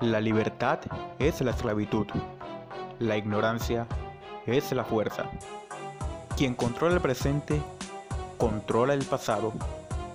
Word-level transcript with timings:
La 0.00 0.20
libertad 0.20 0.78
es 1.18 1.40
la 1.40 1.52
esclavitud. 1.52 2.06
La 2.98 3.16
ignorancia 3.16 3.86
es 4.44 4.70
la 4.72 4.84
fuerza. 4.84 5.24
Quien 6.36 6.54
controla 6.54 6.96
el 6.96 7.00
presente, 7.00 7.62
controla 8.36 8.92
el 8.92 9.04
pasado. 9.06 9.54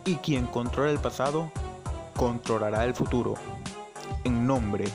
Y 0.05 0.17
quien 0.17 0.45
controla 0.45 0.91
el 0.91 0.99
pasado, 0.99 1.51
controlará 2.15 2.85
el 2.85 2.93
futuro. 2.93 3.33
En 4.23 4.45
nombre 4.45 4.85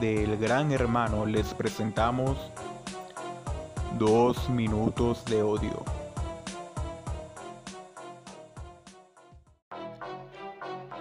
del 0.00 0.36
gran 0.36 0.70
hermano 0.70 1.26
les 1.26 1.52
presentamos 1.54 2.36
dos 3.98 4.48
minutos 4.50 5.24
de 5.24 5.42
odio. 5.42 5.82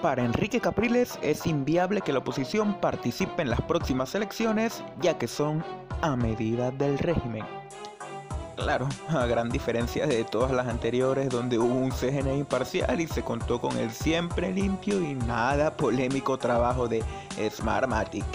Para 0.02 0.24
Enrique 0.26 0.60
Capriles 0.60 1.20
es 1.22 1.46
inviable 1.46 2.02
que 2.02 2.12
la 2.12 2.20
oposición 2.20 2.74
participe 2.82 3.44
en 3.44 3.52
las 3.52 3.62
próximas 3.62 4.16
elecciones 4.16 4.84
ya 5.00 5.20
que 5.20 5.28
son 5.28 5.64
a 6.02 6.16
medida 6.16 6.72
del 6.72 6.98
régimen. 6.98 7.46
Claro, 8.56 8.90
a 9.10 9.28
gran 9.28 9.50
diferencia 9.50 10.08
de 10.08 10.24
todas 10.24 10.52
las 10.52 10.68
anteriores 10.68 11.30
donde 11.30 11.60
hubo 11.60 11.76
un 11.76 11.92
CGN 11.92 12.36
imparcial 12.36 13.00
y 13.00 13.06
se 13.06 13.24
contó 13.24 13.62
con 13.62 13.78
el 13.78 13.92
siempre 13.92 14.52
limpio 14.52 15.00
y 15.00 15.14
nada 15.14 15.78
polémico 15.78 16.36
trabajo 16.40 16.88
de 16.88 17.04
Smartmatic. 17.52 18.26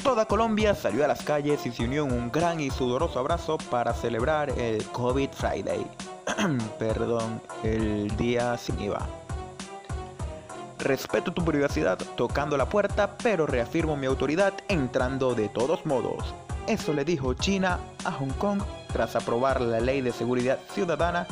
Toda 0.00 0.26
Colombia 0.26 0.76
salió 0.76 1.04
a 1.04 1.08
las 1.08 1.22
calles 1.22 1.66
y 1.66 1.72
se 1.72 1.84
unió 1.84 2.04
en 2.06 2.12
un 2.12 2.30
gran 2.30 2.60
y 2.60 2.70
sudoroso 2.70 3.18
abrazo 3.18 3.58
para 3.68 3.92
celebrar 3.94 4.50
el 4.50 4.84
COVID 4.86 5.30
Friday. 5.32 5.84
Perdón, 6.78 7.42
el 7.64 8.16
día 8.16 8.56
sin 8.56 8.80
IVA. 8.80 9.19
Respeto 10.80 11.32
tu 11.32 11.44
privacidad 11.44 11.98
tocando 12.16 12.56
la 12.56 12.68
puerta, 12.68 13.16
pero 13.22 13.46
reafirmo 13.46 13.96
mi 13.96 14.06
autoridad 14.06 14.54
entrando 14.68 15.34
de 15.34 15.50
todos 15.50 15.84
modos. 15.84 16.34
Eso 16.66 16.94
le 16.94 17.04
dijo 17.04 17.34
China 17.34 17.78
a 18.04 18.12
Hong 18.12 18.32
Kong 18.38 18.62
tras 18.92 19.14
aprobar 19.14 19.60
la 19.60 19.80
ley 19.80 20.00
de 20.00 20.12
seguridad 20.12 20.58
ciudadana 20.72 21.26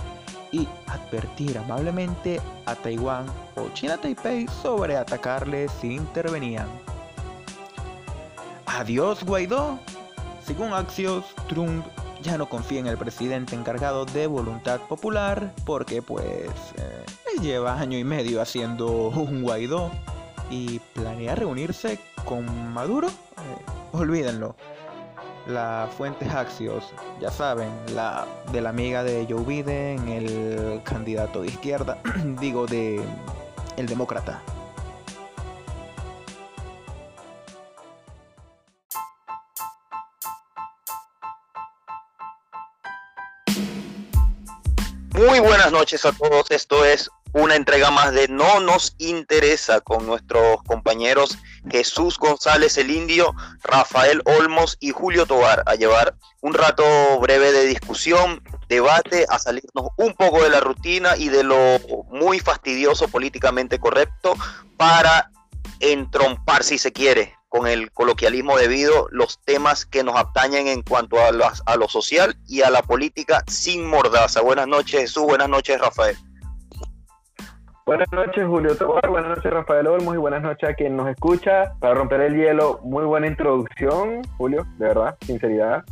y 0.52 0.68
advertir 0.86 1.56
amablemente 1.56 2.40
a 2.66 2.74
Taiwán 2.74 3.27
o 3.56 3.68
China 3.72 3.96
Taipei 3.96 4.46
sobre 4.62 4.96
atacarle 4.96 5.68
si 5.80 5.94
intervenían. 5.94 6.68
Adiós 8.66 9.24
Guaidó. 9.24 9.78
Según 10.44 10.72
Axios, 10.72 11.24
Trump 11.48 11.86
no 12.36 12.48
confía 12.48 12.80
en 12.80 12.86
el 12.86 12.98
presidente 12.98 13.54
encargado 13.54 14.04
de 14.04 14.26
voluntad 14.26 14.80
popular 14.80 15.54
porque 15.64 16.02
pues 16.02 16.50
eh, 16.76 17.04
lleva 17.40 17.80
año 17.80 17.96
y 17.96 18.04
medio 18.04 18.42
haciendo 18.42 19.08
un 19.08 19.42
Guaidó 19.42 19.90
y 20.50 20.80
planea 20.94 21.34
reunirse 21.34 21.98
con 22.24 22.72
Maduro. 22.72 23.08
Eh, 23.08 23.92
olvídenlo 23.92 24.54
la 25.48 25.88
fuente 25.96 26.26
Axios, 26.28 26.92
ya 27.20 27.30
saben, 27.30 27.70
la 27.94 28.26
de 28.52 28.60
la 28.60 28.68
amiga 28.68 29.02
de 29.02 29.27
Joe 29.28 29.42
Biden, 29.44 30.08
el 30.08 30.83
candidato 30.84 31.40
de 31.40 31.48
izquierda, 31.48 31.98
digo 32.40 32.67
de 32.67 33.00
el 33.77 33.86
demócrata. 33.86 34.42
Buenas 45.40 45.70
noches 45.70 46.04
a 46.04 46.12
todos. 46.12 46.50
Esto 46.50 46.84
es 46.84 47.10
una 47.32 47.54
entrega 47.54 47.92
más 47.92 48.12
de 48.12 48.26
No 48.26 48.58
nos 48.58 48.96
interesa 48.98 49.80
con 49.80 50.04
nuestros 50.04 50.62
compañeros 50.64 51.38
Jesús 51.70 52.18
González 52.18 52.76
el 52.76 52.90
Indio, 52.90 53.32
Rafael 53.62 54.20
Olmos 54.24 54.76
y 54.80 54.90
Julio 54.90 55.26
Tobar 55.26 55.62
a 55.66 55.76
llevar 55.76 56.16
un 56.40 56.54
rato 56.54 56.82
breve 57.20 57.52
de 57.52 57.66
discusión, 57.66 58.42
debate, 58.68 59.26
a 59.28 59.38
salirnos 59.38 59.90
un 59.96 60.14
poco 60.14 60.42
de 60.42 60.50
la 60.50 60.60
rutina 60.60 61.16
y 61.16 61.28
de 61.28 61.44
lo 61.44 61.56
muy 62.10 62.40
fastidioso 62.40 63.06
políticamente 63.06 63.78
correcto 63.78 64.34
para 64.76 65.30
entrompar, 65.78 66.64
si 66.64 66.78
se 66.78 66.92
quiere, 66.92 67.37
con 67.48 67.67
el 67.67 67.91
coloquialismo 67.92 68.57
debido 68.57 69.09
los 69.11 69.41
temas 69.45 69.86
que 69.86 70.05
nos 70.05 70.17
atañen 70.17 70.69
en 70.69 70.83
cuanto 70.83 71.19
a, 71.19 71.29
a 71.29 71.77
lo 71.77 71.89
social 71.89 72.36
y 72.47 72.63
a 72.63 72.70
la 72.70 72.83
política 72.83 73.42
sin 73.47 73.86
mordaza. 73.86 74.42
Buenas 74.42 74.69
noches 74.69 75.01
Jesús, 75.01 75.25
buenas 75.25 75.48
noches 75.48 75.81
Rafael. 75.81 76.17
Buenas 77.89 78.13
noches, 78.13 78.47
Julio 78.47 78.77
Tobar. 78.77 79.09
Buenas 79.09 79.31
noches, 79.31 79.51
Rafael 79.51 79.86
Olmos. 79.86 80.14
Y 80.14 80.19
buenas 80.19 80.42
noches 80.42 80.69
a 80.69 80.75
quien 80.75 80.95
nos 80.95 81.09
escucha. 81.09 81.73
Para 81.81 81.95
romper 81.95 82.20
el 82.20 82.36
hielo, 82.36 82.81
muy 82.83 83.07
buena 83.07 83.29
introducción, 83.29 84.20
Julio, 84.36 84.67
de 84.77 84.89
verdad, 84.89 85.17
sinceridad. 85.23 85.85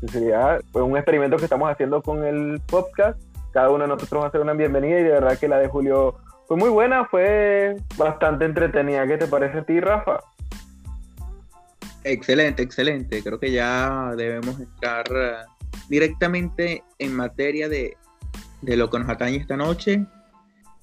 Sinceridad. 0.00 0.62
Fue 0.72 0.80
un 0.80 0.96
experimento 0.96 1.36
que 1.36 1.44
estamos 1.44 1.70
haciendo 1.70 2.00
con 2.00 2.24
el 2.24 2.62
podcast. 2.66 3.20
Cada 3.52 3.68
uno 3.68 3.84
de 3.84 3.88
nosotros 3.88 4.22
va 4.22 4.24
a 4.24 4.28
hacer 4.28 4.40
una 4.40 4.54
bienvenida 4.54 4.98
y 5.00 5.02
de 5.02 5.10
verdad 5.10 5.38
que 5.38 5.48
la 5.48 5.58
de 5.58 5.68
Julio 5.68 6.16
fue 6.48 6.56
muy 6.56 6.70
buena, 6.70 7.04
fue 7.04 7.76
bastante 7.98 8.46
entretenida. 8.46 9.06
¿Qué 9.06 9.18
te 9.18 9.26
parece 9.26 9.58
a 9.58 9.64
ti, 9.64 9.80
Rafa? 9.80 10.20
Excelente, 12.04 12.62
excelente. 12.62 13.22
Creo 13.22 13.40
que 13.40 13.50
ya 13.50 14.12
debemos 14.16 14.60
estar 14.60 15.04
eh, 15.10 15.36
directamente 15.88 16.84
en 16.98 17.16
materia 17.16 17.68
de, 17.68 17.96
de 18.62 18.76
lo 18.76 18.90
que 18.90 18.98
nos 18.98 19.08
atañe 19.08 19.36
esta 19.36 19.56
noche 19.56 20.06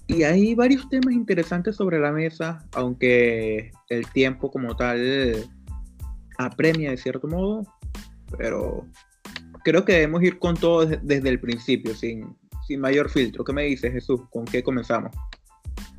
y 0.07 0.23
hay 0.23 0.55
varios 0.55 0.89
temas 0.89 1.13
interesantes 1.13 1.77
sobre 1.77 1.99
la 1.99 2.11
mesa, 2.11 2.65
aunque 2.73 3.71
el 3.89 4.07
tiempo 4.11 4.51
como 4.51 4.75
tal 4.75 5.49
apremia 6.37 6.91
de 6.91 6.97
cierto 6.97 7.27
modo, 7.27 7.63
pero 8.37 8.85
creo 9.63 9.85
que 9.85 9.93
debemos 9.93 10.21
ir 10.23 10.37
con 10.37 10.55
todo 10.55 10.85
desde 10.85 11.29
el 11.29 11.39
principio, 11.39 11.95
sin, 11.95 12.35
sin 12.67 12.81
mayor 12.81 13.09
filtro. 13.09 13.45
¿Qué 13.45 13.53
me 13.53 13.63
dices, 13.63 13.93
Jesús? 13.93 14.21
¿Con 14.31 14.43
qué 14.43 14.61
comenzamos? 14.61 15.15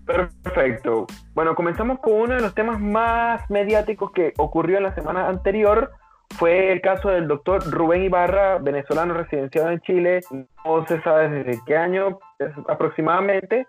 Perfecto. 0.07 1.07
Bueno, 1.35 1.55
comenzamos 1.55 2.01
con 2.01 2.15
uno 2.15 2.35
de 2.35 2.41
los 2.41 2.55
temas 2.55 2.81
más 2.81 3.49
mediáticos 3.51 4.13
que 4.13 4.33
ocurrió 4.37 4.79
en 4.79 4.85
la 4.85 4.95
semana 4.95 5.29
anterior. 5.29 5.93
Fue 6.39 6.73
el 6.73 6.81
caso 6.81 7.11
del 7.11 7.29
doctor 7.29 7.63
Rubén 7.71 8.05
Ibarra, 8.05 8.59
venezolano 8.59 9.15
residenciado 9.15 9.71
en 9.71 9.81
Chile. 9.81 10.21
No 10.65 10.87
se 10.87 11.01
sabe 11.03 11.29
desde 11.29 11.61
qué 11.67 11.77
año 11.77 12.19
aproximadamente, 12.69 13.67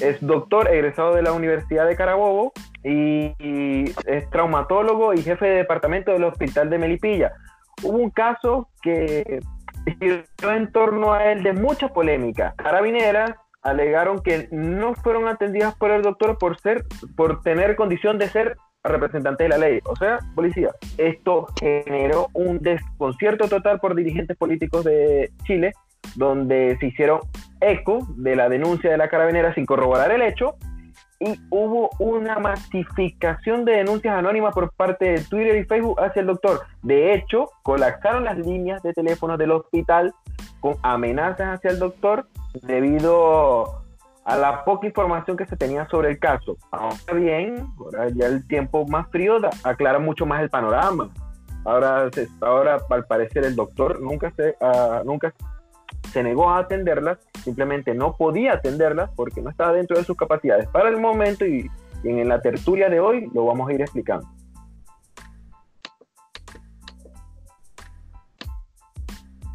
es 0.00 0.20
doctor 0.20 0.68
egresado 0.72 1.14
de 1.14 1.22
la 1.22 1.32
Universidad 1.32 1.86
de 1.86 1.96
Carabobo 1.96 2.52
y, 2.82 3.32
es 4.06 4.28
traumatólogo 4.30 5.14
y 5.14 5.22
jefe 5.22 5.46
de 5.46 5.56
departamento 5.58 6.12
del 6.12 6.24
Hospital 6.24 6.68
de 6.68 6.78
Melipilla. 6.78 7.32
Hubo 7.82 7.98
un 7.98 8.10
caso 8.10 8.68
que 8.82 9.40
giró 10.00 10.52
en 10.52 10.72
torno 10.72 11.12
a 11.12 11.30
él 11.30 11.42
de 11.42 11.52
mucha 11.52 11.88
polémica. 11.88 12.54
Carabineras 12.56 13.34
alegaron 13.64 14.22
que 14.22 14.48
no 14.52 14.94
fueron 14.94 15.26
atendidas 15.26 15.74
por 15.74 15.90
el 15.90 16.02
doctor 16.02 16.38
por 16.38 16.60
ser, 16.60 16.84
por 17.16 17.42
tener 17.42 17.74
condición 17.74 18.18
de 18.18 18.28
ser 18.28 18.56
representante 18.84 19.44
de 19.44 19.48
la 19.48 19.58
ley, 19.58 19.80
o 19.84 19.96
sea, 19.96 20.18
policía. 20.34 20.70
Esto 20.98 21.46
generó 21.58 22.28
un 22.34 22.58
desconcierto 22.60 23.48
total 23.48 23.80
por 23.80 23.94
dirigentes 23.94 24.36
políticos 24.36 24.84
de 24.84 25.32
Chile, 25.44 25.72
donde 26.16 26.76
se 26.78 26.86
hicieron 26.86 27.20
eco 27.60 28.06
de 28.16 28.36
la 28.36 28.50
denuncia 28.50 28.90
de 28.90 28.98
la 28.98 29.08
carabinera 29.08 29.54
sin 29.54 29.64
corroborar 29.64 30.12
el 30.12 30.20
hecho 30.20 30.56
y 31.20 31.40
hubo 31.50 31.90
una 31.98 32.38
masificación 32.38 33.64
de 33.64 33.76
denuncias 33.76 34.14
anónimas 34.14 34.52
por 34.52 34.72
parte 34.72 35.12
de 35.12 35.20
Twitter 35.20 35.56
y 35.56 35.64
Facebook 35.64 35.98
hacia 36.00 36.20
el 36.20 36.26
doctor. 36.26 36.60
De 36.82 37.14
hecho, 37.14 37.48
colapsaron 37.62 38.24
las 38.24 38.38
líneas 38.38 38.82
de 38.82 38.92
teléfono 38.92 39.38
del 39.38 39.52
hospital 39.52 40.12
con 40.60 40.76
amenazas 40.82 41.58
hacia 41.58 41.70
el 41.70 41.78
doctor 41.78 42.26
debido 42.62 43.82
a 44.24 44.36
la 44.36 44.64
poca 44.64 44.86
información 44.86 45.36
que 45.36 45.46
se 45.46 45.56
tenía 45.56 45.86
sobre 45.88 46.10
el 46.10 46.18
caso. 46.18 46.56
Ahora 46.70 47.14
bien, 47.14 47.66
ahora 47.78 48.08
ya 48.10 48.26
el 48.26 48.46
tiempo 48.46 48.86
más 48.86 49.08
frío 49.10 49.38
aclara 49.62 49.98
mucho 49.98 50.24
más 50.26 50.42
el 50.42 50.50
panorama. 50.50 51.10
Ahora, 51.64 52.10
ahora 52.40 52.78
al 52.90 53.04
parecer 53.06 53.44
el 53.44 53.56
doctor 53.56 54.00
nunca 54.00 54.30
se, 54.36 54.54
uh, 54.60 55.04
nunca 55.04 55.32
se 56.12 56.22
negó 56.22 56.50
a 56.50 56.58
atenderlas, 56.58 57.18
simplemente 57.42 57.94
no 57.94 58.16
podía 58.16 58.54
atenderlas 58.54 59.10
porque 59.16 59.40
no 59.40 59.50
estaba 59.50 59.72
dentro 59.72 59.96
de 59.96 60.04
sus 60.04 60.16
capacidades 60.16 60.68
para 60.68 60.88
el 60.88 60.98
momento 60.98 61.46
y 61.46 61.70
y 62.04 62.08
en 62.20 62.28
la 62.28 62.40
tertulia 62.40 62.88
de 62.88 63.00
hoy 63.00 63.30
lo 63.32 63.46
vamos 63.46 63.68
a 63.68 63.72
ir 63.72 63.80
explicando. 63.80 64.28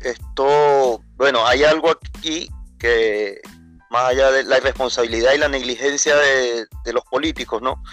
Esto, 0.04 1.01
bueno, 1.16 1.46
hay 1.46 1.63
algo 1.63 1.92
aquí 1.92 2.50
que 2.80 3.42
más 3.90 4.06
allá 4.06 4.31
de 4.31 4.44
la 4.44 4.57
irresponsabilidad 4.57 5.34
y 5.34 5.40
la 5.40 5.48
negligencia 5.48 6.16
de, 6.16 6.68
los 6.94 7.04
políticos, 7.06 7.62
¿no? 7.62 7.84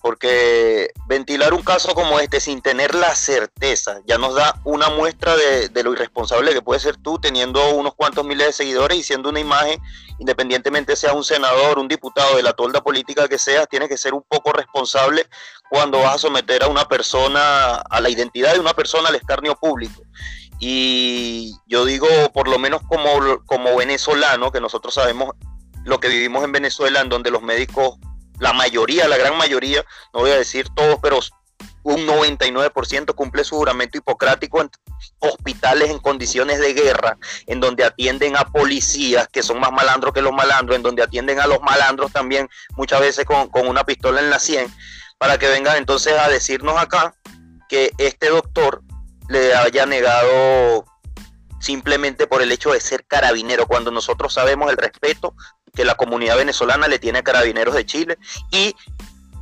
Porque 0.00 0.90
ventilar 1.06 1.54
un 1.54 1.62
caso 1.62 1.94
como 1.94 2.20
este 2.20 2.38
sin 2.38 2.60
tener 2.60 2.94
la 2.94 3.14
certeza 3.14 4.00
ya 4.06 4.18
nos 4.18 4.34
da 4.34 4.60
una 4.64 4.90
muestra 4.90 5.34
de, 5.36 5.70
de, 5.70 5.82
lo 5.82 5.94
irresponsable 5.94 6.52
que 6.52 6.60
puede 6.60 6.80
ser 6.80 6.98
tú 6.98 7.18
teniendo 7.18 7.74
unos 7.74 7.94
cuantos 7.94 8.26
miles 8.26 8.48
de 8.48 8.52
seguidores 8.52 8.98
y 8.98 9.02
siendo 9.02 9.30
una 9.30 9.40
imagen, 9.40 9.80
independientemente 10.18 10.96
sea 10.96 11.14
un 11.14 11.24
senador, 11.24 11.78
un 11.78 11.88
diputado 11.88 12.36
de 12.36 12.42
la 12.42 12.52
tolda 12.52 12.82
política 12.82 13.26
que 13.26 13.38
seas, 13.38 13.68
tienes 13.68 13.88
que 13.88 13.96
ser 13.96 14.12
un 14.12 14.22
poco 14.22 14.52
responsable 14.52 15.26
cuando 15.70 16.00
vas 16.00 16.16
a 16.16 16.18
someter 16.18 16.62
a 16.62 16.68
una 16.68 16.86
persona, 16.86 17.76
a 17.76 18.00
la 18.00 18.10
identidad 18.10 18.52
de 18.52 18.60
una 18.60 18.74
persona 18.74 19.08
al 19.08 19.14
escarnio 19.14 19.54
público. 19.56 20.02
Y 20.64 21.58
yo 21.66 21.84
digo, 21.84 22.06
por 22.32 22.46
lo 22.46 22.56
menos 22.56 22.82
como, 22.86 23.42
como 23.46 23.74
venezolano, 23.74 24.52
que 24.52 24.60
nosotros 24.60 24.94
sabemos 24.94 25.34
lo 25.84 25.98
que 25.98 26.06
vivimos 26.06 26.44
en 26.44 26.52
Venezuela, 26.52 27.00
en 27.00 27.08
donde 27.08 27.32
los 27.32 27.42
médicos, 27.42 27.98
la 28.38 28.52
mayoría, 28.52 29.08
la 29.08 29.16
gran 29.16 29.36
mayoría, 29.36 29.84
no 30.14 30.20
voy 30.20 30.30
a 30.30 30.36
decir 30.36 30.68
todos, 30.76 31.00
pero 31.02 31.18
un 31.82 32.06
99% 32.06 33.12
cumple 33.16 33.42
su 33.42 33.56
juramento 33.56 33.98
hipocrático 33.98 34.60
en 34.60 34.70
hospitales 35.18 35.90
en 35.90 35.98
condiciones 35.98 36.60
de 36.60 36.74
guerra, 36.74 37.18
en 37.48 37.58
donde 37.58 37.82
atienden 37.82 38.36
a 38.36 38.44
policías 38.44 39.26
que 39.26 39.42
son 39.42 39.58
más 39.58 39.72
malandros 39.72 40.14
que 40.14 40.22
los 40.22 40.32
malandros, 40.32 40.76
en 40.76 40.84
donde 40.84 41.02
atienden 41.02 41.40
a 41.40 41.48
los 41.48 41.60
malandros 41.60 42.12
también 42.12 42.48
muchas 42.76 43.00
veces 43.00 43.24
con, 43.24 43.48
con 43.48 43.66
una 43.66 43.82
pistola 43.82 44.20
en 44.20 44.30
la 44.30 44.38
100, 44.38 44.72
para 45.18 45.38
que 45.38 45.48
vengan 45.48 45.76
entonces 45.76 46.16
a 46.16 46.28
decirnos 46.28 46.78
acá 46.78 47.16
que 47.68 47.90
este 47.98 48.28
doctor 48.28 48.84
le 49.32 49.54
haya 49.54 49.86
negado 49.86 50.84
simplemente 51.58 52.26
por 52.26 52.42
el 52.42 52.52
hecho 52.52 52.72
de 52.72 52.80
ser 52.80 53.06
carabinero, 53.06 53.66
cuando 53.66 53.90
nosotros 53.90 54.34
sabemos 54.34 54.70
el 54.70 54.76
respeto 54.76 55.34
que 55.74 55.84
la 55.84 55.94
comunidad 55.94 56.36
venezolana 56.36 56.86
le 56.86 56.98
tiene 56.98 57.20
a 57.20 57.22
carabineros 57.22 57.74
de 57.74 57.86
Chile 57.86 58.18
y 58.50 58.74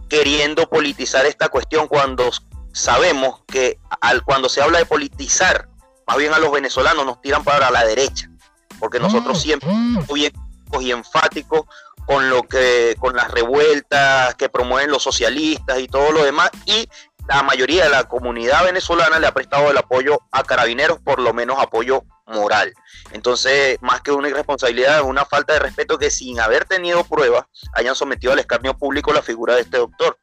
queriendo 0.09 0.69
politizar 0.69 1.27
esta 1.27 1.49
cuestión 1.49 1.89
cuando 1.89 2.31
sabemos 2.73 3.43
que 3.47 3.79
al, 4.01 4.23
cuando 4.23 4.49
se 4.49 4.63
habla 4.63 4.79
de 4.79 4.87
politizar, 4.87 5.69
más 6.07 6.17
bien 6.19 6.33
a 6.33 6.39
los 6.39 6.53
venezolanos 6.53 7.05
nos 7.05 7.21
tiran 7.21 7.43
para 7.43 7.71
la 7.71 7.85
derecha, 7.85 8.31
porque 8.79 9.01
nosotros 9.01 9.39
mm, 9.39 9.41
siempre 9.41 9.69
mm. 9.71 10.05
muy 10.07 10.33
y 10.79 10.93
enfáticos 10.93 11.63
con 12.07 12.31
lo 12.31 12.43
que 12.45 12.97
con 12.99 13.17
las 13.17 13.31
revueltas 13.31 14.35
que 14.37 14.49
promueven 14.49 14.91
los 14.91 15.03
socialistas 15.03 15.81
y 15.81 15.89
todo 15.89 16.13
lo 16.13 16.25
demás 16.25 16.51
y 16.65 16.89
la 17.31 17.45
mayoría 17.45 17.85
de 17.85 17.91
la 17.91 18.05
comunidad 18.05 18.65
venezolana 18.65 19.21
le 19.21 19.27
ha 19.29 19.33
prestado 19.33 19.71
el 19.71 19.79
apoyo 19.79 20.19
a 20.33 20.43
carabineros, 20.43 20.99
por 20.99 21.21
lo 21.21 21.33
menos 21.33 21.59
apoyo 21.61 22.03
moral. 22.27 22.75
Entonces, 23.13 23.79
más 23.81 24.01
que 24.01 24.11
una 24.11 24.29
irresponsabilidad, 24.29 24.99
es 24.99 25.05
una 25.05 25.25
falta 25.25 25.53
de 25.53 25.61
respeto 25.61 25.97
que 25.97 26.11
sin 26.11 26.41
haber 26.41 26.65
tenido 26.65 27.05
pruebas 27.05 27.45
hayan 27.75 27.95
sometido 27.95 28.33
al 28.33 28.41
escarnio 28.41 28.77
público 28.77 29.13
la 29.13 29.23
figura 29.23 29.55
de 29.55 29.61
este 29.61 29.79
doctor. 29.79 30.19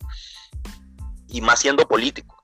Y 1.29 1.39
más 1.39 1.59
siendo 1.59 1.87
político. 1.87 2.35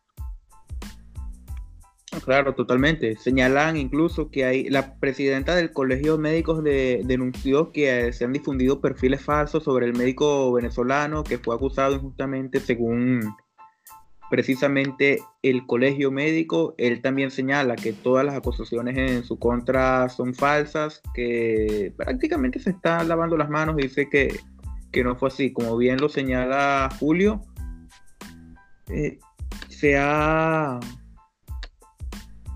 Claro, 2.24 2.56
totalmente. 2.56 3.18
Señalan 3.18 3.76
incluso 3.76 4.30
que 4.30 4.46
hay 4.46 4.70
la 4.70 4.96
presidenta 4.98 5.56
del 5.56 5.74
Colegio 5.74 6.14
de 6.14 6.20
Médicos 6.20 6.64
de, 6.64 7.02
denunció 7.04 7.74
que 7.74 8.14
se 8.14 8.24
han 8.24 8.32
difundido 8.32 8.80
perfiles 8.80 9.22
falsos 9.22 9.66
sobre 9.66 9.88
el 9.88 9.94
médico 9.94 10.54
venezolano 10.54 11.24
que 11.24 11.38
fue 11.38 11.54
acusado 11.56 11.96
injustamente 11.96 12.62
según 12.62 13.36
precisamente 14.34 15.20
el 15.44 15.68
colegio 15.68 16.10
médico, 16.10 16.74
él 16.80 17.04
también 17.04 17.30
señala 17.30 17.76
que 17.76 17.94
todas 17.94 18.26
las 18.26 18.34
acusaciones 18.34 18.98
en 18.98 19.24
su 19.24 19.38
contra 19.38 20.10
son 20.10 20.34
falsas, 20.34 21.04
que 21.14 21.94
prácticamente 21.96 22.58
se 22.58 22.72
está 22.72 23.04
lavando 23.04 23.38
las 23.38 23.52
manos 23.52 23.76
y 23.78 23.84
dice 23.84 24.10
que, 24.10 24.40
no 25.04 25.16
fue 25.16 25.28
así. 25.28 25.54
Como 25.54 25.78
bien 25.78 26.00
lo 26.00 26.10
señala 26.10 26.90
Julio, 27.00 27.42
eh, 28.88 29.20
se, 29.70 30.00
ha, 30.00 30.80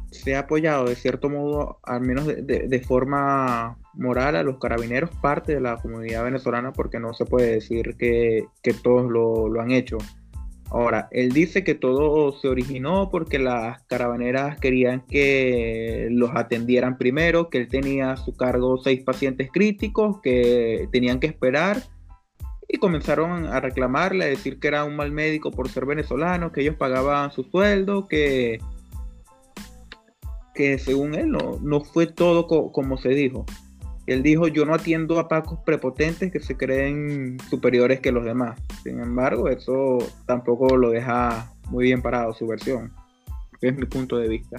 se 0.10 0.36
ha 0.36 0.40
apoyado 0.40 0.86
de 0.86 0.96
cierto 0.96 1.30
modo, 1.30 1.78
al 1.84 2.02
menos 2.02 2.26
de, 2.26 2.84
forma 2.88 3.78
moral, 3.94 4.36
a 4.36 4.42
los 4.42 4.58
carabineros, 4.58 5.12
parte 5.22 5.54
de 5.54 5.62
la 5.62 5.78
comunidad 5.78 6.24
venezolana, 6.24 6.74
porque 6.74 7.00
no 7.00 7.14
se 7.14 7.26
puede 7.26 7.52
decir 7.52 7.96
que, 8.00 8.48
todos 8.82 9.12
lo, 9.12 9.48
lo 9.48 9.62
han 9.62 9.70
hecho. 9.70 10.00
Ahora, 10.70 11.08
él 11.12 11.32
dice 11.32 11.64
que 11.64 11.76
todo 11.76 12.34
se 12.34 12.50
originó 12.50 13.10
porque 13.10 13.40
las 13.40 13.82
caravaneras 13.84 14.60
querían 14.60 15.02
que 15.08 16.10
los 16.12 16.32
atendieran 16.36 16.98
primero, 16.98 17.50
que 17.50 17.60
él 17.60 17.68
tenía 17.70 18.12
a 18.12 18.18
su 18.18 18.36
cargo 18.36 18.78
seis 18.78 19.02
pacientes 19.04 19.50
críticos 19.52 20.20
que 20.22 20.90
tenían 20.92 21.20
que 21.22 21.28
esperar 21.28 21.84
y 22.68 22.80
comenzaron 22.80 23.46
a 23.46 23.62
reclamarle, 23.62 24.26
a 24.26 24.28
decir 24.28 24.60
que 24.60 24.68
era 24.68 24.84
un 24.84 24.98
mal 24.98 25.12
médico 25.12 25.52
por 25.52 25.70
ser 25.70 25.86
venezolano, 25.86 26.52
que 26.52 26.62
ellos 26.62 26.76
pagaban 26.76 27.32
su 27.32 27.44
sueldo, 27.44 28.10
que, 28.10 28.60
que 30.54 30.78
según 30.80 31.16
él 31.16 31.32
no, 31.32 31.60
no 31.62 31.80
fue 31.80 32.08
todo 32.08 32.46
como 32.46 32.98
se 32.98 33.10
dijo. 33.10 33.46
Él 34.08 34.24
dijo, 34.24 34.48
yo 34.48 34.66
no 34.66 34.74
atiendo 34.74 35.20
a 35.20 35.28
pacos 35.28 35.60
prepotentes 35.66 36.32
que 36.32 36.40
se 36.40 36.56
creen 36.56 37.38
superiores 37.50 38.00
que 38.00 38.14
los 38.14 38.24
demás. 38.24 38.58
Sin 38.82 39.02
embargo, 39.02 39.50
eso 39.50 39.98
tampoco 40.26 40.78
lo 40.78 40.92
deja 40.92 41.52
muy 41.70 41.84
bien 41.84 42.02
parado 42.02 42.34
su 42.34 42.48
versión. 42.48 42.94
Es 43.60 43.76
mi 43.76 43.86
punto 43.86 44.18
de 44.18 44.30
vista. 44.30 44.58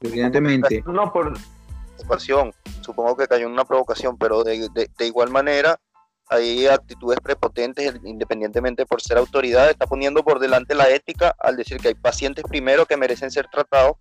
Evidentemente. 0.00 0.82
No, 0.86 1.12
por. 1.12 1.34
Supongo 2.80 3.16
que 3.16 3.28
cayó 3.28 3.46
en 3.46 3.52
una 3.52 3.64
provocación, 3.64 4.16
pero 4.16 4.42
de, 4.42 4.68
de, 4.74 5.06
igual 5.06 5.30
manera 5.30 5.78
hay 6.28 6.66
actitudes 6.66 7.20
prepotentes, 7.20 8.00
independientemente 8.04 8.86
por 8.86 9.02
ser 9.02 9.18
autoridad, 9.18 9.68
está 9.70 9.86
poniendo 9.86 10.24
por 10.24 10.40
delante 10.40 10.74
la 10.74 10.88
ética 10.88 11.36
al 11.38 11.56
decir 11.56 11.76
que 11.76 11.88
hay 11.88 11.94
pacientes 11.94 12.44
primero 12.48 12.86
que 12.86 12.96
merecen 12.96 13.30
ser 13.30 13.48
tratados 13.48 13.96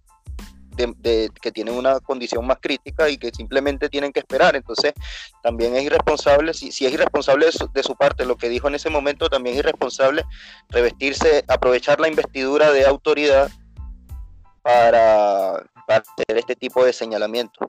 que 1.41 1.51
tienen 1.51 1.75
una 1.75 1.99
condición 1.99 2.45
más 2.45 2.57
crítica 2.61 3.09
y 3.09 3.17
que 3.17 3.31
simplemente 3.31 3.89
tienen 3.89 4.11
que 4.11 4.19
esperar. 4.19 4.55
Entonces, 4.55 4.93
también 5.43 5.75
es 5.75 5.83
irresponsable, 5.83 6.53
si, 6.53 6.71
si 6.71 6.85
es 6.85 6.93
irresponsable 6.93 7.47
de 7.73 7.83
su, 7.83 7.95
parte 7.95 8.25
lo 8.25 8.37
que 8.37 8.49
dijo 8.49 8.67
en 8.67 8.75
ese 8.75 8.89
momento, 8.89 9.29
también 9.29 9.55
es 9.55 9.59
irresponsable 9.59 10.23
revestirse, 10.69 11.43
aprovechar 11.47 11.99
la 11.99 12.07
investidura 12.07 12.71
de 12.71 12.85
autoridad 12.85 13.49
para, 14.61 15.63
para 15.87 16.03
hacer 16.03 16.37
este 16.37 16.55
tipo 16.55 16.83
de 16.85 16.93
señalamiento. 16.93 17.67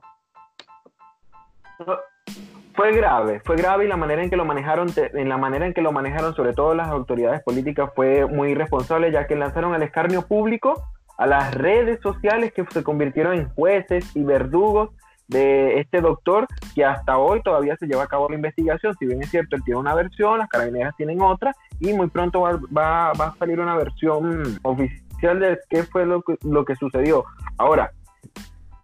Fue 2.75 2.93
grave, 2.93 3.41
fue 3.43 3.57
grave 3.57 3.85
y 3.85 3.87
la 3.87 3.97
manera 3.97 4.23
en 4.23 4.29
que 4.29 4.37
lo 4.37 4.45
manejaron, 4.45 4.87
en 4.95 5.29
la 5.29 5.37
manera 5.37 5.65
en 5.65 5.73
que 5.73 5.81
lo 5.81 5.91
manejaron, 5.91 6.33
sobre 6.33 6.53
todo 6.53 6.73
las 6.73 6.87
autoridades 6.87 7.43
políticas, 7.43 7.91
fue 7.95 8.25
muy 8.25 8.51
irresponsable, 8.51 9.11
ya 9.11 9.27
que 9.27 9.35
lanzaron 9.35 9.73
al 9.73 9.83
escarnio 9.83 10.21
público 10.21 10.81
a 11.21 11.27
las 11.27 11.53
redes 11.53 11.99
sociales 12.01 12.51
que 12.51 12.65
se 12.71 12.81
convirtieron 12.81 13.35
en 13.35 13.47
jueces 13.49 14.15
y 14.15 14.23
verdugos 14.23 14.89
de 15.27 15.79
este 15.79 16.01
doctor 16.01 16.47
que 16.73 16.83
hasta 16.83 17.19
hoy 17.19 17.43
todavía 17.43 17.77
se 17.77 17.85
lleva 17.85 18.05
a 18.05 18.07
cabo 18.07 18.27
la 18.27 18.37
investigación. 18.37 18.95
Si 18.97 19.05
bien 19.05 19.21
es 19.21 19.29
cierto, 19.29 19.55
él 19.55 19.61
tiene 19.63 19.79
una 19.79 19.93
versión, 19.93 20.39
las 20.39 20.49
carabineras 20.49 20.95
tienen 20.97 21.21
otra 21.21 21.53
y 21.79 21.93
muy 21.93 22.09
pronto 22.09 22.41
va, 22.41 23.11
a 23.11 23.35
salir 23.37 23.59
una 23.59 23.75
versión 23.75 24.57
oficial 24.63 25.39
de 25.39 25.59
qué 25.69 25.83
fue 25.83 26.07
lo 26.07 26.23
que, 26.23 26.37
lo 26.41 26.65
que 26.65 26.75
sucedió. 26.75 27.23
Ahora, 27.59 27.91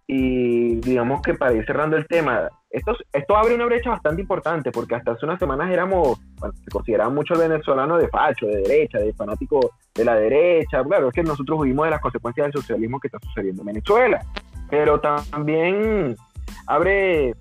y 0.05 0.75
digamos 0.75 1.23
que 1.23 1.33
para 1.33 1.53
ir 1.53 1.65
cerrando 1.65 1.97
el 1.97 2.05
tema, 2.05 2.49
esto, 2.69 3.37
abre 3.37 3.55
una 3.55 3.65
brecha 3.65 3.91
bastante 3.91 4.21
importante 4.21 4.71
porque 4.71 4.95
hasta 4.95 5.11
hace 5.11 5.25
unas 5.25 5.39
semanas 5.39 5.71
éramos, 5.71 6.19
se 6.63 6.71
consideraba 6.71 7.09
mucho 7.09 7.41
el 7.41 7.49
de 7.49 8.07
facho, 8.09 8.45
de 8.45 8.57
derecha, 8.57 8.99
de 8.99 9.13
fanático 9.13 9.71
de 9.93 10.05
la 10.05 10.15
derecha. 10.15 10.83
Claro, 10.83 11.07
es 11.07 11.13
que 11.13 11.23
nosotros 11.23 11.61
vivimos 11.61 11.85
de 11.85 11.91
las 11.91 12.01
consecuencias 12.01 12.47
del 12.47 12.61
socialismo 12.61 12.99
que 12.99 13.07
está 13.07 13.19
sucediendo 13.19 13.61
en 13.61 13.67
Venezuela, 13.67 14.25
pero 14.69 14.99
también 14.99 16.15
abre, 16.67 17.33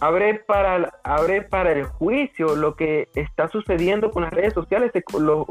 abre, 0.00 0.34
para, 0.46 0.92
abre 1.02 1.42
para 1.42 1.72
el 1.72 1.84
juicio 1.84 2.54
lo 2.54 2.76
que 2.76 3.08
está 3.14 3.48
sucediendo 3.48 4.10
con 4.10 4.24
las 4.24 4.32
redes 4.32 4.52
sociales, 4.52 4.92
los 5.18 5.46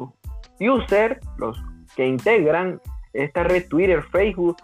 users, 0.59 1.19
los 1.37 1.61
que 1.95 2.05
integran 2.05 2.79
esta 3.15 3.43
red 3.43 3.67
Twitter, 3.67 4.03
Facebook, 4.11 4.57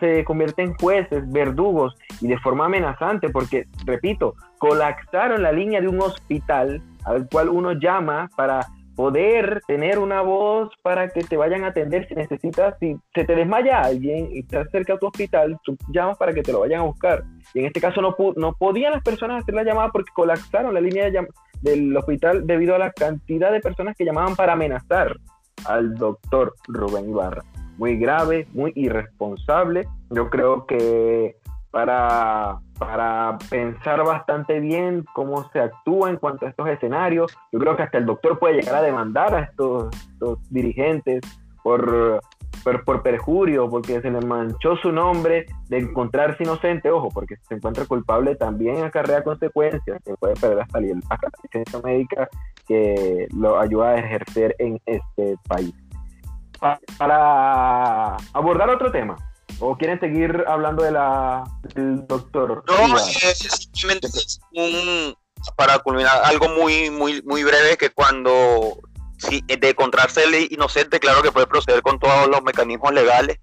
se 0.00 0.24
convierten 0.24 0.70
en 0.70 0.74
jueces, 0.74 1.30
verdugos 1.30 1.96
y 2.20 2.28
de 2.28 2.38
forma 2.38 2.66
amenazante 2.66 3.28
porque, 3.28 3.66
repito, 3.84 4.34
colapsaron 4.58 5.42
la 5.42 5.52
línea 5.52 5.80
de 5.80 5.88
un 5.88 6.00
hospital 6.00 6.82
al 7.04 7.28
cual 7.28 7.50
uno 7.50 7.72
llama 7.72 8.30
para 8.36 8.66
poder 8.96 9.60
tener 9.66 9.98
una 9.98 10.22
voz 10.22 10.70
para 10.82 11.08
que 11.08 11.22
te 11.22 11.36
vayan 11.36 11.64
a 11.64 11.68
atender 11.68 12.06
si 12.08 12.14
necesitas, 12.14 12.76
si 12.78 12.96
se 13.14 13.24
te 13.24 13.34
desmaya 13.34 13.80
alguien 13.80 14.28
y 14.32 14.40
estás 14.40 14.70
cerca 14.70 14.94
a 14.94 14.98
tu 14.98 15.06
hospital, 15.06 15.58
tú 15.64 15.76
llamas 15.88 16.16
para 16.16 16.32
que 16.32 16.42
te 16.42 16.52
lo 16.52 16.60
vayan 16.60 16.80
a 16.80 16.84
buscar. 16.84 17.24
Y 17.52 17.60
en 17.60 17.66
este 17.66 17.80
caso 17.80 18.00
no, 18.00 18.14
no 18.36 18.52
podían 18.52 18.92
las 18.92 19.02
personas 19.02 19.42
hacer 19.42 19.54
la 19.54 19.64
llamada 19.64 19.90
porque 19.90 20.12
colapsaron 20.14 20.72
la 20.72 20.80
línea 20.80 21.10
de, 21.10 21.26
del 21.60 21.96
hospital 21.96 22.46
debido 22.46 22.74
a 22.74 22.78
la 22.78 22.92
cantidad 22.92 23.52
de 23.52 23.60
personas 23.60 23.96
que 23.96 24.04
llamaban 24.04 24.36
para 24.36 24.52
amenazar 24.52 25.16
al 25.66 25.94
doctor 25.94 26.54
Rubén 26.68 27.10
Ibarra. 27.10 27.42
Muy 27.78 27.96
grave, 27.96 28.46
muy 28.52 28.72
irresponsable. 28.74 29.88
Yo 30.10 30.30
creo 30.30 30.66
que 30.66 31.36
para, 31.74 32.60
para 32.78 33.36
pensar 33.50 34.04
bastante 34.04 34.60
bien 34.60 35.04
cómo 35.12 35.50
se 35.50 35.58
actúa 35.58 36.08
en 36.08 36.18
cuanto 36.18 36.46
a 36.46 36.50
estos 36.50 36.68
escenarios, 36.68 37.36
yo 37.50 37.58
creo 37.58 37.76
que 37.76 37.82
hasta 37.82 37.98
el 37.98 38.06
doctor 38.06 38.38
puede 38.38 38.60
llegar 38.60 38.76
a 38.76 38.82
demandar 38.82 39.34
a 39.34 39.40
estos, 39.40 39.92
dirigentes 40.50 41.20
por, 41.64 42.20
por, 42.62 42.84
por, 42.84 43.02
perjurio, 43.02 43.68
porque 43.68 44.00
se 44.00 44.08
le 44.08 44.20
manchó 44.20 44.76
su 44.76 44.92
nombre 44.92 45.46
de 45.68 45.78
encontrarse 45.78 46.44
inocente, 46.44 46.92
ojo, 46.92 47.08
porque 47.08 47.36
si 47.38 47.44
se 47.46 47.54
encuentra 47.54 47.86
culpable 47.86 48.36
también 48.36 48.84
acarrea 48.84 49.24
consecuencias, 49.24 50.00
se 50.04 50.14
puede 50.16 50.34
perder 50.34 50.60
hasta 50.60 50.80
la 50.80 50.86
licencia 51.42 51.80
médica 51.82 52.28
que 52.68 53.26
lo 53.36 53.58
ayuda 53.58 53.90
a 53.90 53.98
ejercer 53.98 54.54
en 54.60 54.80
este 54.86 55.36
país. 55.48 55.74
Para 56.98 58.16
abordar 58.32 58.70
otro 58.70 58.90
tema, 58.90 59.16
¿o 59.60 59.76
quieren 59.76 60.00
seguir 60.00 60.44
hablando 60.48 60.82
de 60.82 60.92
la, 60.92 61.44
del 61.74 62.06
doctor? 62.06 62.64
No, 62.66 62.98
simplemente 62.98 64.08
un, 64.52 65.14
para 65.56 65.78
culminar, 65.80 66.22
algo 66.24 66.48
muy, 66.48 66.88
muy, 66.88 67.20
muy 67.22 67.44
breve 67.44 67.76
que 67.76 67.90
cuando 67.90 68.78
si, 69.18 69.42
de 69.42 69.68
encontrarse 69.68 70.24
inocente, 70.50 71.00
claro 71.00 71.22
que 71.22 71.32
puede 71.32 71.46
proceder 71.46 71.82
con 71.82 71.98
todos 71.98 72.28
los 72.28 72.42
mecanismos 72.42 72.94
legales 72.94 73.38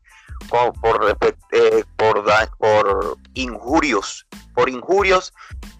por, 0.50 0.74
por, 0.82 1.18
eh, 1.52 1.84
por, 1.96 2.24
por 2.58 3.18
injurios, 3.36 4.26
por 4.56 4.68
injurios 4.68 5.32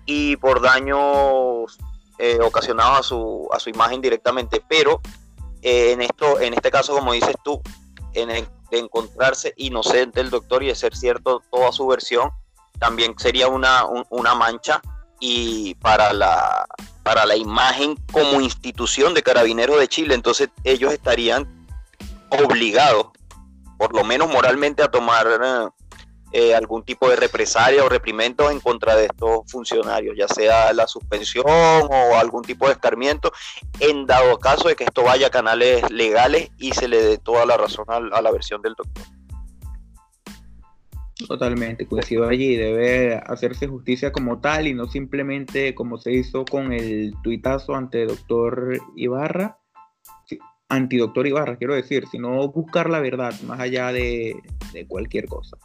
y 0.06 0.36
por 0.38 0.62
daños 0.62 1.80
eh, 2.20 2.38
ocasionados 2.40 3.00
a 3.00 3.04
su, 3.04 3.50
a 3.52 3.60
su 3.60 3.72
imagen 3.72 4.00
directamente, 4.00 4.64
pero 4.70 5.02
eh, 5.62 5.92
en, 5.92 6.02
esto, 6.02 6.40
en 6.40 6.54
este 6.54 6.72
caso, 6.72 6.94
como 6.94 7.14
dices 7.14 7.36
tú, 7.44 7.62
en 8.14 8.30
de 8.72 8.80
encontrarse 8.80 9.54
inocente 9.58 10.22
el 10.22 10.30
doctor 10.30 10.64
y 10.64 10.68
de 10.68 10.76
ser 10.76 10.96
cierto 10.96 11.44
toda 11.52 11.72
su 11.72 11.86
versión, 11.86 12.32
también 12.80 13.14
sería 13.18 13.48
una, 13.48 13.86
una 14.10 14.34
mancha 14.34 14.82
y 15.20 15.76
para 15.76 16.14
la, 16.14 16.66
para 17.04 17.26
la 17.26 17.36
imagen 17.36 17.96
como 18.12 18.42
institución 18.42 19.14
de 19.14 19.22
Carabineros 19.22 19.78
de 19.78 19.88
Chile. 19.88 20.16
Entonces 20.16 20.50
ellos 20.64 20.92
estarían 20.92 21.48
obligados, 22.30 23.08
por 23.78 23.94
lo 23.94 24.04
menos 24.04 24.30
moralmente, 24.30 24.82
a 24.82 24.90
tomar 24.90 25.28
eh, 26.34 26.56
algún 26.56 26.84
tipo 26.84 27.10
de 27.10 27.18
represalia 27.18 27.84
o 27.84 27.90
reprimendo 27.90 28.50
en 28.50 28.62
contra 28.62 28.96
de 28.96 29.08
estos 29.08 29.42
funcionarios, 29.52 30.16
ya 30.18 30.30
sea 30.30 30.72
la 30.72 30.88
suspensión 30.88 31.46
o 31.46 32.16
algún 32.18 32.42
tipo 32.42 32.68
de 32.68 32.74
escarmiento, 32.74 33.34
en 33.82 34.06
dado 34.06 34.40
caso 34.40 34.70
de 34.70 34.78
que 34.78 34.86
esto 34.86 35.04
vaya 35.04 35.28
a 35.28 35.30
canales 35.30 35.90
legales 35.92 36.50
y 36.58 36.72
se 36.72 36.88
le 36.88 37.02
dé 37.02 37.18
toda 37.18 37.46
la 37.46 37.58
razón 37.58 37.86
a, 37.90 38.00
la 38.00 38.32
versión 38.32 38.62
del 38.62 38.76
doctor. 38.76 39.04
Totalmente, 41.28 41.86
coincido 41.86 42.28
allí, 42.28 42.56
debe 42.56 43.16
hacerse 43.16 43.68
justicia 43.68 44.14
como 44.14 44.40
tal 44.40 44.68
y 44.68 44.74
no 44.74 44.88
simplemente 44.88 45.76
como 45.76 45.98
se 45.98 46.14
hizo 46.14 46.46
con 46.46 46.72
el 46.72 47.14
tuitazo 47.24 47.76
ante 47.76 48.06
doctor 48.06 48.80
Ibarra, 48.96 49.60
antidoctor 50.70 51.28
Ibarra, 51.28 51.58
quiero 51.58 51.76
decir, 51.76 52.06
sino 52.10 52.48
buscar 52.48 52.90
la 52.90 53.02
verdad 53.02 53.34
más 53.42 53.60
allá 53.60 53.92
de 53.92 54.42
cualquier 54.88 55.26
cosa. 55.26 55.58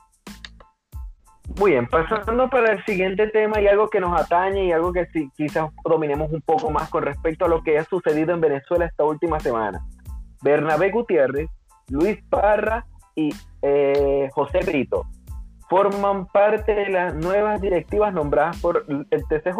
Muy 1.58 1.70
bien, 1.70 1.86
pasando 1.86 2.50
para 2.50 2.72
el 2.72 2.84
siguiente 2.84 3.28
tema 3.28 3.60
y 3.60 3.66
algo 3.66 3.88
que 3.88 4.00
nos 4.00 4.20
atañe 4.20 4.66
y 4.66 4.72
algo 4.72 4.92
que 4.92 5.06
sí, 5.06 5.30
quizás 5.36 5.70
dominemos 5.84 6.30
un 6.30 6.42
poco 6.42 6.70
más 6.70 6.90
con 6.90 7.04
respecto 7.04 7.46
a 7.46 7.48
lo 7.48 7.62
que 7.62 7.78
ha 7.78 7.84
sucedido 7.84 8.34
en 8.34 8.40
Venezuela 8.40 8.84
esta 8.84 9.04
última 9.04 9.40
semana. 9.40 9.80
Bernabé 10.42 10.90
Gutiérrez, 10.90 11.48
Luis 11.88 12.18
Parra 12.28 12.84
y 13.14 13.30
eh, 13.62 14.28
José 14.34 14.60
Brito 14.66 15.06
forman 15.68 16.26
parte 16.26 16.74
de 16.74 16.88
las 16.90 17.14
nuevas 17.14 17.60
directivas 17.60 18.12
nombradas 18.12 18.60
por 18.60 18.84
el 18.88 19.24
TCJ. 19.28 19.58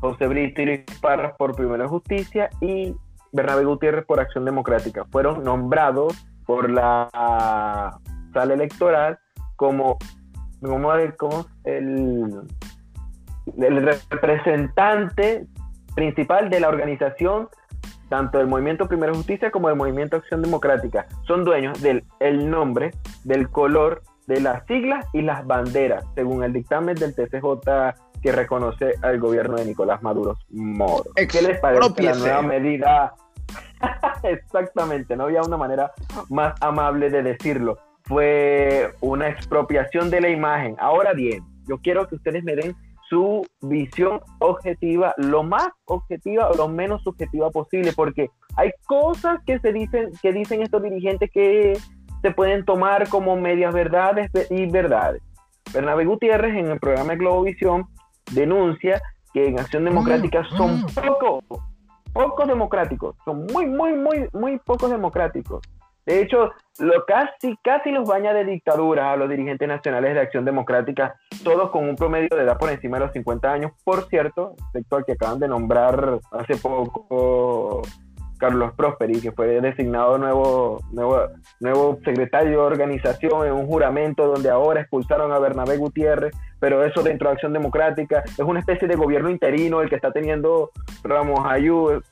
José 0.00 0.26
Brito 0.26 0.62
y 0.62 0.66
Luis 0.66 0.80
Parra 1.00 1.36
por 1.36 1.54
Primera 1.54 1.86
Justicia 1.88 2.50
y 2.60 2.94
Bernabé 3.32 3.64
Gutiérrez 3.64 4.04
por 4.04 4.20
Acción 4.20 4.44
Democrática. 4.44 5.04
Fueron 5.10 5.44
nombrados 5.44 6.14
por 6.46 6.70
la 6.70 7.98
sala 8.32 8.54
electoral 8.54 9.18
como 9.56 9.98
como, 10.60 11.46
el, 11.64 12.42
el 13.58 13.98
representante 14.10 15.46
principal 15.94 16.50
de 16.50 16.60
la 16.60 16.68
organización, 16.68 17.48
tanto 18.08 18.38
del 18.38 18.46
Movimiento 18.46 18.86
Primera 18.86 19.14
Justicia 19.14 19.50
como 19.50 19.68
del 19.68 19.76
Movimiento 19.76 20.16
Acción 20.16 20.42
Democrática. 20.42 21.06
Son 21.26 21.44
dueños 21.44 21.80
del 21.80 22.04
el 22.18 22.50
nombre, 22.50 22.92
del 23.24 23.48
color, 23.50 24.02
de 24.26 24.40
las 24.40 24.64
siglas 24.66 25.06
y 25.12 25.22
las 25.22 25.46
banderas, 25.46 26.04
según 26.14 26.44
el 26.44 26.52
dictamen 26.52 26.94
del 26.94 27.14
TCJ 27.14 27.44
que 28.22 28.32
reconoce 28.32 28.94
al 29.02 29.18
gobierno 29.18 29.56
de 29.56 29.64
Nicolás 29.64 30.02
Maduro 30.02 30.36
Moro. 30.50 31.10
¿Qué 31.16 31.42
les 31.42 31.58
parece 31.58 32.02
la 32.02 32.14
nueva 32.14 32.42
medida? 32.42 33.14
Exactamente, 34.22 35.16
no 35.16 35.24
había 35.24 35.42
una 35.42 35.56
manera 35.56 35.90
más 36.28 36.54
amable 36.60 37.10
de 37.10 37.22
decirlo 37.22 37.78
fue 38.10 38.92
una 39.00 39.28
expropiación 39.28 40.10
de 40.10 40.20
la 40.20 40.28
imagen. 40.30 40.74
Ahora 40.80 41.12
bien, 41.12 41.44
yo 41.68 41.78
quiero 41.78 42.08
que 42.08 42.16
ustedes 42.16 42.42
me 42.42 42.56
den 42.56 42.74
su 43.08 43.46
visión 43.60 44.20
objetiva, 44.40 45.14
lo 45.16 45.44
más 45.44 45.68
objetiva 45.84 46.50
o 46.50 46.56
lo 46.56 46.66
menos 46.66 47.02
subjetiva 47.04 47.50
posible, 47.50 47.92
porque 47.94 48.28
hay 48.56 48.72
cosas 48.86 49.38
que 49.46 49.60
se 49.60 49.72
dicen, 49.72 50.10
que 50.20 50.32
dicen 50.32 50.60
estos 50.60 50.82
dirigentes 50.82 51.30
que 51.32 51.78
se 52.20 52.30
pueden 52.32 52.64
tomar 52.64 53.08
como 53.08 53.36
medias 53.36 53.72
verdades 53.72 54.28
y 54.50 54.66
verdades. 54.66 55.22
Bernabé 55.72 56.04
Gutiérrez 56.04 56.56
en 56.56 56.66
el 56.66 56.80
programa 56.80 57.12
de 57.12 57.18
Globovisión 57.18 57.86
denuncia 58.32 59.00
que 59.32 59.46
en 59.46 59.60
Acción 59.60 59.84
Democrática 59.84 60.42
mm, 60.42 60.56
son 60.56 60.80
mm. 60.80 60.86
pocos, 61.06 61.44
pocos 62.12 62.48
democráticos, 62.48 63.14
son 63.24 63.46
muy, 63.52 63.66
muy, 63.66 63.94
muy, 63.94 64.28
muy 64.32 64.58
pocos 64.58 64.90
democráticos. 64.90 65.60
De 66.06 66.22
hecho, 66.22 66.50
lo 66.78 67.04
casi, 67.04 67.56
casi 67.62 67.90
los 67.90 68.08
baña 68.08 68.32
de 68.32 68.44
dictadura 68.44 69.12
a 69.12 69.16
los 69.16 69.28
dirigentes 69.28 69.68
nacionales 69.68 70.14
de 70.14 70.20
Acción 70.20 70.44
Democrática, 70.44 71.14
todos 71.44 71.70
con 71.70 71.88
un 71.88 71.96
promedio 71.96 72.36
de 72.36 72.42
edad 72.42 72.58
por 72.58 72.70
encima 72.70 72.98
de 72.98 73.04
los 73.04 73.12
50 73.12 73.52
años, 73.52 73.72
por 73.84 74.08
cierto, 74.08 74.54
excepto 74.66 74.96
al 74.96 75.04
que 75.04 75.12
acaban 75.12 75.38
de 75.38 75.48
nombrar 75.48 76.18
hace 76.32 76.56
poco 76.56 77.82
Carlos 78.40 78.72
Prosperi, 78.74 79.20
que 79.20 79.32
fue 79.32 79.60
designado 79.60 80.16
nuevo, 80.16 80.80
nuevo, 80.90 81.28
nuevo 81.60 81.98
secretario 82.02 82.50
de 82.50 82.56
organización 82.56 83.46
en 83.46 83.52
un 83.52 83.66
juramento 83.66 84.26
donde 84.26 84.48
ahora 84.48 84.80
expulsaron 84.80 85.30
a 85.30 85.38
Bernabé 85.38 85.76
Gutiérrez, 85.76 86.32
pero 86.58 86.82
eso 86.82 87.02
dentro 87.02 87.28
de 87.28 87.34
Acción 87.34 87.52
Democrática 87.52 88.24
es 88.26 88.40
una 88.40 88.60
especie 88.60 88.88
de 88.88 88.96
gobierno 88.96 89.28
interino 89.28 89.82
el 89.82 89.90
que 89.90 89.96
está 89.96 90.10
teniendo 90.10 90.70
Ramos 91.04 91.40
Ayú 91.44 92.02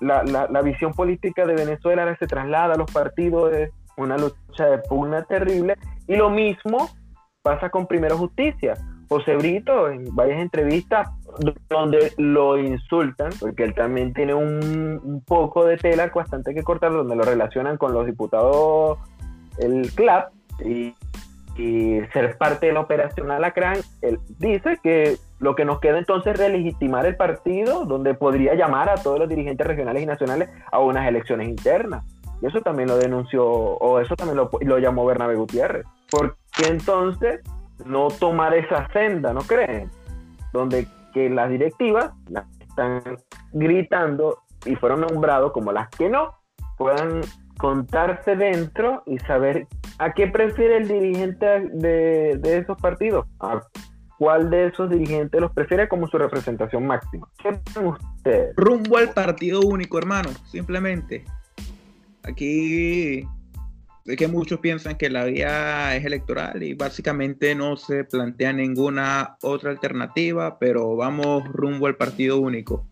la, 0.00 0.22
la, 0.22 0.62
visión 0.62 0.92
política 0.92 1.46
de 1.46 1.54
Venezuela 1.54 2.16
se 2.18 2.26
traslada 2.26 2.74
a 2.74 2.78
los 2.78 2.90
partidos, 2.90 3.52
es 3.52 3.70
una 3.96 4.16
lucha 4.16 4.66
de 4.66 4.78
pugna 4.78 5.24
terrible. 5.24 5.76
Y 6.06 6.16
lo 6.16 6.30
mismo 6.30 6.90
pasa 7.42 7.70
con 7.70 7.86
Primero 7.86 8.16
Justicia. 8.16 8.74
José 9.08 9.36
Brito, 9.36 9.88
en 9.88 10.14
varias 10.14 10.40
entrevistas 10.40 11.08
donde 11.70 12.12
lo 12.18 12.58
insultan, 12.58 13.30
porque 13.40 13.64
él 13.64 13.74
también 13.74 14.12
tiene 14.12 14.34
un, 14.34 15.22
poco 15.26 15.64
de 15.64 15.78
tela 15.78 16.10
bastante 16.14 16.54
que 16.54 16.62
cortar, 16.62 16.92
donde 16.92 17.16
lo 17.16 17.22
relacionan 17.22 17.78
con 17.78 17.94
los 17.94 18.04
diputados, 18.04 18.98
el 19.58 19.90
CLAP, 19.92 20.30
y, 20.62 20.94
y 21.56 22.00
ser 22.12 22.36
parte 22.36 22.66
de 22.66 22.72
la 22.72 22.80
operación 22.80 23.30
Alacrán, 23.30 23.78
él 24.02 24.18
dice 24.38 24.78
que 24.82 25.16
lo 25.40 25.54
que 25.54 25.64
nos 25.64 25.80
queda 25.80 25.98
entonces 25.98 26.34
es 26.34 26.38
relegitimar 26.38 27.06
el 27.06 27.16
partido, 27.16 27.84
donde 27.84 28.14
podría 28.14 28.54
llamar 28.54 28.88
a 28.88 28.96
todos 28.96 29.18
los 29.18 29.28
dirigentes 29.28 29.66
regionales 29.66 30.02
y 30.02 30.06
nacionales 30.06 30.50
a 30.70 30.80
unas 30.80 31.06
elecciones 31.06 31.48
internas. 31.48 32.04
Y 32.40 32.46
eso 32.46 32.60
también 32.60 32.88
lo 32.88 32.96
denunció, 32.96 33.44
o 33.46 34.00
eso 34.00 34.14
también 34.16 34.36
lo, 34.38 34.78
llamó 34.78 35.06
Bernabé 35.06 35.36
Gutiérrez. 35.36 35.86
¿Por 36.10 36.36
qué 36.56 36.68
entonces 36.68 37.40
no 37.84 38.08
tomar 38.08 38.54
esa 38.54 38.88
senda, 38.92 39.32
no 39.32 39.40
creen? 39.40 39.90
Donde 40.52 40.86
que 41.12 41.30
las 41.30 41.50
directivas 41.50 42.12
están 42.60 43.02
gritando 43.52 44.38
y 44.64 44.74
fueron 44.76 45.00
nombrados 45.00 45.52
como 45.52 45.72
las 45.72 45.88
que 45.90 46.08
no, 46.08 46.34
puedan 46.76 47.20
contarse 47.58 48.36
dentro 48.36 49.02
y 49.06 49.18
saber 49.18 49.66
a 49.98 50.12
qué 50.12 50.28
prefiere 50.28 50.76
el 50.76 50.88
dirigente 50.88 51.46
de, 51.72 52.38
de 52.38 52.58
esos 52.58 52.80
partidos, 52.80 53.26
cuál 54.18 54.50
de 54.50 54.66
esos 54.66 54.90
dirigentes 54.90 55.40
los 55.40 55.52
prefiere 55.52 55.88
como 55.88 56.08
su 56.08 56.18
representación 56.18 56.86
máxima. 56.86 57.28
¿Qué 57.40 57.48
usted? 57.80 58.52
Rumbo 58.56 58.98
al 58.98 59.10
partido 59.10 59.60
único, 59.60 59.96
hermano, 59.98 60.30
simplemente. 60.44 61.24
Aquí 62.24 63.24
es 64.04 64.16
que 64.16 64.26
muchos 64.26 64.58
piensan 64.60 64.96
que 64.96 65.08
la 65.08 65.24
vía 65.24 65.94
es 65.94 66.04
electoral 66.04 66.62
y 66.62 66.74
básicamente 66.74 67.54
no 67.54 67.76
se 67.76 68.04
plantea 68.04 68.52
ninguna 68.52 69.36
otra 69.42 69.70
alternativa, 69.70 70.58
pero 70.58 70.96
vamos 70.96 71.44
rumbo 71.48 71.86
al 71.86 71.96
partido 71.96 72.40
único. 72.40 72.86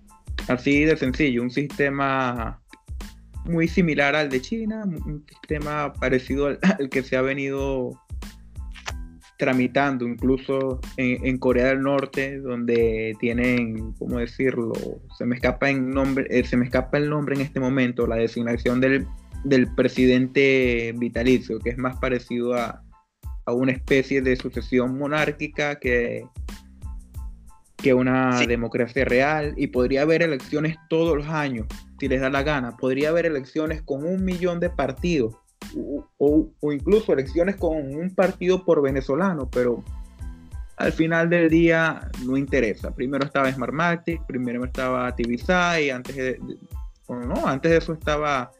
Así 0.46 0.84
de 0.84 0.96
sencillo, 0.96 1.42
un 1.42 1.50
sistema 1.50 2.60
muy 3.46 3.66
similar 3.66 4.14
al 4.14 4.28
de 4.28 4.40
China, 4.40 4.84
un 4.84 5.24
sistema 5.26 5.92
parecido 5.92 6.46
al, 6.46 6.88
que 6.90 7.02
se 7.02 7.16
ha 7.16 7.22
venido 7.22 7.98
tramitando 9.36 10.06
incluso 10.06 10.80
en, 10.96 11.38
Corea 11.38 11.66
del 11.66 11.82
Norte, 11.82 12.38
donde 12.38 13.14
tienen, 13.20 13.92
¿cómo 13.98 14.18
decirlo? 14.18 14.72
Se 15.16 15.26
me 15.26 15.36
escapa 15.36 15.68
el 15.68 15.90
nombre, 15.90 16.26
eh, 16.30 16.44
se 16.44 16.56
me 16.56 16.64
escapa 16.64 16.98
el 16.98 17.10
nombre 17.10 17.34
en 17.34 17.42
este 17.42 17.60
momento, 17.60 18.06
la 18.06 18.16
designación 18.16 18.80
del, 18.80 19.06
del 19.44 19.72
presidente 19.74 20.94
vitalicio, 20.96 21.58
que 21.58 21.70
es 21.70 21.78
más 21.78 21.98
parecido 21.98 22.54
a, 22.54 22.82
a 23.44 23.52
una 23.52 23.72
especie 23.72 24.22
de 24.22 24.36
sucesión 24.36 24.96
monárquica 24.96 25.78
que, 25.78 26.24
que 27.76 27.92
una 27.92 28.40
democracia 28.46 29.04
real 29.04 29.52
y 29.56 29.66
podría 29.66 30.02
haber 30.02 30.22
elecciones 30.22 30.76
todos 30.88 31.16
los 31.16 31.26
años, 31.26 31.66
si 32.00 32.08
les 32.08 32.20
da 32.20 32.30
la 32.30 32.42
gana. 32.42 32.76
Podría 32.76 33.10
haber 33.10 33.26
elecciones 33.26 33.82
con 33.82 34.04
un 34.04 34.24
millón 34.24 34.60
de 34.60 34.70
partidos 34.70 35.36
o, 36.18 36.72
incluso 36.72 37.12
elecciones 37.12 37.56
con 37.56 37.76
un 37.76 38.14
partido 38.14 38.64
por 38.64 38.82
venezolano, 38.82 39.48
pero 39.50 39.82
al 40.76 40.92
final 40.92 41.30
del 41.30 41.48
día 41.48 42.10
no 42.24 42.36
interesa. 42.36 42.94
Primero 42.94 43.24
estaba 43.24 43.50
Smartmatic, 43.50 44.24
primero 44.26 44.64
estaba 44.64 45.14
Tibisay, 45.14 45.90
antes 45.90 46.16
de, 46.16 46.40
no, 47.08 47.46
antes 47.46 47.70
de 47.70 47.78
eso 47.78 47.92
estaba 47.92 48.50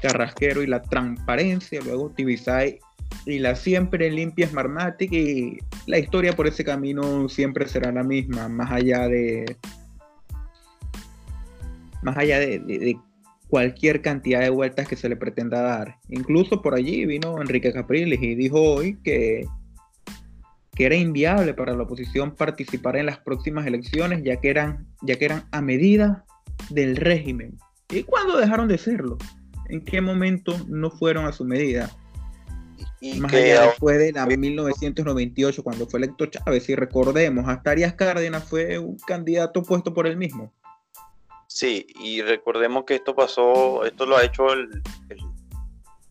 Carrasquero 0.00 0.62
y 0.62 0.66
la 0.66 0.82
transparencia, 0.82 1.80
luego 1.82 2.10
Tibisay 2.10 2.78
y 3.26 3.38
la 3.38 3.54
siempre 3.54 4.10
limpia 4.10 4.48
Smartmatic 4.48 5.12
y 5.12 5.58
la 5.86 5.98
historia 5.98 6.34
por 6.34 6.46
ese 6.46 6.64
camino 6.64 7.28
siempre 7.28 7.68
será 7.68 7.92
la 7.92 8.02
misma, 8.02 8.48
más 8.48 8.70
allá 8.70 9.08
de 9.08 9.56
más 12.02 12.16
allá 12.16 12.38
de, 12.38 12.98
cualquier 13.50 14.00
cantidad 14.00 14.40
de 14.40 14.48
vueltas 14.48 14.86
que 14.86 14.96
se 14.96 15.08
le 15.08 15.16
pretenda 15.16 15.60
dar. 15.60 15.96
Incluso 16.08 16.62
por 16.62 16.74
allí 16.74 17.04
vino 17.04 17.40
Enrique 17.40 17.72
Capriles 17.72 18.22
y 18.22 18.36
dijo 18.36 18.62
hoy 18.62 18.96
que, 19.02 19.44
que 20.76 20.86
era 20.86 20.94
inviable 20.94 21.52
para 21.52 21.74
la 21.74 21.82
oposición 21.82 22.36
participar 22.36 22.96
en 22.96 23.06
las 23.06 23.18
próximas 23.18 23.66
elecciones 23.66 24.22
ya 24.22 24.36
que 24.36 24.50
eran, 24.50 24.86
ya 25.02 25.16
que 25.16 25.24
eran 25.24 25.44
a 25.50 25.60
medida 25.60 26.24
del 26.70 26.96
régimen. 26.96 27.58
¿Y 27.90 28.04
cuándo 28.04 28.38
dejaron 28.38 28.68
de 28.68 28.78
serlo? 28.78 29.18
¿En 29.68 29.84
qué 29.84 30.00
momento 30.00 30.56
no 30.68 30.90
fueron 30.90 31.26
a 31.26 31.32
su 31.32 31.44
medida? 31.44 31.90
Más 33.18 33.32
allá 33.32 33.62
después 33.62 33.98
de 33.98 34.12
la 34.12 34.26
1998, 34.26 35.62
cuando 35.62 35.86
fue 35.86 35.98
electo 35.98 36.26
Chávez, 36.26 36.64
si 36.64 36.74
recordemos, 36.74 37.48
hasta 37.48 37.70
Arias 37.70 37.94
Cárdenas 37.94 38.44
fue 38.44 38.78
un 38.78 38.96
candidato 38.98 39.62
puesto 39.62 39.92
por 39.92 40.06
él 40.06 40.16
mismo. 40.16 40.52
Sí, 41.52 41.84
y 41.98 42.22
recordemos 42.22 42.84
que 42.84 42.94
esto 42.94 43.12
pasó, 43.12 43.84
esto 43.84 44.06
lo 44.06 44.16
ha 44.16 44.22
hecho 44.22 44.46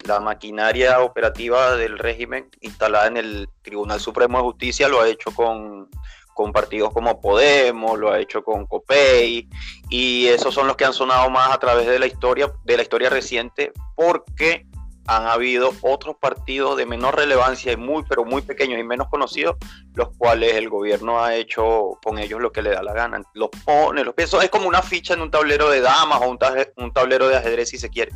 la 0.04 0.20
maquinaria 0.20 1.00
operativa 1.00 1.78
del 1.78 1.98
régimen 1.98 2.50
instalada 2.60 3.08
en 3.08 3.16
el 3.16 3.50
Tribunal 3.62 4.02
Supremo 4.02 4.40
de 4.40 4.44
Justicia, 4.44 4.90
lo 4.90 5.00
ha 5.00 5.08
hecho 5.08 5.32
con, 5.32 5.90
con 6.34 6.52
partidos 6.52 6.92
como 6.92 7.22
Podemos, 7.22 7.98
lo 7.98 8.12
ha 8.12 8.20
hecho 8.20 8.44
con 8.44 8.66
COPEI, 8.66 9.48
y 9.90 10.28
esos 10.28 10.54
son 10.54 10.68
los 10.68 10.76
que 10.76 10.84
han 10.84 10.94
sonado 10.94 11.30
más 11.30 11.54
a 11.54 11.58
través 11.58 11.88
de 11.88 12.00
la 12.00 12.08
historia, 12.08 12.52
de 12.66 12.76
la 12.76 12.84
historia 12.84 13.10
reciente, 13.10 13.72
porque 13.96 14.68
han 15.10 15.26
habido 15.26 15.74
otros 15.82 16.16
partidos 16.18 16.78
de 16.78 16.86
menor 16.86 17.16
relevancia 17.16 17.72
y 17.72 17.78
muy, 17.78 18.04
pero 18.08 18.26
muy 18.26 18.44
pequeños 18.44 18.80
y 18.80 18.84
menos 18.84 19.08
conocidos, 19.10 19.58
los 19.96 20.10
cuales 20.18 20.54
el 20.54 20.70
gobierno 20.70 21.24
ha 21.24 21.36
hecho 21.36 21.98
con 22.04 22.20
ellos 22.20 22.40
lo 22.40 22.52
que 22.52 22.62
le 22.62 22.70
da 22.70 22.84
la 22.84 22.94
gana. 22.94 23.20
Los 23.34 23.50
pone, 23.66 24.04
los 24.04 24.14
piensa, 24.14 24.44
es 24.44 24.52
como 24.52 24.68
una 24.68 24.84
ficha 24.84 25.16
en 25.16 25.22
un 25.22 25.32
tablero 25.32 25.70
de 25.72 25.82
damas 25.82 26.22
o 26.22 26.30
un, 26.30 26.94
tablero 26.94 27.28
de 27.28 27.38
ajedrez 27.38 27.70
si 27.70 27.80
se 27.80 27.90
quiere. 27.90 28.12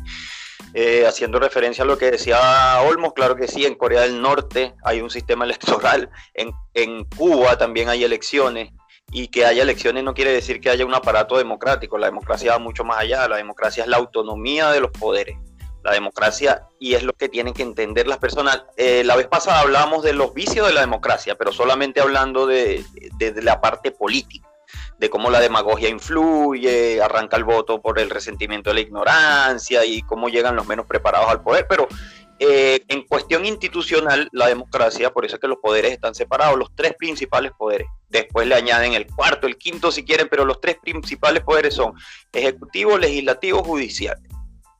Eh, 0.72 1.04
haciendo 1.04 1.40
referencia 1.40 1.82
a 1.82 1.86
lo 1.86 1.98
que 1.98 2.12
decía 2.12 2.80
Olmos, 2.82 3.12
claro 3.12 3.34
que 3.34 3.48
sí, 3.48 3.66
en 3.66 3.74
Corea 3.74 4.02
del 4.02 4.22
Norte 4.22 4.74
hay 4.84 5.00
un 5.00 5.10
sistema 5.10 5.44
electoral, 5.46 6.10
en 6.34 7.04
Cuba 7.16 7.58
también 7.58 7.88
hay 7.88 8.04
elecciones, 8.04 8.70
y 9.10 9.28
que 9.28 9.44
haya 9.44 9.62
elecciones 9.62 10.02
no 10.02 10.14
quiere 10.14 10.32
decir 10.32 10.60
que 10.60 10.70
haya 10.70 10.86
un 10.86 10.94
aparato 10.94 11.36
democrático, 11.36 11.98
la 11.98 12.06
democracia 12.06 12.52
va 12.52 12.58
mucho 12.58 12.84
más 12.84 12.98
allá, 12.98 13.28
la 13.28 13.36
democracia 13.36 13.82
es 13.82 13.88
la 13.88 13.96
autonomía 13.96 14.70
de 14.70 14.80
los 14.80 14.90
poderes 14.90 15.36
la 15.84 15.92
democracia 15.92 16.66
y 16.80 16.94
es 16.94 17.02
lo 17.02 17.12
que 17.12 17.28
tienen 17.28 17.54
que 17.54 17.62
entender 17.62 18.08
las 18.08 18.18
personas. 18.18 18.64
Eh, 18.76 19.04
la 19.04 19.16
vez 19.16 19.28
pasada 19.28 19.60
hablábamos 19.60 20.02
de 20.02 20.14
los 20.14 20.32
vicios 20.32 20.66
de 20.66 20.72
la 20.72 20.80
democracia, 20.80 21.36
pero 21.36 21.52
solamente 21.52 22.00
hablando 22.00 22.46
de, 22.46 22.82
la 23.42 23.60
parte 23.60 23.90
política, 23.90 24.48
de 24.98 25.10
cómo 25.10 25.28
la 25.28 25.40
demagogia 25.40 25.90
influye, 25.90 27.02
arranca 27.02 27.36
el 27.36 27.44
voto 27.44 27.82
por 27.82 27.98
el 27.98 28.08
resentimiento 28.08 28.70
de 28.70 28.74
la 28.74 28.80
ignorancia 28.80 29.84
y 29.84 30.00
cómo 30.02 30.30
llegan 30.30 30.56
los 30.56 30.66
menos 30.66 30.86
preparados 30.86 31.28
al 31.28 31.42
poder, 31.42 31.66
pero 31.68 31.86
eh, 32.38 32.80
en 32.88 33.02
cuestión 33.02 33.44
institucional, 33.44 34.28
la 34.32 34.48
democracia, 34.48 35.12
por 35.12 35.26
eso 35.26 35.36
es 35.36 35.40
que 35.40 35.48
los 35.48 35.58
poderes 35.58 35.92
están 35.92 36.14
separados, 36.14 36.58
los 36.58 36.74
tres 36.74 36.94
principales 36.98 37.52
poderes. 37.56 37.88
Después 38.08 38.46
le 38.46 38.54
añaden 38.54 38.94
el 38.94 39.06
cuarto, 39.06 39.46
el 39.46 39.58
quinto 39.58 39.92
si 39.92 40.04
quieren, 40.04 40.28
pero 40.30 40.46
los 40.46 40.60
tres 40.60 40.78
principales 40.82 41.42
poderes 41.42 41.74
son 41.74 41.92
ejecutivo, 42.32 42.96
legislativo, 42.96 43.62
judicial 43.62 44.16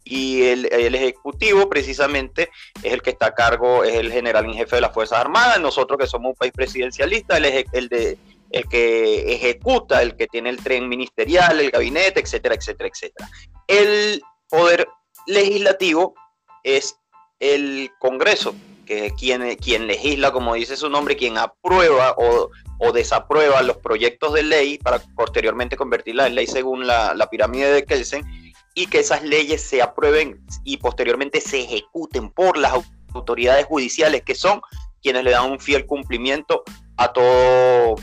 y 0.04 0.42
el, 0.42 0.66
Ejecutivo 0.94 1.68
precisamente 1.68 2.50
es 2.82 2.92
el 2.92 3.02
que 3.02 3.10
está 3.10 3.26
a 3.26 3.34
cargo, 3.34 3.84
es 3.84 3.94
el 3.94 4.12
general 4.12 4.44
en 4.44 4.54
jefe 4.54 4.76
de 4.76 4.82
las 4.82 4.92
Fuerzas 4.92 5.18
Armadas, 5.18 5.60
nosotros 5.60 5.98
que 5.98 6.06
somos 6.06 6.30
un 6.30 6.36
país 6.36 6.52
presidencialista, 6.52 7.38
el, 7.38 7.66
el, 7.72 7.88
de, 7.88 8.18
el 8.50 8.68
que 8.68 9.32
ejecuta, 9.32 10.02
el 10.02 10.14
que 10.14 10.26
tiene 10.26 10.50
el 10.50 10.62
tren 10.62 10.88
ministerial, 10.88 11.58
el 11.58 11.70
gabinete, 11.70 12.20
etcétera, 12.20 12.54
etcétera, 12.54 12.90
etcétera. 12.92 13.30
El 13.66 14.22
poder 14.48 14.86
legislativo 15.26 16.14
es 16.62 16.96
el 17.40 17.90
Congreso, 17.98 18.54
que 18.86 19.06
es 19.06 19.12
quien, 19.14 19.56
quien 19.56 19.86
legisla, 19.86 20.32
como 20.32 20.54
dice 20.54 20.76
su 20.76 20.90
nombre, 20.90 21.16
quien 21.16 21.38
aprueba 21.38 22.14
o, 22.18 22.50
o 22.78 22.92
desaprueba 22.92 23.62
los 23.62 23.78
proyectos 23.78 24.34
de 24.34 24.42
ley 24.42 24.78
para 24.78 24.98
posteriormente 24.98 25.76
convertirla 25.76 26.26
en 26.26 26.34
ley 26.34 26.46
según 26.46 26.86
la, 26.86 27.14
la 27.14 27.30
pirámide 27.30 27.72
de 27.72 27.84
Kelsen 27.84 28.43
y 28.74 28.86
que 28.86 29.00
esas 29.00 29.22
leyes 29.22 29.62
se 29.62 29.82
aprueben 29.82 30.44
y 30.64 30.78
posteriormente 30.78 31.40
se 31.40 31.60
ejecuten 31.60 32.30
por 32.30 32.56
las 32.56 32.74
autoridades 33.14 33.66
judiciales, 33.66 34.22
que 34.22 34.34
son 34.34 34.60
quienes 35.02 35.24
le 35.24 35.30
dan 35.30 35.50
un 35.50 35.60
fiel 35.60 35.86
cumplimiento 35.86 36.64
a 36.96 37.12
todo 37.12 37.96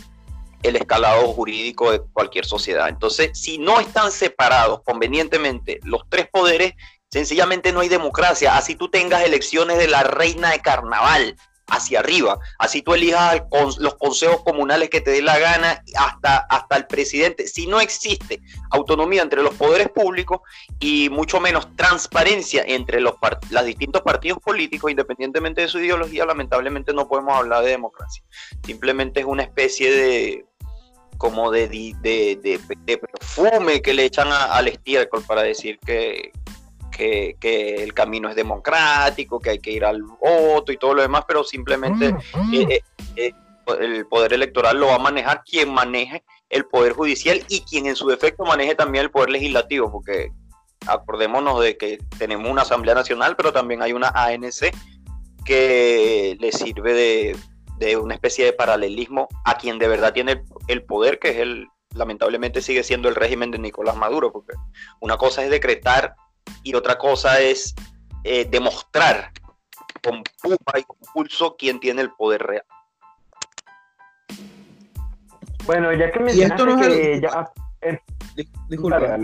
el 0.63 0.75
escalado 0.75 1.27
jurídico 1.33 1.91
de 1.91 2.01
cualquier 2.13 2.45
sociedad. 2.45 2.87
Entonces, 2.87 3.31
si 3.33 3.57
no 3.57 3.79
están 3.79 4.11
separados 4.11 4.81
convenientemente 4.83 5.79
los 5.83 6.03
tres 6.09 6.27
poderes, 6.31 6.73
sencillamente 7.09 7.73
no 7.73 7.81
hay 7.81 7.89
democracia. 7.89 8.55
Así 8.55 8.75
tú 8.75 8.89
tengas 8.89 9.23
elecciones 9.23 9.77
de 9.77 9.87
la 9.87 10.03
reina 10.03 10.51
de 10.51 10.59
carnaval, 10.59 11.35
hacia 11.67 11.99
arriba. 11.99 12.39
Así 12.59 12.81
tú 12.81 12.93
elijas 12.93 13.41
los 13.79 13.95
consejos 13.95 14.43
comunales 14.43 14.89
que 14.89 15.01
te 15.01 15.11
dé 15.11 15.21
la 15.21 15.39
gana 15.39 15.83
hasta, 15.95 16.37
hasta 16.37 16.77
el 16.77 16.87
presidente. 16.87 17.47
Si 17.47 17.67
no 17.67 17.79
existe 17.79 18.41
autonomía 18.71 19.21
entre 19.21 19.41
los 19.41 19.53
poderes 19.55 19.89
públicos 19.89 20.41
y 20.79 21.09
mucho 21.09 21.39
menos 21.39 21.75
transparencia 21.75 22.63
entre 22.65 22.99
los, 22.99 23.15
los 23.49 23.65
distintos 23.65 24.01
partidos 24.01 24.39
políticos, 24.39 24.91
independientemente 24.91 25.61
de 25.61 25.67
su 25.67 25.79
ideología, 25.79 26.25
lamentablemente 26.25 26.93
no 26.93 27.07
podemos 27.07 27.37
hablar 27.37 27.63
de 27.63 27.71
democracia. 27.71 28.23
Simplemente 28.65 29.21
es 29.21 29.25
una 29.25 29.43
especie 29.43 29.91
de 29.91 30.45
como 31.17 31.51
de, 31.51 31.67
de, 32.01 32.97
perfume 32.97 33.83
que 33.83 33.93
le 33.93 34.05
echan 34.05 34.29
al 34.31 34.67
estiércol 34.67 35.23
para 35.23 35.43
decir 35.43 35.77
que, 35.85 36.31
que, 37.39 37.83
el 37.83 37.93
camino 37.93 38.29
es 38.29 38.35
democrático, 38.35 39.39
que 39.39 39.51
hay 39.51 39.59
que 39.59 39.71
ir 39.71 39.85
al 39.85 40.03
voto 40.03 40.71
y 40.71 40.77
todo 40.77 40.93
lo 40.93 41.01
demás, 41.01 41.23
pero 41.27 41.43
simplemente 41.43 42.13
mm, 42.13 42.17
mm. 42.35 42.53
Eh, 42.53 42.67
eh, 42.69 42.81
eh, 43.15 43.33
el 43.79 44.05
poder 44.07 44.33
electoral 44.33 44.77
lo 44.77 44.87
va 44.87 44.95
a 44.95 44.99
manejar 44.99 45.43
quien 45.43 45.73
maneje 45.73 46.23
el 46.49 46.65
poder 46.65 46.93
judicial 46.93 47.43
y 47.47 47.61
quien 47.61 47.85
en 47.85 47.95
su 47.95 48.07
defecto 48.07 48.43
maneje 48.43 48.75
también 48.75 49.05
el 49.05 49.11
poder 49.11 49.29
legislativo, 49.29 49.91
porque 49.91 50.31
acordémonos 50.85 51.61
de 51.61 51.77
que 51.77 51.99
tenemos 52.17 52.49
una 52.49 52.63
Asamblea 52.63 52.95
Nacional, 52.95 53.35
pero 53.35 53.53
también 53.53 53.81
hay 53.81 53.93
una 53.93 54.09
ANC 54.09 54.75
que 55.45 56.37
le 56.39 56.51
sirve 56.51 56.93
de, 56.93 57.37
de 57.77 57.97
una 57.97 58.15
especie 58.15 58.45
de 58.45 58.53
paralelismo 58.53 59.27
a 59.45 59.57
quien 59.57 59.79
de 59.79 59.87
verdad 59.87 60.13
tiene 60.13 60.43
el 60.67 60.83
poder, 60.83 61.19
que 61.19 61.29
es 61.29 61.37
el, 61.37 61.67
lamentablemente 61.95 62.61
sigue 62.61 62.83
siendo 62.83 63.09
el 63.09 63.15
régimen 63.15 63.51
de 63.51 63.59
Nicolás 63.59 63.95
Maduro, 63.95 64.31
porque 64.31 64.53
una 64.99 65.17
cosa 65.17 65.43
es 65.43 65.49
decretar 65.49 66.15
y 66.63 66.73
otra 66.75 66.97
cosa 66.97 67.39
es 67.39 67.73
eh, 68.23 68.47
demostrar 68.49 69.31
con 70.03 70.23
pupa 70.41 70.79
y 70.79 70.83
con 70.83 70.97
pulso 71.13 71.55
quién 71.57 71.79
tiene 71.79 72.01
el 72.01 72.11
poder 72.11 72.41
real. 72.41 72.65
Bueno, 75.65 75.93
ya 75.93 76.11
que 76.11 76.19
me 76.19 76.31
esto 76.31 76.65
no 76.65 76.79
que 76.79 77.21
ya... 77.21 77.51
Disculpa, 78.69 79.17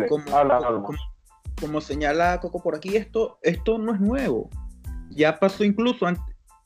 como, 1.59 1.81
señala 1.81 2.39
Coco 2.39 2.61
por 2.61 2.75
aquí, 2.75 2.95
esto, 2.95 3.39
esto 3.41 3.77
no 3.77 3.93
es 3.93 3.99
nuevo. 3.99 4.49
Ya 5.09 5.39
pasó 5.39 5.63
incluso, 5.63 6.05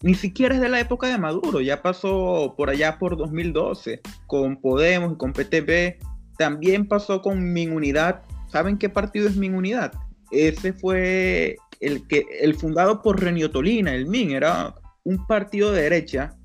ni 0.02 0.16
siquiera 0.16 0.56
es 0.56 0.62
de 0.62 0.70
la 0.70 0.80
época 0.80 1.08
de 1.08 1.18
Maduro, 1.18 1.62
ya 1.62 1.82
pasó 1.82 2.54
por 2.58 2.70
allá 2.70 2.98
por 2.98 3.16
2012, 3.16 4.02
con 4.28 4.58
Podemos 4.58 5.14
y 5.14 5.18
con 5.18 5.32
PTP 5.32 6.02
también 6.38 6.88
pasó 6.88 7.22
con 7.22 7.54
Minunidad. 7.54 8.24
¿Saben 8.48 8.78
qué 8.78 8.90
partido 8.90 9.28
es 9.28 9.36
Minunidad? 9.36 9.94
Ese 10.32 10.74
fue 10.74 11.58
el 11.80 12.08
que 12.08 12.26
el 12.41 12.56
fundado 12.56 13.02
por 13.02 13.22
Reniotolina, 13.22 13.94
el 13.94 14.08
MIN, 14.08 14.32
era 14.32 14.76
un 15.04 15.26
partido 15.26 15.72
de 15.72 15.84
derecha 15.84 16.36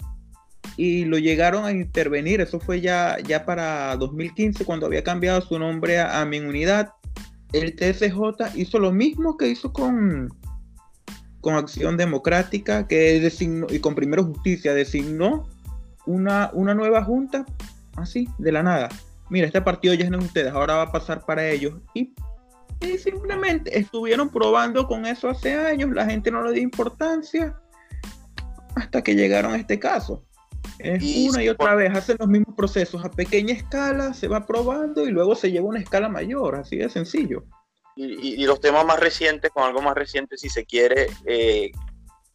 y 0.77 1.05
lo 1.05 1.18
llegaron 1.18 1.64
a 1.64 1.72
intervenir. 1.72 2.40
Eso 2.40 2.61
fue 2.61 2.81
ya, 2.81 3.18
ya 3.27 3.44
para 3.44 3.96
2015 3.96 4.64
cuando 4.64 4.87
había 4.87 5.05
cambiado 5.05 5.40
su 5.40 5.59
nombre 5.59 5.99
a, 5.99 6.20
a 6.20 6.25
Minunidad. 6.25 6.92
El 7.53 7.75
TSJ 7.77 8.57
hizo 8.57 8.79
lo 8.79 8.92
mismo 8.92 9.37
que 9.37 9.49
hizo 9.49 9.72
con, 9.72 10.31
con 11.40 11.55
Acción 11.55 11.96
Democrática, 11.96 12.88
que 12.88 13.20
designó, 13.20 13.68
y 13.70 13.79
con 13.79 13.94
Primero 13.94 14.25
Justicia, 14.25 14.75
designó 14.75 15.49
una, 16.05 16.51
una 16.53 16.75
nueva 16.75 17.05
junta, 17.05 17.46
así, 17.96 18.29
de 18.38 18.53
la 18.53 18.62
nada. 18.62 18.88
Mira, 19.31 19.46
este 19.46 19.61
partido 19.61 19.94
ya 19.94 20.07
es 20.07 20.25
ustedes, 20.25 20.53
ahora 20.53 20.75
va 20.75 20.83
a 20.83 20.92
pasar 20.92 21.25
para 21.25 21.49
ellos. 21.49 21.75
Y, 21.94 22.14
simplemente 22.99 23.79
estuvieron 23.79 24.29
probando 24.29 24.87
con 24.87 25.07
eso 25.07 25.29
hace 25.29 25.55
años, 25.55 25.91
la 25.93 26.07
gente 26.07 26.31
no 26.31 26.43
le 26.43 26.53
dio 26.53 26.62
importancia 26.62 27.59
hasta 28.75 29.03
que 29.03 29.15
llegaron 29.15 29.55
a 29.55 29.57
este 29.57 29.79
caso. 29.79 30.25
Es 30.79 31.03
una 31.31 31.43
y 31.43 31.49
otra 31.49 31.75
vez, 31.75 31.95
hacen 31.95 32.17
los 32.19 32.29
mismos 32.29 32.55
procesos 32.55 33.05
a 33.05 33.11
pequeña 33.11 33.55
escala, 33.55 34.12
se 34.12 34.29
va 34.29 34.45
probando 34.45 35.07
y 35.07 35.11
luego 35.11 35.35
se 35.35 35.51
lleva 35.51 35.67
a 35.67 35.71
una 35.71 35.81
escala 35.81 36.09
mayor, 36.09 36.57
así 36.57 36.77
de 36.77 36.91
sencillo 36.91 37.45
y, 37.97 38.45
los 38.47 38.61
temas 38.61 38.85
más 38.85 39.01
recientes, 39.01 39.51
con 39.51 39.65
algo 39.65 39.81
más 39.81 39.95
reciente, 39.95 40.37
si 40.37 40.51
se 40.51 40.67
quiere, 40.67 41.09
eh, 41.25 41.73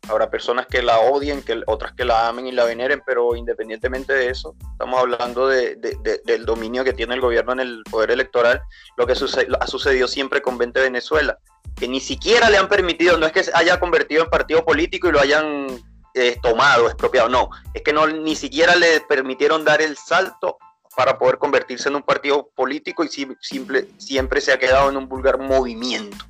habrá 0.08 0.30
personas 0.30 0.66
que 0.68 0.82
la 0.82 1.00
odien, 1.00 1.42
que 1.42 1.62
otras 1.68 1.94
que 1.94 2.06
la 2.06 2.28
amen 2.28 2.48
y 2.48 2.52
la 2.52 2.66
veneren, 2.66 3.02
pero 3.06 3.36
independientemente 3.36 4.14
de 4.14 4.30
eso, 4.30 4.56
estamos 4.72 5.00
hablando 5.00 5.48
de, 5.48 5.76
del 6.26 6.46
dominio 6.46 6.84
que 6.84 6.94
tiene 6.94 7.16
el 7.16 7.22
gobierno 7.22 7.54
en 7.54 7.60
el 7.60 7.84
poder 7.90 8.12
electoral, 8.12 8.62
lo 8.98 9.06
que 9.06 9.14
ha 9.14 9.68
sucedido 9.68 10.08
siempre 10.08 10.42
con 10.42 10.58
20 10.58 10.80
Venezuela, 10.82 11.38
que 11.76 11.88
ni 11.88 12.00
siquiera 12.00 12.50
le 12.50 12.58
han 12.58 12.68
permitido, 12.68 13.18
no 13.18 13.26
es 13.26 13.32
que 13.32 13.44
se 13.44 13.52
haya 13.54 13.80
convertido 13.80 14.24
en 14.24 14.30
partido 14.30 14.66
político 14.66 15.08
y 15.08 15.12
lo 15.12 15.20
hayan 15.20 15.68
eh, 16.14 16.38
tomado, 16.42 16.88
expropiado, 16.88 17.30
no, 17.30 17.50
es 17.74 17.82
que 17.82 17.94
no 17.94 18.08
ni 18.08 18.36
siquiera 18.36 18.76
le 18.76 19.02
permitieron 19.02 19.64
dar 19.64 19.82
el 19.82 19.98
salto 19.98 20.58
para 20.96 21.18
poder 21.18 21.38
convertirse 21.38 21.90
en 21.90 21.96
un 21.96 22.04
partido 22.04 22.50
político 22.56 23.04
y 23.04 23.10
simple, 23.40 23.88
siempre 23.98 24.42
se 24.42 24.52
ha 24.52 24.60
quedado 24.60 24.90
en 24.90 24.98
un 24.98 25.08
vulgar 25.08 25.38
movimiento. 25.38 26.26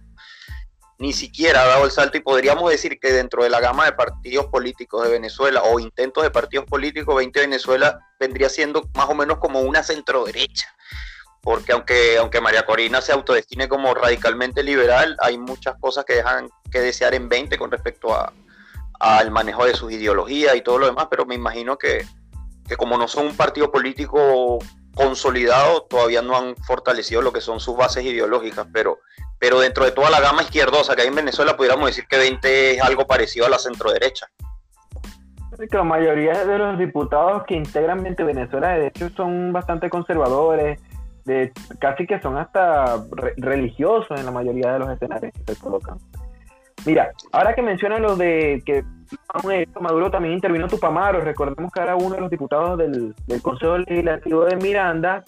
Ni 1.02 1.14
siquiera 1.14 1.64
ha 1.64 1.68
dado 1.68 1.86
el 1.86 1.90
salto 1.90 2.20
y 2.20 2.22
podríamos 2.22 2.70
decir 2.70 3.00
que 3.00 3.12
dentro 3.12 3.42
de 3.42 3.50
la 3.50 3.60
gama 3.60 3.86
de 3.86 3.94
partidos 3.94 4.46
políticos 4.46 5.04
de 5.04 5.10
Venezuela 5.10 5.64
o 5.64 5.80
intentos 5.80 6.22
de 6.22 6.30
partidos 6.30 6.68
políticos, 6.68 7.16
20 7.16 7.40
Venezuela 7.40 8.08
vendría 8.20 8.50
siendo 8.50 8.88
más 8.94 9.10
o 9.10 9.16
menos 9.16 9.40
como 9.40 9.62
una 9.62 9.82
centro 9.82 10.26
derecha. 10.26 10.68
Porque 11.42 11.72
aunque, 11.72 12.20
aunque 12.20 12.40
María 12.40 12.68
Corina 12.68 13.02
se 13.02 13.14
autodestine 13.14 13.68
como 13.68 13.96
radicalmente 13.96 14.62
liberal, 14.62 15.18
hay 15.22 15.40
muchas 15.40 15.74
cosas 15.80 16.06
que 16.06 16.14
dejan 16.14 16.52
que 16.72 16.82
desear 16.82 17.16
en 17.16 17.30
20 17.30 17.58
con 17.58 17.72
respecto 17.72 18.14
a, 18.14 18.32
al 19.00 19.32
manejo 19.32 19.66
de 19.66 19.74
sus 19.74 19.92
ideologías 19.92 20.56
y 20.56 20.62
todo 20.62 20.78
lo 20.78 20.86
demás, 20.86 21.08
pero 21.10 21.26
me 21.26 21.34
imagino 21.34 21.80
que, 21.80 22.06
que 22.68 22.76
como 22.76 23.00
no 23.00 23.08
son 23.08 23.26
un 23.26 23.36
partido 23.36 23.72
político 23.72 24.60
consolidado, 24.96 25.84
todavía 25.84 26.22
no 26.22 26.38
han 26.38 26.56
fortalecido 26.58 27.22
lo 27.22 27.32
que 27.32 27.42
son 27.42 27.60
sus 27.60 27.78
bases 27.78 28.04
ideológicas, 28.04 28.68
pero, 28.74 29.00
pero 29.40 29.60
dentro 29.60 29.86
de 29.86 29.92
toda 29.92 30.10
la 30.10 30.20
gama 30.20 30.44
izquierdosa 30.44 30.96
que 30.96 31.04
hay 31.04 31.08
en 31.08 31.16
Venezuela, 31.16 31.56
pudiéramos 31.56 31.88
decir 31.88 32.06
que 32.08 32.18
20 32.18 32.72
es 32.72 32.82
algo 32.82 33.08
parecido 33.08 33.46
a 33.46 33.50
la 33.50 33.60
centroderecha. 33.60 34.28
La 35.72 35.84
mayoría 35.84 36.44
de 36.44 36.58
los 36.58 36.80
diputados 36.80 37.44
que 37.46 37.56
integran 37.56 38.02
20 38.02 38.24
Venezuela, 38.24 38.70
de 38.70 38.88
hecho, 38.88 39.10
son 39.10 39.54
bastante 39.54 39.90
conservadores, 39.90 40.80
de, 41.26 41.52
casi 41.80 42.08
que 42.08 42.20
son 42.20 42.38
hasta 42.38 43.04
religiosos 43.38 44.20
en 44.20 44.26
la 44.26 44.32
mayoría 44.32 44.74
de 44.74 44.80
los 44.80 44.90
escenarios 44.90 45.34
que 45.34 45.54
se 45.54 45.60
colocan. 45.60 46.00
Mira, 46.86 47.12
ahora 47.32 47.54
que 47.54 47.62
mencionan 47.62 48.02
lo 48.02 48.16
de 48.16 48.64
que 48.66 48.84
Maduro 49.80 50.12
también 50.12 50.36
intervino 50.36 50.68
Tupamaro, 50.68 51.22
recordemos 51.22 51.72
que 51.72 51.82
era 51.82 51.96
uno 51.96 52.16
de 52.16 52.22
los 52.22 52.30
diputados 52.30 52.78
del, 52.78 53.16
Consejo 53.42 53.78
Legislativo 53.78 54.46
de 54.46 54.56
Miranda, 54.58 55.24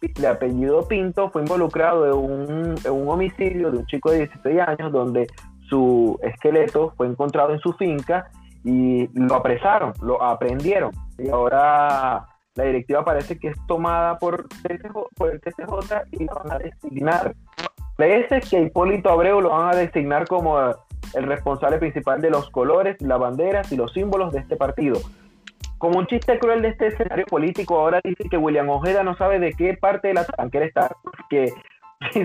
de 0.00 0.26
apellido 0.26 0.86
Pinto, 0.86 1.30
fue 1.30 1.42
involucrado 1.42 2.06
en 2.06 2.84
un, 2.92 3.08
homicidio 3.08 3.70
de 3.70 3.78
un 3.78 3.86
chico 3.86 4.10
de 4.10 4.18
16 4.18 4.60
años 4.60 4.92
donde 4.92 5.26
su 5.68 6.18
esqueleto 6.22 6.92
fue 6.96 7.06
encontrado 7.06 7.52
en 7.52 7.58
su 7.60 7.72
finca 7.72 8.30
y 8.62 9.08
lo 9.18 9.36
apresaron, 9.36 9.92
lo 10.02 10.22
aprendieron. 10.22 10.92
Y 11.18 11.28
ahora 11.28 12.26
la 12.54 12.64
directiva 12.64 13.04
parece 13.04 13.38
que 13.38 13.48
es 13.48 13.56
tomada 13.66 14.18
por, 14.18 14.46
por 15.16 15.30
el 15.30 15.40
TCJ 15.40 16.08
y 16.12 16.24
lo 16.24 16.34
van 16.34 16.52
a 16.52 16.58
designar. 16.58 17.34
Parece 17.96 18.40
que 18.40 18.60
Hipólito 18.60 19.10
Abreu 19.10 19.40
lo 19.40 19.50
van 19.50 19.74
a 19.74 19.76
designar 19.76 20.26
como 20.26 20.58
el 21.14 21.24
responsable 21.24 21.78
principal 21.78 22.20
de 22.20 22.30
los 22.30 22.50
colores, 22.50 23.00
las 23.00 23.18
banderas 23.18 23.70
y 23.72 23.76
los 23.76 23.92
símbolos 23.92 24.32
de 24.32 24.40
este 24.40 24.56
partido. 24.56 24.98
Como 25.78 25.98
un 25.98 26.06
chiste 26.06 26.38
cruel 26.38 26.62
de 26.62 26.68
este 26.68 26.88
escenario 26.88 27.26
político, 27.26 27.78
ahora 27.78 28.00
dice 28.02 28.28
que 28.30 28.38
William 28.38 28.68
Ojeda 28.70 29.02
no 29.02 29.16
sabe 29.16 29.38
de 29.38 29.52
qué 29.52 29.74
parte 29.74 30.08
de 30.08 30.14
la 30.14 30.24
tranquera 30.24 30.64
está, 30.64 30.96
porque 31.02 31.52
si, 32.12 32.20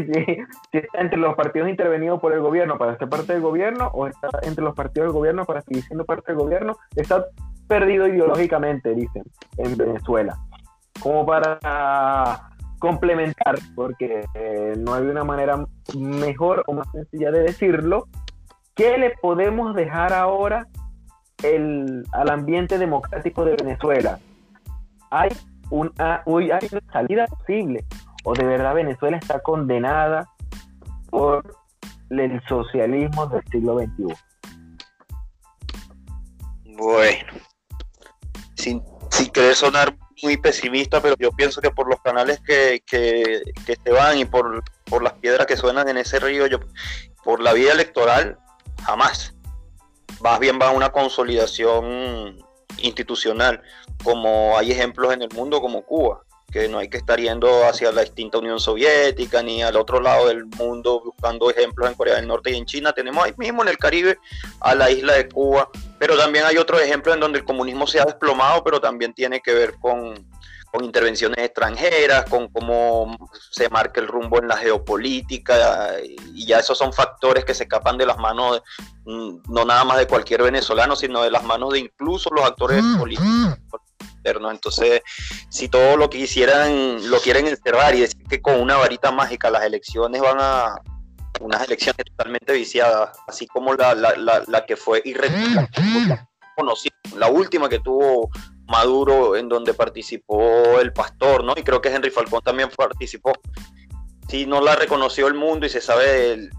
está 0.72 1.02
entre 1.02 1.20
los 1.20 1.36
partidos 1.36 1.70
intervenidos 1.70 2.20
por 2.20 2.34
el 2.34 2.40
gobierno 2.40 2.78
para 2.78 2.98
ser 2.98 3.10
parte 3.10 3.34
del 3.34 3.42
gobierno 3.42 3.90
o 3.94 4.08
está 4.08 4.30
entre 4.44 4.64
los 4.64 4.76
partidos 4.76 5.08
del 5.08 5.14
gobierno 5.14 5.46
para 5.46 5.62
seguir 5.62 5.84
siendo 5.84 6.06
parte 6.06 6.32
del 6.32 6.42
gobierno, 6.42 6.78
está 6.96 7.26
perdido 7.68 8.08
ideológicamente, 8.08 8.94
dicen, 8.94 9.24
en 9.58 9.78
Venezuela. 9.78 10.38
Como 11.02 11.26
para 11.26 11.60
complementar, 12.80 13.56
porque 13.76 14.26
eh, 14.34 14.74
no 14.78 14.94
hay 14.94 15.04
una 15.04 15.24
manera 15.24 15.66
mejor 15.96 16.64
o 16.68 16.74
más 16.74 16.92
sencilla 16.92 17.32
de 17.32 17.44
decirlo, 17.44 18.08
¿Qué 18.76 18.98
le 18.98 19.12
podemos 19.22 19.76
dejar 19.76 20.14
ahora 20.14 20.68
el, 21.44 22.04
al 22.14 22.30
ambiente 22.30 22.78
democrático 22.78 23.44
de 23.44 23.56
Venezuela? 23.56 24.20
¿Hay 25.10 25.30
una, 25.70 26.24
¿Hay 26.26 26.70
una 26.72 26.94
salida 26.94 27.28
posible? 27.28 27.86
¿O 28.24 28.34
de 28.34 28.46
verdad 28.46 28.76
Venezuela 28.76 29.18
está 29.18 29.40
condenada 29.40 30.30
por 31.10 31.58
el 32.10 32.42
socialismo 32.48 33.28
del 33.28 33.44
siglo 33.52 33.80
XXI? 33.80 34.16
Bueno, 36.78 37.34
sin, 38.56 38.82
querer 39.34 39.56
sonar 39.56 39.96
muy 40.24 40.38
pesimista, 40.38 41.02
pero 41.02 41.16
yo 41.20 41.32
pienso 41.32 41.62
que 41.62 41.72
por 41.72 41.88
los 41.88 42.02
canales 42.02 42.40
que, 42.42 42.82
que, 42.86 43.42
que 43.66 43.76
se 43.84 43.92
van 43.92 44.18
y 44.18 44.26
por, 44.26 44.64
por, 44.86 45.04
las 45.04 45.14
piedras 45.14 45.46
que 45.46 45.58
suenan 45.58 45.90
en 45.90 45.98
ese 45.98 46.20
río, 46.20 46.48
yo, 46.48 46.60
por 47.24 47.40
la 47.42 47.54
vida 47.54 47.72
electoral, 47.72 48.40
jamás. 48.86 49.34
Más 50.22 50.40
bien 50.40 50.60
va 50.62 50.70
a 50.70 50.72
una 50.72 50.92
consolidación 50.92 52.38
institucional, 52.78 53.62
como 54.04 54.58
hay 54.58 54.72
ejemplos 54.72 55.14
en 55.14 55.22
el 55.22 55.30
mundo 55.34 55.62
como 55.62 55.84
Cuba, 55.84 56.24
que 56.52 56.68
no 56.68 56.80
hay 56.80 56.90
que 56.90 56.98
estar 56.98 57.20
yendo 57.20 57.66
hacia 57.66 57.92
la 57.92 58.02
extinta 58.02 58.38
Unión 58.38 58.60
Soviética 58.60 59.42
ni 59.42 59.64
al 59.64 59.78
otro 59.78 60.02
lado 60.02 60.28
del 60.28 60.46
mundo 60.46 61.02
buscando 61.04 61.50
ejemplos 61.50 61.90
en 61.90 61.96
Corea 61.96 62.16
del 62.16 62.28
Norte 62.28 62.52
y 62.52 62.58
en 62.58 62.66
China. 62.66 62.92
Tenemos 62.92 63.24
ahí 63.24 63.34
mismo 63.38 63.62
en 63.64 63.70
el 63.70 63.78
Caribe 63.78 64.20
a 64.60 64.76
la 64.76 64.92
isla 64.92 65.14
de 65.14 65.30
Cuba, 65.30 65.70
pero 65.98 66.18
también 66.18 66.46
hay 66.46 66.58
otros 66.58 66.82
ejemplos 66.82 67.16
en 67.16 67.22
donde 67.22 67.40
el 67.40 67.46
comunismo 67.46 67.88
se 67.88 68.00
ha 68.00 68.06
desplomado, 68.06 68.64
pero 68.64 68.82
también 68.82 69.14
tiene 69.14 69.40
que 69.40 69.54
ver 69.54 69.76
con, 69.80 70.28
con 70.72 70.86
intervenciones 70.86 71.38
extranjeras, 71.40 72.26
con 72.30 72.48
cómo 72.48 73.18
se 73.52 73.70
marca 73.70 74.00
el 74.00 74.08
rumbo 74.08 74.40
en 74.40 74.48
la 74.48 74.58
geopolítica, 74.58 75.98
y 76.34 76.46
ya 76.46 76.60
esos 76.60 76.78
son 76.78 76.94
factores 76.94 77.44
que 77.44 77.54
se 77.54 77.64
escapan 77.64 77.98
de 77.98 78.06
las 78.06 78.18
manos, 78.18 78.62
mm, 79.06 79.40
no 79.50 79.66
nada 79.66 79.84
más 79.84 79.98
de 79.98 80.08
cualquier 80.08 80.44
venezolano, 80.44 80.96
sino 80.96 81.22
de 81.24 81.32
las 81.32 81.44
manos 81.44 81.74
de 81.74 81.80
incluso 81.80 82.30
los 82.34 82.46
actores 82.46 82.82
mm, 82.82 83.00
políticos 83.00 83.28
mm. 83.28 83.92
Entonces, 84.24 85.02
si 85.50 85.68
todo 85.68 85.98
lo 85.98 86.10
que 86.10 86.20
hicieran 86.20 87.10
lo 87.10 87.20
quieren 87.20 87.48
encerrar 87.48 87.96
y 87.96 88.02
decir 88.02 88.24
que 88.30 88.40
con 88.42 88.62
una 88.62 88.78
varita 88.78 89.12
mágica 89.12 89.50
las 89.50 89.64
elecciones 89.64 90.22
van 90.22 90.38
a 90.40 90.76
unas 91.40 91.64
elecciones 91.64 92.06
totalmente 92.06 92.54
viciadas, 92.54 93.18
así 93.28 93.48
como 93.48 93.74
la, 93.74 93.96
la, 93.96 94.44
la, 94.48 94.66
que 94.66 94.76
fue 94.76 95.02
irregular, 95.06 95.70
la 97.16 97.28
última 97.30 97.68
que 97.68 97.80
tuvo 97.80 98.30
Maduro, 98.72 99.36
en 99.36 99.50
donde 99.50 99.74
participó 99.74 100.80
el 100.80 100.94
pastor, 100.94 101.44
¿no? 101.44 101.54
Y 101.56 101.64
creo 101.64 101.82
que 101.82 101.94
Henry 101.94 102.10
Falcón 102.10 102.42
también 102.42 102.70
participó. 102.76 103.34
Si 104.28 104.46
no 104.46 104.62
la 104.62 104.76
reconoció 104.76 105.28
el 105.28 105.34
mundo 105.34 105.66
y 105.66 105.70
se 105.70 105.82
sabe 105.82 106.34
el, 106.34 106.50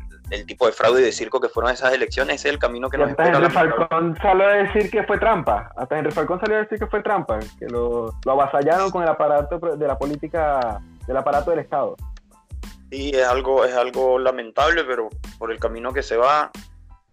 tipo 0.47 0.67
de 0.67 0.73
fraude 0.73 1.03
y 1.03 1.05
de 1.05 1.13
circo 1.13 1.41
que 1.41 1.49
fueron 1.49 1.73
esas 1.73 1.93
elecciones, 1.93 2.37
ese 2.37 2.49
es 2.49 2.55
el 2.55 2.59
camino 2.59 2.89
que 2.89 2.97
nos 2.97 3.11
hasta 3.11 3.29
Henry 3.29 3.51
Falcón 3.51 4.17
salió 4.23 4.47
a 4.47 4.53
decir 4.53 4.91
que 4.91 5.03
fue 5.03 5.19
trampa. 5.19 5.71
Hasta 5.77 5.99
Henry 5.99 6.11
Falcón 6.11 6.41
salió 6.41 6.57
a 6.57 6.61
decir 6.61 6.79
que 6.79 6.87
fue 6.87 7.03
trampa, 7.03 7.39
que 7.59 7.67
lo, 7.67 8.15
lo 8.25 8.33
avasallaron 8.33 8.91
con 8.91 9.03
el 9.03 9.09
aparato 9.09 9.59
de 9.59 9.87
la 9.87 9.99
política, 9.99 10.81
del 11.07 11.17
aparato 11.17 11.51
del 11.51 11.61
Estado. 11.61 11.97
Sí, 12.91 13.11
es 13.15 13.27
algo, 13.27 13.65
es 13.65 13.75
algo 13.75 14.19
lamentable, 14.19 14.85
pero 14.85 15.09
por 15.39 15.51
el 15.51 15.59
camino 15.59 15.93
que 15.93 16.03
se 16.03 16.17
va, 16.17 16.51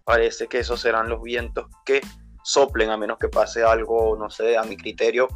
parece 0.03 0.47
que 0.47 0.59
esos 0.59 0.81
serán 0.81 1.07
los 1.07 1.21
vientos 1.21 1.67
que 1.85 2.01
soplen, 2.49 2.89
a 2.89 2.97
menos 2.97 3.17
que 3.17 3.29
pase 3.29 3.63
algo, 3.63 4.15
no 4.17 4.29
sé, 4.29 4.57
a 4.57 4.63
mi 4.63 4.75
criterio, 4.75 5.27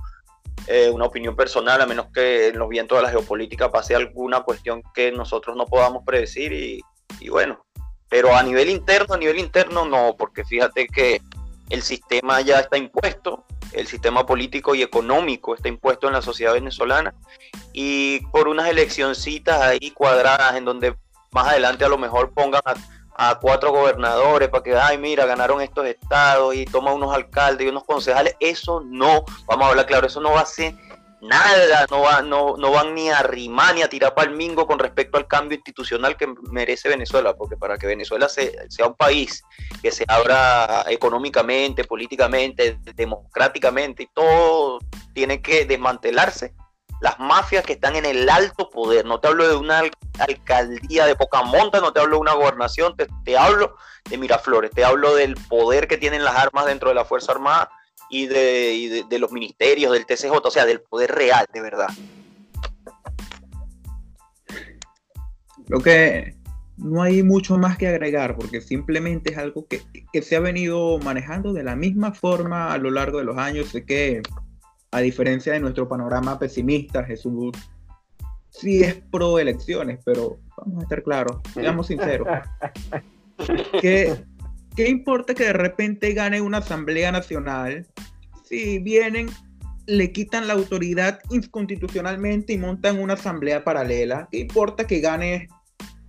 eh, 0.67 0.89
una 0.89 1.06
opinión 1.06 1.36
personal, 1.36 1.82
a 1.82 1.86
menos 1.86 2.08
que 2.13 2.47
en 2.47 2.58
los 2.58 2.69
vientos 2.69 2.97
de 2.97 3.04
la 3.04 3.10
geopolítica 3.10 3.71
pase 3.71 3.95
alguna 3.95 4.41
cuestión 4.41 4.82
que 4.93 5.12
nosotros 5.12 5.56
no 5.56 5.65
podamos 5.65 6.04
predecir 6.06 6.54
y, 6.54 6.82
y 7.19 7.30
bueno, 7.30 7.65
pero 8.10 8.36
a 8.36 8.43
nivel 8.43 8.69
interno, 8.69 9.15
a 9.15 9.17
nivel 9.17 9.39
interno 9.39 9.86
no, 9.86 10.15
porque 10.17 10.43
fíjate 10.43 10.88
que 10.88 11.21
el 11.69 11.82
sistema 11.82 12.41
ya 12.41 12.60
está 12.60 12.78
impuesto, 12.78 13.45
el 13.71 13.88
sistema 13.88 14.26
político 14.26 14.76
y 14.76 14.84
económico 14.84 15.56
está 15.56 15.67
impuesto 15.67 16.08
en 16.08 16.13
la 16.13 16.21
sociedad 16.21 16.54
venezolana 16.54 17.13
y 17.73 18.19
por 18.28 18.47
unas 18.47 18.69
eleccioncitas 18.69 19.62
ahí 19.62 19.91
cuadradas 19.91 20.56
en 20.56 20.65
donde 20.65 20.95
más 21.32 21.47
adelante 21.47 21.84
a 21.84 21.89
lo 21.89 21.97
mejor 21.97 22.32
pongan 22.34 22.62
a, 22.65 22.76
cuatro 23.39 23.71
gobernadores 23.71 24.49
para 24.49 24.63
que, 24.63 24.76
ay, 24.76 24.97
mira, 24.97 25.26
ganaron 25.26 25.62
estos 25.62 25.86
estados 25.86 26.56
y 26.56 26.65
toma 26.65 26.93
unos 26.93 27.13
alcaldes 27.13 27.65
y 27.65 27.69
unos 27.69 27.84
concejales, 27.84 28.36
eso 28.39 28.82
no, 28.86 29.23
vamos 29.45 29.65
a 29.65 29.69
hablar 29.69 29.86
claro, 29.86 30.08
eso 30.08 30.19
no 30.21 30.32
va 30.32 30.41
a 30.41 30.45
ser 30.45 30.73
nada, 31.23 31.86
no, 31.89 32.02
va, 32.02 32.21
no, 32.21 32.58
no 32.58 32.71
van 32.71 32.93
ni 32.93 33.10
a 33.10 33.23
rimar 33.23 33.76
ni 33.76 33.82
a 33.82 33.89
tirar 33.89 34.13
palmingo 34.13 34.67
con 34.67 34.78
respecto 34.78 35.17
al 35.17 35.28
cambio 35.28 35.56
institucional 35.56 36.17
que 36.17 36.28
merece 36.52 36.89
Venezuela, 36.89 37.34
porque 37.34 37.56
para 37.56 37.78
que 37.78 37.88
Venezuela 37.88 38.28
sea 38.28 38.86
un 38.86 38.95
país 38.95 39.43
que 39.82 39.91
se 39.91 40.04
abra 40.08 40.84
económicamente, 40.88 41.86
políticamente, 41.86 42.78
democráticamente 42.93 44.04
y 44.04 44.08
todo 44.13 44.80
tiene 45.13 45.41
que 45.41 45.65
desmantelarse. 45.65 46.54
Las 47.04 47.20
mafias 47.20 47.66
que 47.66 47.74
están 47.74 47.98
en 47.98 48.06
el 48.06 48.30
alto 48.30 48.70
poder, 48.70 49.04
no 49.04 49.20
te 49.20 49.28
hablo 49.28 49.46
de 49.46 49.58
una 49.58 49.82
alcaldía 50.20 51.06
de 51.06 51.18
poca 51.18 51.44
monta, 51.44 51.82
no 51.82 51.92
te 51.92 52.00
hablo 52.00 52.16
de 52.16 52.22
una 52.22 52.34
gobernación, 52.34 52.96
te, 52.96 53.08
te 53.26 53.38
hablo 53.38 53.76
de 54.10 54.18
Miraflores, 54.18 54.72
te 54.72 54.86
hablo 54.86 55.13
del 55.13 55.36
poder 55.50 55.89
que 55.89 55.98
tienen 55.98 56.24
las 56.24 56.38
armas 56.38 56.66
dentro 56.66 56.88
de 56.88 56.96
la 56.96 57.04
Fuerza 57.04 57.34
Armada 57.34 57.70
y, 58.10 58.28
de, 58.28 59.04
de, 59.10 59.20
los 59.20 59.34
ministerios, 59.34 59.92
del 59.92 60.06
TCJ, 60.06 60.32
o 60.32 60.50
sea, 60.50 60.66
del 60.66 60.80
poder 60.80 61.12
real, 61.12 61.46
de 61.54 61.60
verdad. 61.60 61.89
Lo 65.68 65.82
que 65.82 66.38
no 66.78 67.02
hay 67.02 67.22
mucho 67.22 67.58
más 67.58 67.78
que 67.78 67.89
agregar, 67.89 68.38
porque 68.38 68.62
simplemente 68.62 69.34
es 69.34 69.38
algo 69.38 69.68
que, 69.68 69.82
que, 70.13 70.22
se 70.22 70.38
ha 70.38 70.39
venido 70.39 71.00
manejando 71.00 71.52
de 71.52 71.63
la 71.63 71.76
misma 71.76 72.13
forma 72.13 72.72
a 72.72 72.78
lo 72.78 72.92
largo 72.92 73.18
de 73.18 73.26
los 73.26 73.38
años. 73.38 73.68
Sé 73.68 73.86
que, 73.86 74.22
a 74.93 75.01
diferencia 75.01 75.53
de 75.53 75.60
nuestro 75.60 75.88
panorama 75.88 76.39
pesimista, 76.39 77.03
Jesús 77.03 77.51
sí 78.49 78.84
es 78.84 78.95
pro 79.12 79.39
elecciones, 79.39 79.99
pero 80.06 80.39
vamos 80.58 80.79
a 80.79 80.84
estar 80.84 81.03
claros, 81.03 81.38
seamos 81.53 81.88
sinceros. 81.88 82.27
que 83.82 84.15
¿Qué 84.75 84.89
importa 84.89 85.36
que 85.36 85.43
de 85.45 85.53
repente 85.53 86.13
gane 86.13 86.41
una 86.41 86.58
asamblea 86.58 87.12
nacional 87.12 87.86
si 88.43 88.79
vienen, 88.79 89.29
le 89.86 90.12
quitan 90.12 90.47
la 90.47 90.53
autoridad 90.53 91.19
inconstitucionalmente 91.29 92.53
y 92.53 92.58
montan 92.58 92.99
una 92.99 93.13
asamblea 93.13 93.63
paralela? 93.63 94.27
¿Qué 94.32 94.39
importa 94.39 94.88
que 94.88 94.99
gane 94.99 95.47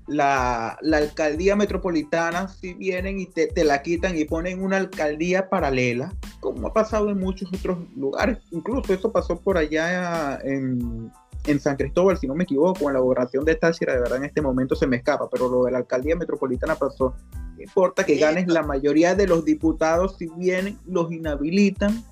la, 0.07 0.79
alcaldía 0.93 1.57
metropolitana 1.57 2.49
si 2.49 2.75
vienen 2.75 3.19
y 3.19 3.27
te, 3.27 3.47
te, 3.47 3.65
la 3.65 3.83
quitan 3.83 4.17
y 4.17 4.25
ponen 4.25 4.63
una 4.63 4.77
alcaldía 4.77 5.49
paralela? 5.49 6.13
Como 6.41 6.67
ha 6.69 6.73
pasado 6.73 7.11
en 7.11 7.19
muchos 7.19 7.49
otros 7.53 7.79
lugares. 7.97 8.39
Incluso 8.51 8.93
eso 8.93 9.11
pasó 9.13 9.41
por 9.41 9.57
allá 9.57 10.39
en, 10.43 11.11
en 11.47 11.61
San 11.61 11.77
Cristóbal, 11.77 12.19
si 12.19 12.27
no 12.27 12.35
me 12.35 12.45
equivoco, 12.45 12.89
en 12.89 12.95
la 12.95 13.01
gobernación 13.01 13.45
de 13.45 13.55
Táchira, 13.55 13.95
de 13.95 14.01
verdad 14.01 14.19
en 14.19 14.25
este 14.25 14.41
momento 14.41 14.75
se 14.75 14.87
me 14.87 14.97
escapa, 14.97 15.29
pero 15.31 15.49
lo 15.49 15.65
de 15.65 15.73
la 15.73 15.79
alcaldía 15.79 16.17
metropolitana 16.17 16.75
pasó. 16.75 17.15
No 17.57 17.63
importa 17.63 18.05
que 18.05 18.17
ganes 18.17 18.49
la 18.49 18.63
mayoría 18.63 19.15
de 19.15 19.27
los 19.27 19.45
diputados, 19.45 20.17
si 20.19 20.29
bien 20.37 20.79
los 20.87 21.13
inhabilitan, 21.13 22.03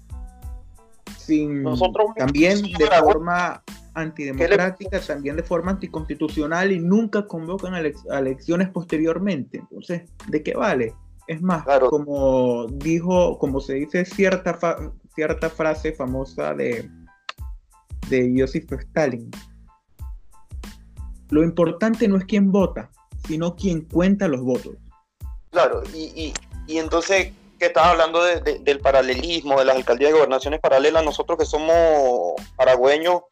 sin, 1.19 1.65
también 2.17 2.63
de 2.63 2.87
forma 3.01 3.63
antidemocrática, 3.95 5.01
también 5.01 5.37
de 5.37 5.43
forma 5.43 5.73
anticonstitucional 5.73 6.73
y 6.73 6.81
nunca 6.81 7.27
convocan 7.27 7.75
a, 7.75 7.81
elecciones 8.19 8.69
posteriormente. 8.71 9.59
Entonces, 9.59 10.03
¿de 10.29 10.43
qué 10.43 10.55
vale? 10.55 10.95
Es 11.27 11.41
más, 11.41 11.65
como 11.89 12.67
dijo, 12.67 13.39
como 13.39 13.61
se 13.61 13.75
dice 13.75 14.05
cierta, 14.05 14.59
cierta 15.15 15.51
frase 15.51 15.93
famosa 15.93 16.55
de, 16.55 16.91
de 18.09 18.35
Joseph 18.37 18.73
Stalin. 18.73 19.31
Lo 21.31 21.43
importante 21.43 22.09
no 22.09 22.17
es 22.17 22.25
quién 22.25 22.53
vota, 22.53 22.91
sino 23.27 23.57
quién 23.57 23.83
cuenta 23.83 24.29
los 24.29 24.43
votos. 24.43 24.77
Claro, 25.51 25.83
y, 25.95 26.33
entonces, 26.67 27.33
¿qué 27.59 27.67
estás 27.67 27.87
hablando 27.87 28.23
del 28.23 28.81
paralelismo, 28.81 29.59
de 29.59 29.67
las 29.67 29.77
alcaldías 29.77 30.11
de 30.11 30.17
gobernaciones 30.17 30.61
paralelas? 30.61 31.05
Nosotros 31.05 31.39
que 31.39 31.47
somos 31.47 32.35
paragüeños, 32.57 33.23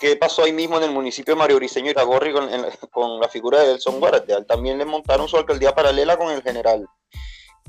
¿qué 0.00 0.16
pasó 0.16 0.44
ahí 0.44 0.52
mismo 0.52 0.78
en 0.78 0.84
el 0.84 0.90
municipio 0.90 1.34
de 1.34 1.38
Mario 1.38 1.56
Briceño 1.56 1.90
y 1.90 1.94
Ragorri 1.94 2.32
con, 2.32 3.20
la 3.20 3.28
figura 3.28 3.60
de 3.60 3.72
Elson 3.72 4.00
Guardial? 4.00 4.46
También 4.46 4.78
le 4.78 4.84
montaron 4.84 5.28
su 5.28 5.36
alcaldía 5.36 5.74
paralela 5.74 6.16
con 6.16 6.32
el 6.32 6.42
general, 6.42 6.88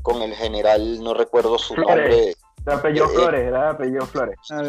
con 0.01 0.21
el 0.21 0.33
general, 0.33 1.03
no 1.03 1.13
recuerdo 1.13 1.59
su 1.59 1.75
nombre 1.75 2.33
la 2.65 2.75
apellido 2.75 3.05
eh, 3.05 3.09
Flores, 3.09 3.51
la 3.51 3.69
apellido 3.71 4.05
Flores. 4.05 4.37
Ah, 4.51 4.63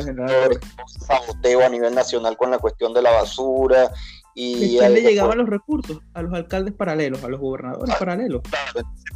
saboteo 0.87 1.65
a 1.65 1.69
nivel 1.69 1.95
nacional 1.95 2.37
con 2.37 2.51
la 2.51 2.59
cuestión 2.59 2.95
de 2.95 3.03
la 3.03 3.11
basura. 3.11 3.91
Y 4.35 4.79
a 4.79 4.89
le 4.89 5.03
llegaban 5.03 5.37
los 5.37 5.49
recursos 5.49 6.01
a 6.15 6.23
los 6.23 6.33
alcaldes 6.33 6.73
paralelos, 6.73 7.23
a 7.23 7.29
los 7.29 7.39
gobernadores 7.39 7.95
paralelos. 7.97 8.41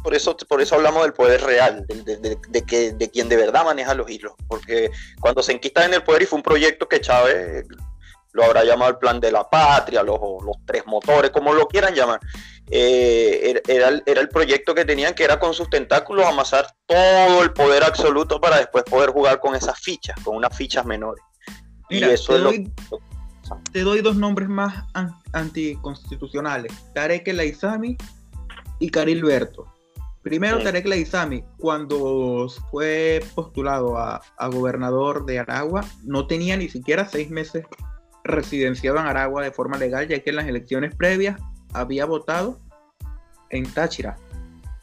por 0.03 0.13
eso, 0.13 0.37
por 0.47 0.61
eso 0.61 0.75
hablamos 0.75 1.01
del 1.01 1.13
poder 1.13 1.41
real, 1.41 1.87
de, 1.87 2.17
de, 2.17 2.37
de, 2.49 2.61
que, 2.61 2.91
de 2.91 3.09
quien 3.09 3.27
de 3.27 3.35
verdad 3.35 3.65
maneja 3.65 3.95
los 3.95 4.07
hilos. 4.11 4.33
Porque 4.47 4.91
cuando 5.19 5.41
se 5.41 5.53
enquista 5.53 5.85
en 5.85 5.95
el 5.95 6.03
poder 6.03 6.21
y 6.21 6.25
fue 6.25 6.37
un 6.37 6.43
proyecto 6.43 6.87
que 6.87 7.01
Chávez 7.01 7.65
lo 8.37 8.43
habrá 8.43 8.63
llamado 8.63 8.91
el 8.91 8.97
plan 8.97 9.19
de 9.19 9.31
la 9.31 9.49
patria, 9.49 10.03
los, 10.03 10.19
los 10.19 10.57
tres 10.63 10.85
motores, 10.85 11.31
como 11.31 11.55
lo 11.55 11.67
quieran 11.67 11.95
llamar. 11.95 12.19
Eh, 12.69 13.59
era, 13.67 13.99
era, 14.05 14.21
el 14.21 14.29
proyecto 14.29 14.75
que 14.75 14.85
tenían, 14.85 15.15
que 15.15 15.23
era 15.23 15.39
con 15.39 15.55
sus 15.55 15.67
tentáculos 15.71 16.23
amasar 16.23 16.67
todo 16.85 17.41
el 17.41 17.51
poder 17.51 17.83
absoluto 17.83 18.39
para 18.39 18.57
después 18.57 18.83
poder 18.83 19.09
jugar 19.09 19.39
con 19.39 19.55
esas 19.55 19.79
fichas, 19.79 20.15
con 20.23 20.35
unas 20.35 20.55
fichas 20.55 20.85
menores. 20.85 21.23
y 21.89 22.03
eso 22.03 22.33
te, 22.33 22.39
doy, 22.39 22.71
te 23.71 23.81
doy 23.81 24.01
dos 24.01 24.15
nombres 24.15 24.49
más 24.49 24.85
anticonstitucionales, 25.33 26.71
Tarek 26.93 27.27
El 27.29 27.39
Aizami 27.39 27.97
y 28.79 28.91
Carilberto. 28.91 29.65
Primero, 30.21 30.61
Tarek 30.61 30.85
El 30.85 30.91
Aizami, 30.91 31.43
cuando 31.57 32.47
fue 32.69 33.23
postulado 33.33 33.97
a, 33.97 34.21
a 34.37 34.47
gobernador 34.49 35.25
de 35.25 35.39
Aragua, 35.39 35.83
no 36.03 36.27
tenía 36.27 36.55
ni 36.55 36.69
siquiera 36.69 37.07
seis 37.07 37.31
meses 37.31 37.65
residenciado 38.27 38.97
en 38.99 39.05
Aragua 39.05 39.43
de 39.43 39.51
forma 39.51 39.77
legal, 39.77 40.07
ya 40.07 40.19
que 40.19 40.29
en 40.29 40.35
las 40.35 40.47
elecciones 40.47 40.95
previas 40.95 41.39
había 41.73 42.05
votado 42.05 42.59
en 43.49 43.71
Táchira 43.71 44.17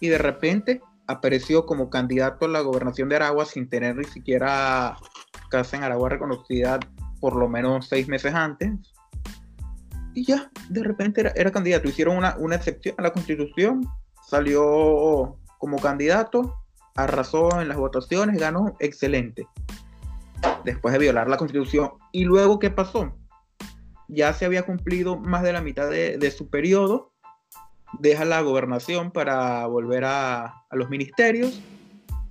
y 0.01 0.09
de 0.09 0.19
repente 0.19 0.83
apareció 1.07 1.67
como 1.67 1.91
candidato 1.91 2.47
a 2.47 2.49
la 2.49 2.61
gobernación 2.61 3.09
de 3.09 3.17
Aragua 3.17 3.45
sin 3.45 3.69
tener 3.69 3.97
ni 3.97 4.05
siquiera 4.05 4.97
casa 5.51 5.77
en 5.77 5.83
Aragua 5.83 6.09
reconocida 6.11 6.79
por 7.21 7.37
lo 7.37 7.49
menos 7.49 7.89
seis 7.89 8.09
meses 8.09 8.35
antes. 8.35 8.71
Y 10.15 10.25
ya, 10.27 10.51
de 10.69 10.83
repente 10.83 11.33
era, 11.35 11.51
candidato. 11.51 11.89
Hicieron 11.89 12.17
una, 12.17 12.37
una 12.39 12.57
excepción 12.57 12.95
a 12.99 13.03
la 13.03 13.13
constitución, 13.13 13.89
salió 14.29 15.37
como 15.59 15.79
candidato, 15.79 16.55
arrasó 16.95 17.61
en 17.61 17.69
las 17.69 17.79
votaciones, 17.79 18.39
ganó 18.39 18.77
excelente. 18.79 19.49
Después 20.65 20.93
de 20.93 20.99
violar 20.99 21.29
la 21.29 21.37
constitución. 21.37 21.93
¿Y 22.13 22.25
luego 22.25 22.59
qué 22.59 22.71
pasó? 22.71 23.13
Ya 24.09 24.33
se 24.33 24.45
había 24.45 24.65
cumplido 24.65 25.17
más 25.17 25.43
de 25.43 25.53
la 25.53 25.61
mitad 25.61 25.91
de, 25.91 26.31
su 26.31 26.49
periodo, 26.49 27.13
deja 27.99 28.25
la 28.25 28.41
gobernación 28.41 29.11
para 29.11 29.67
volver 29.67 30.05
a, 30.05 30.63
los 30.73 30.91
ministerios 30.91 31.61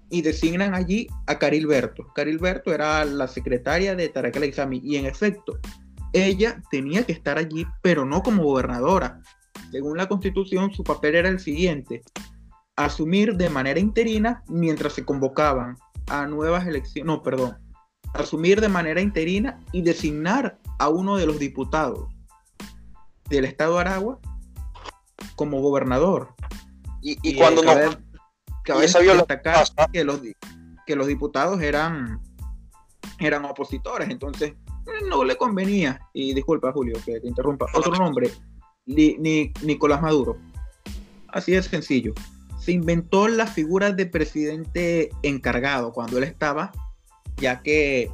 y 0.10 0.22
designan 0.22 0.76
allí 0.76 1.08
a 1.28 1.40
Carilberto. 1.40 2.08
Carilberto 2.14 2.74
era 2.74 3.04
la 3.06 3.28
secretaria 3.28 3.96
de 3.96 4.10
Tarek 4.10 4.36
El 4.36 4.82
y 4.84 4.98
en 4.98 5.06
efecto, 5.06 5.60
ella 6.12 6.62
tenía 6.70 7.04
que 7.04 7.14
estar 7.14 7.38
allí, 7.38 7.66
pero 7.82 8.06
no 8.06 8.22
como 8.22 8.44
gobernadora. 8.44 9.22
Según 9.72 9.98
la 9.98 10.08
constitución, 10.08 10.72
su 10.72 10.84
papel 10.84 11.16
era 11.16 11.30
el 11.30 11.40
siguiente, 11.40 12.04
asumir 12.76 13.36
de 13.36 13.50
manera 13.50 13.80
interina 13.80 14.44
mientras 14.48 14.94
se 14.94 15.06
convocaban 15.06 15.78
a 16.08 16.28
nuevas 16.28 16.68
elecciones, 16.68 17.08
no, 17.08 17.24
perdón, 17.24 17.58
asumir 18.14 18.62
de 18.62 18.70
manera 18.70 19.02
interina 19.02 19.60
y 19.72 19.82
designar 19.82 20.60
a 20.80 20.90
uno 20.90 21.18
de 21.18 21.26
los 21.26 21.40
diputados 21.40 22.10
del 23.30 23.46
estado 23.46 23.76
de 23.76 23.82
Aragua 23.82 24.20
como 25.36 25.62
gobernador. 25.62 26.36
Y, 27.02 27.36
cuando 27.36 27.64
no... 27.64 27.74
que, 28.64 28.74
los, 30.04 30.22
que 30.86 30.96
los 30.96 31.08
diputados 31.08 31.62
eran, 31.62 32.22
eran 33.20 33.44
opositores, 33.44 34.10
entonces 34.10 34.54
eh, 34.88 35.06
no 35.10 35.24
le 35.24 35.36
convenía. 35.36 36.00
Y 36.14 36.34
disculpa, 36.34 36.72
Julio, 36.72 36.98
que 37.06 37.20
te 37.20 37.28
interrumpa. 37.28 37.66
Otro 37.74 37.94
nombre, 37.96 38.32
ni, 38.86 39.52
Nicolás 39.62 40.02
Maduro. 40.02 40.38
Así 41.28 41.52
de 41.52 41.64
sencillo. 41.64 42.14
Se 42.60 42.72
inventó 42.72 43.28
la 43.28 43.48
figura 43.48 43.92
de 43.92 44.06
presidente 44.06 45.10
encargado 45.22 45.92
cuando 45.92 46.18
él 46.18 46.24
estaba, 46.24 46.72
ya 47.38 47.62
que 47.62 48.12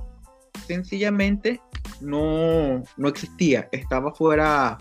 sencillamente 0.68 1.62
no, 2.02 2.84
no 2.98 3.08
existía, 3.08 3.70
estaba 3.72 4.14
fuera 4.14 4.78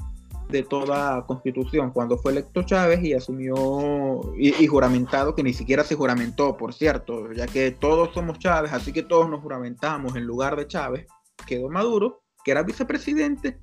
de 0.48 0.62
toda 0.62 1.27
constitución 1.27 1.90
cuando 1.90 2.16
fue 2.16 2.33
electo 2.33 2.62
Chávez 2.62 3.03
y 3.03 3.12
asumió 3.12 4.35
y, 4.37 4.66
juramentado, 4.66 5.35
que 5.35 5.42
ni 5.42 5.53
siquiera 5.53 5.85
se 5.85 5.94
juramentó, 5.94 6.57
por 6.57 6.72
cierto, 6.72 7.33
ya 7.33 7.46
que 7.46 7.70
todos 7.70 8.14
somos 8.14 8.38
Chávez, 8.38 8.72
así 8.72 8.92
que 8.92 9.03
todos 9.03 9.29
nos 9.29 9.42
juramentamos 9.42 10.16
en 10.16 10.24
lugar 10.24 10.57
de 10.57 10.66
Chávez, 10.66 11.07
quedó 11.46 11.68
Maduro, 11.68 12.22
que 12.44 12.53
era 12.53 12.62
vicepresidente. 12.62 13.59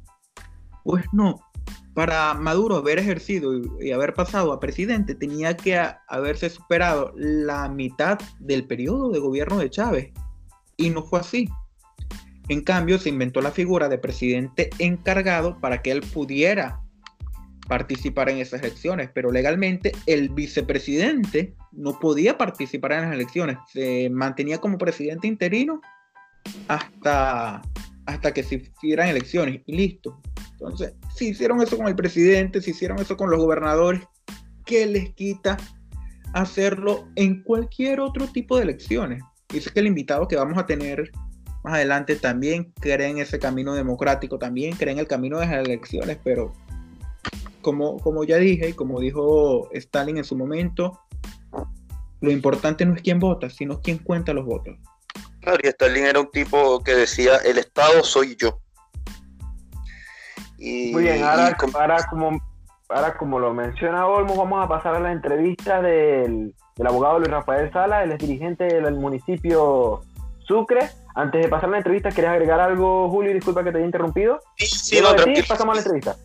Pues 0.83 1.05
no, 1.11 1.39
para 1.95 2.35
Maduro 2.35 2.75
haber 2.75 2.99
ejercido 2.99 3.51
y, 3.81 3.91
haber 3.91 4.13
pasado 4.13 4.53
a 4.53 4.59
presidente 4.59 5.15
tenía 5.15 5.57
que 5.57 5.79
haberse 6.07 6.49
superado 6.49 7.11
la 7.15 7.67
mitad 7.69 8.19
del 8.39 8.67
periodo 8.67 9.09
de 9.09 9.19
gobierno 9.19 9.57
de 9.57 9.69
Chávez. 9.71 10.13
Y 10.77 10.89
no 10.89 11.03
fue 11.03 11.19
así. 11.19 11.49
En 12.47 12.61
cambio, 12.61 12.99
se 12.99 13.09
inventó 13.09 13.41
la 13.41 13.51
figura 13.51 13.89
de 13.89 13.97
presidente 13.97 14.69
encargado 14.77 15.59
para 15.59 15.81
que 15.81 15.91
él 15.91 16.01
pudiera 16.01 16.81
participar 17.67 18.29
en 18.29 18.38
esas 18.38 18.61
elecciones, 18.61 19.09
pero 19.13 19.31
legalmente 19.31 19.91
el 20.05 20.29
vicepresidente 20.29 21.55
no 21.71 21.99
podía 21.99 22.38
participar 22.38 22.93
en 22.93 23.01
las 23.01 23.13
elecciones, 23.13 23.57
se 23.71 24.09
mantenía 24.11 24.59
como 24.59 24.77
presidente 24.77 25.27
interino 25.27 25.81
hasta, 26.67 27.61
hasta 28.05 28.33
que 28.33 28.43
se 28.43 28.55
hicieran 28.55 29.09
elecciones 29.09 29.61
y 29.65 29.75
listo. 29.75 30.21
Entonces, 30.51 30.93
si 31.15 31.29
hicieron 31.29 31.61
eso 31.61 31.77
con 31.77 31.88
el 31.88 31.95
presidente, 31.95 32.61
si 32.61 32.71
hicieron 32.71 32.99
eso 32.99 33.17
con 33.17 33.29
los 33.29 33.39
gobernadores, 33.39 34.01
¿qué 34.65 34.85
les 34.85 35.13
quita 35.13 35.57
hacerlo 36.33 37.09
en 37.15 37.41
cualquier 37.43 37.99
otro 37.99 38.27
tipo 38.27 38.57
de 38.57 38.63
elecciones? 38.63 39.23
Y 39.53 39.58
es 39.58 39.71
que 39.71 39.79
el 39.79 39.88
invitado 39.88 40.27
que 40.27 40.36
vamos 40.36 40.58
a 40.58 40.65
tener 40.65 41.12
más 41.63 41.75
adelante 41.75 42.15
también 42.15 42.71
cree 42.79 43.10
en 43.10 43.17
ese 43.17 43.39
camino 43.39 43.73
democrático, 43.73 44.38
también 44.38 44.75
cree 44.75 44.93
en 44.93 44.99
el 44.99 45.08
camino 45.08 45.39
de 45.39 45.47
las 45.47 45.65
elecciones, 45.65 46.19
pero 46.23 46.53
como, 47.62 47.97
como 47.99 48.23
ya 48.23 48.38
dije 48.38 48.69
y 48.69 48.73
como 48.73 48.99
dijo 48.99 49.69
Stalin 49.71 50.17
en 50.17 50.23
su 50.23 50.38
momento, 50.38 50.99
lo 52.21 52.31
importante 52.31 52.86
no 52.86 52.93
es 52.93 53.01
quién 53.01 53.19
vota, 53.19 53.49
sino 53.49 53.81
quién 53.81 53.97
cuenta 53.97 54.34
los 54.34 54.45
votos. 54.45 54.75
Claro, 55.41 55.60
y 55.63 55.67
Stalin 55.67 56.05
era 56.05 56.19
un 56.19 56.29
tipo 56.31 56.84
que 56.84 56.93
decía, 56.93 57.38
el 57.38 57.58
Estado 57.58 58.03
soy 58.03 58.36
yo. 58.36 58.60
Muy 60.58 61.03
bien, 61.03 61.23
ahora, 61.23 61.55
como, 62.08 62.39
ahora 62.89 63.17
como 63.17 63.39
lo 63.39 63.53
menciona 63.53 64.08
Olmos, 64.08 64.38
vamos 64.38 64.63
a 64.63 64.67
pasar 64.67 64.95
a 64.95 64.99
la 64.99 65.12
entrevista 65.12 65.81
del, 65.81 66.55
del 66.75 66.88
abogado 66.88 67.19
Luis 67.19 67.31
Rafael 67.31 67.71
Sala, 67.71 68.03
él 68.03 68.11
es 68.11 68.19
dirigente 68.19 68.65
del 68.65 68.95
municipio 68.95 70.01
Sucre 70.47 70.89
antes 71.15 71.43
de 71.43 71.47
pasar 71.47 71.69
la 71.69 71.77
entrevista, 71.77 72.11
¿quieres 72.11 72.31
agregar 72.31 72.59
algo, 72.59 73.09
Julio? 73.09 73.33
Disculpa 73.33 73.63
que 73.63 73.71
te 73.71 73.77
haya 73.77 73.85
interrumpido. 73.85 74.41
Sí, 74.57 74.65
sí, 74.65 75.01
no, 75.01 75.15
pasamos 75.47 75.73
a 75.73 75.75
la 75.75 75.81
entrevista. 75.81 76.17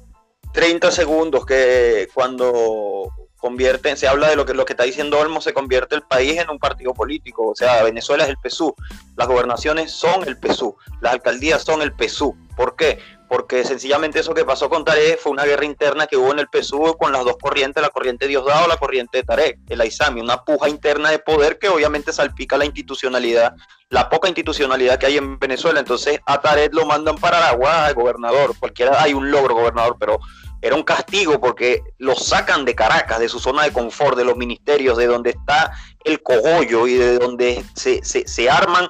30 0.53 0.91
segundos 0.91 1.47
que 1.47 2.09
cuando 2.13 3.09
convierten, 3.37 3.97
se 3.97 4.09
habla 4.09 4.29
de 4.29 4.35
lo 4.35 4.45
que, 4.45 4.53
lo 4.53 4.65
que 4.65 4.73
está 4.73 4.83
diciendo 4.83 5.19
Olmo, 5.21 5.41
se 5.41 5.55
convierte 5.55 5.95
el 5.95 6.03
país 6.03 6.41
en 6.41 6.51
un 6.51 6.59
partido 6.59 6.93
político. 6.93 7.51
O 7.51 7.55
sea, 7.55 7.85
Venezuela 7.85 8.25
es 8.25 8.31
el 8.31 8.37
PSU, 8.43 8.75
las 9.17 9.29
gobernaciones 9.29 9.93
son 9.93 10.27
el 10.27 10.37
PSU, 10.37 10.77
las 11.01 11.13
alcaldías 11.13 11.63
son 11.63 11.83
el 11.83 11.93
PSU. 11.93 12.37
¿Por 12.57 12.75
qué? 12.75 12.99
Porque 13.31 13.65
sencillamente 13.65 14.19
eso 14.19 14.35
que 14.35 14.45
pasó 14.45 14.69
con 14.69 14.85
Tarek 14.85 15.21
fue 15.21 15.31
una 15.31 15.45
guerra 15.45 15.65
interna 15.65 16.09
que 16.09 16.17
hubo 16.17 16.33
en 16.33 16.41
el 16.41 16.49
PSUV 16.49 16.99
con 16.99 17.13
las 17.13 17.25
dos 17.25 17.37
corrientes, 17.41 17.81
la 17.81 17.91
corriente 17.91 18.27
Diosdado, 18.27 18.67
la 18.67 18.77
corriente 18.77 19.19
de 19.19 19.23
Tarek, 19.23 19.61
el 19.69 19.81
Aizami, 19.81 20.21
una 20.21 20.43
puja 20.43 20.69
interna 20.69 21.13
de 21.13 21.21
poder 21.21 21.61
que 21.61 21.69
obviamente 21.69 22.13
salpica 22.13 22.59
la 22.59 22.65
institucionalidad, 22.65 23.55
la 23.89 24.09
poca 24.09 24.27
institucionalidad 24.27 24.99
que 24.99 25.07
hay 25.07 25.19
en 25.19 25.39
Venezuela. 25.39 25.79
Entonces 25.79 26.19
a 26.27 26.41
Tarek 26.41 26.75
lo 26.75 26.87
mandan 26.87 27.19
para 27.19 27.39
Aragua, 27.39 27.93
gobernador, 27.93 28.57
cualquiera, 28.59 29.01
hay 29.01 29.15
un 29.15 29.31
logro 29.31 29.55
gobernador, 29.55 29.97
pero 30.01 30.19
era 30.61 30.75
un 30.75 30.83
castigo 30.83 31.41
porque 31.41 31.85
lo 31.99 32.17
sacan 32.17 32.65
de 32.65 32.75
Caracas, 32.75 33.21
de 33.21 33.29
su 33.29 33.39
zona 33.39 33.63
de 33.63 33.73
confort, 33.73 34.19
de 34.19 34.25
los 34.25 34.37
ministerios, 34.37 34.99
de 34.99 35.07
donde 35.07 35.31
está 35.31 35.71
el 36.03 36.21
cogollo 36.21 36.89
y 36.89 36.95
de 36.95 37.17
donde 37.21 37.65
se, 37.77 38.05
se, 38.05 38.27
se 38.27 38.51
arman 38.51 38.89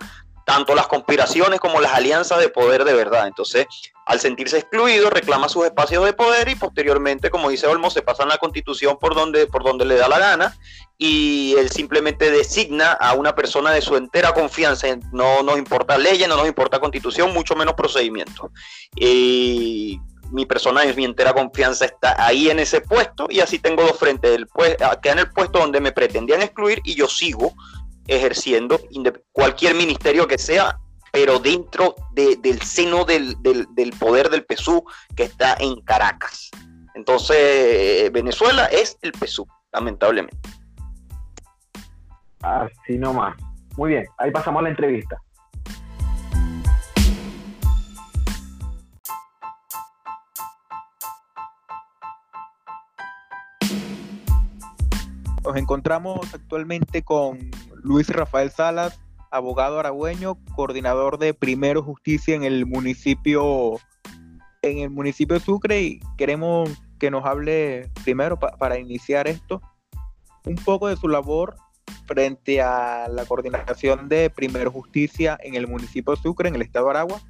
tanto 0.50 0.74
las 0.74 0.88
conspiraciones 0.88 1.60
como 1.60 1.80
las 1.80 1.92
alianzas 1.92 2.40
de 2.40 2.48
poder 2.48 2.84
de 2.84 2.92
verdad. 2.92 3.28
Entonces, 3.28 3.68
al 4.04 4.18
sentirse 4.18 4.58
excluido, 4.58 5.08
reclama 5.08 5.48
sus 5.48 5.64
espacios 5.64 6.04
de 6.04 6.12
poder 6.12 6.48
y 6.48 6.56
posteriormente, 6.56 7.30
como 7.30 7.50
dice 7.50 7.68
Olmo, 7.68 7.88
se 7.88 8.02
pasa 8.02 8.24
en 8.24 8.30
la 8.30 8.38
constitución 8.38 8.98
por 8.98 9.14
donde, 9.14 9.46
por 9.46 9.62
donde 9.62 9.84
le 9.84 9.94
da 9.94 10.08
la 10.08 10.18
gana 10.18 10.58
y 10.98 11.54
él 11.56 11.70
simplemente 11.70 12.32
designa 12.32 12.90
a 12.90 13.14
una 13.14 13.36
persona 13.36 13.70
de 13.70 13.80
su 13.80 13.94
entera 13.94 14.34
confianza. 14.34 14.88
No 15.12 15.44
nos 15.44 15.56
importa 15.56 15.96
leyes, 15.96 16.26
no 16.26 16.36
nos 16.36 16.48
importa 16.48 16.80
constitución, 16.80 17.32
mucho 17.32 17.54
menos 17.54 17.74
procedimiento. 17.74 18.50
Y 18.96 20.00
mi 20.32 20.46
persona 20.46 20.80
de 20.80 20.94
mi 20.94 21.04
entera 21.04 21.32
confianza 21.32 21.84
está 21.84 22.16
ahí 22.26 22.50
en 22.50 22.58
ese 22.58 22.80
puesto 22.80 23.28
y 23.30 23.38
así 23.38 23.60
tengo 23.60 23.84
dos 23.84 23.96
frentes. 23.96 24.32
El, 24.32 24.48
pues, 24.48 24.76
queda 25.00 25.12
en 25.12 25.18
el 25.20 25.30
puesto 25.30 25.60
donde 25.60 25.80
me 25.80 25.92
pretendían 25.92 26.42
excluir 26.42 26.80
y 26.82 26.96
yo 26.96 27.06
sigo 27.06 27.54
ejerciendo 28.06 28.80
cualquier 29.32 29.74
ministerio 29.74 30.26
que 30.26 30.38
sea, 30.38 30.78
pero 31.12 31.38
dentro 31.38 31.94
del 32.12 32.62
seno 32.62 33.04
del, 33.04 33.36
poder 33.98 34.30
del 34.30 34.44
PSU 34.44 34.84
que 35.16 35.24
está 35.24 35.56
en 35.58 35.80
Caracas. 35.82 36.50
Entonces, 36.94 38.10
Venezuela 38.12 38.66
es 38.66 38.98
el 39.02 39.12
PSU, 39.12 39.46
lamentablemente. 39.72 40.36
Así 42.42 42.98
nomás. 42.98 43.36
Muy 43.76 43.90
bien, 43.90 44.06
ahí 44.18 44.30
pasamos 44.30 44.60
a 44.60 44.64
la 44.64 44.70
entrevista. 44.70 45.16
Nos 55.44 55.56
encontramos 55.56 56.34
actualmente 56.34 57.02
con 57.02 57.50
Luis 57.82 58.08
Rafael 58.10 58.50
Salas, 58.50 59.00
abogado 59.30 59.80
aragüeño, 59.80 60.36
coordinador 60.54 61.18
de 61.18 61.32
Primero 61.32 61.82
Justicia 61.82 62.34
en 62.34 62.44
el 62.44 62.66
municipio 62.66 63.78
en 64.62 64.78
el 64.78 64.90
municipio 64.90 65.38
de 65.38 65.44
Sucre 65.44 65.80
y 65.80 66.00
queremos 66.18 66.70
que 66.98 67.10
nos 67.10 67.24
hable 67.24 67.90
primero 68.04 68.38
para 68.38 68.78
iniciar 68.78 69.26
esto 69.26 69.62
un 70.44 70.56
poco 70.56 70.88
de 70.88 70.96
su 70.96 71.08
labor 71.08 71.54
frente 72.06 72.60
a 72.60 73.08
la 73.08 73.24
coordinación 73.24 74.10
de 74.10 74.28
Primero 74.28 74.70
Justicia 74.70 75.38
en 75.42 75.54
el 75.54 75.66
municipio 75.66 76.14
de 76.14 76.20
Sucre, 76.20 76.50
en 76.50 76.56
el 76.56 76.62
estado 76.62 76.86
de 76.86 76.90
Aragua, 76.90 77.20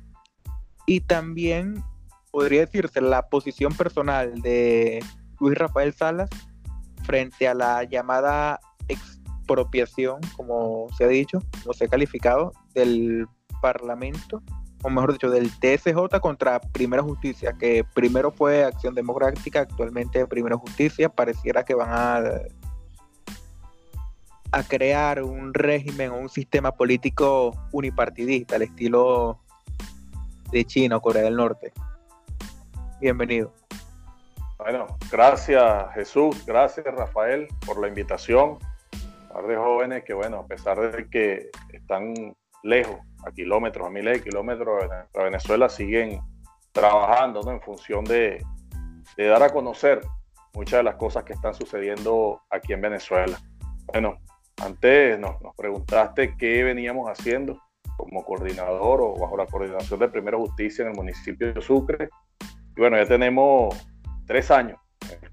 y 0.87 1.01
también 1.01 1.85
podría 2.33 2.61
decirse 2.61 3.01
la 3.01 3.29
posición 3.29 3.73
personal 3.75 4.43
de 4.43 5.05
Luis 5.39 5.57
Rafael 5.57 5.93
Salas 5.93 6.31
frente 7.05 7.49
a 7.49 7.55
la 7.55 7.85
llamada 7.85 8.61
expropiación, 8.89 10.21
como 10.37 10.87
se 10.97 11.05
ha 11.05 11.09
dicho, 11.09 11.41
o 11.67 11.73
se 11.73 11.85
ha 11.85 11.89
calificado, 11.89 12.53
del 12.75 13.27
Parlamento, 13.61 14.43
o 14.83 14.91
mejor 14.91 15.13
dicho, 15.13 15.31
del 15.31 15.51
TSJ 15.51 16.21
contra 16.21 16.61
Primera 16.61 17.03
Justicia, 17.03 17.55
que 17.59 17.85
primero 17.95 18.31
fue 18.31 18.65
Acción 18.65 18.95
Democrática, 18.95 19.61
actualmente 19.61 20.27
Primera 20.27 20.57
Justicia, 20.57 21.09
pareciera 21.09 21.65
que 21.65 21.75
van 21.75 21.91
a, 21.91 22.23
a 24.53 24.63
crear 24.63 25.23
un 25.23 25.53
régimen 25.53 26.11
o 26.11 26.19
un 26.19 26.29
sistema 26.29 26.73
político 26.73 27.53
unipartidista, 27.73 28.57
al 28.57 28.63
estilo 28.63 29.41
de 30.51 30.65
China 30.65 30.97
o 30.97 31.01
Corea 31.01 31.23
del 31.23 31.37
Norte. 31.37 31.73
Bienvenido. 33.01 33.60
Bueno, 34.63 34.87
gracias 35.11 35.95
Jesús, 35.95 36.45
gracias 36.45 36.85
Rafael 36.85 37.49
por 37.65 37.81
la 37.81 37.89
invitación 37.89 38.59
par 39.33 39.47
de 39.47 39.57
jóvenes 39.57 40.05
que, 40.05 40.13
bueno, 40.13 40.41
a 40.41 40.47
pesar 40.47 40.79
de 40.79 41.09
que 41.09 41.51
están 41.73 42.37
lejos, 42.63 42.99
a 43.25 43.31
kilómetros, 43.31 43.87
a 43.87 43.91
miles 43.91 44.19
de 44.19 44.25
kilómetros 44.25 44.85
de 45.15 45.23
Venezuela, 45.23 45.69
siguen 45.69 46.21
trabajando 46.73 47.41
en 47.51 47.61
función 47.63 48.05
de, 48.05 48.45
dar 49.17 49.43
a 49.43 49.51
conocer 49.51 50.03
muchas 50.53 50.81
de 50.81 50.85
las 50.85 50.97
cosas 50.97 51.25
que 51.25 51.33
están 51.33 51.55
sucediendo 51.55 52.43
aquí 52.51 52.75
en 52.75 52.83
Venezuela. 52.83 53.39
Bueno, 53.87 54.19
antes 54.63 55.19
nos, 55.19 55.41
nos 55.41 55.55
preguntaste 55.57 56.37
qué 56.37 56.63
veníamos 56.65 57.09
haciendo 57.09 57.59
como 57.97 58.25
coordinador 58.25 59.01
o 59.01 59.19
bajo 59.19 59.37
la 59.37 59.47
coordinación 59.47 60.01
de 60.01 60.09
Primera 60.09 60.37
Justicia 60.37 60.83
en 60.83 60.91
el 60.91 60.97
municipio 60.97 61.53
de 61.53 61.61
Sucre. 61.63 62.11
Y 62.77 62.81
bueno, 62.81 62.97
ya 62.97 63.07
tenemos 63.07 63.75
tres 64.31 64.49
años 64.53 64.79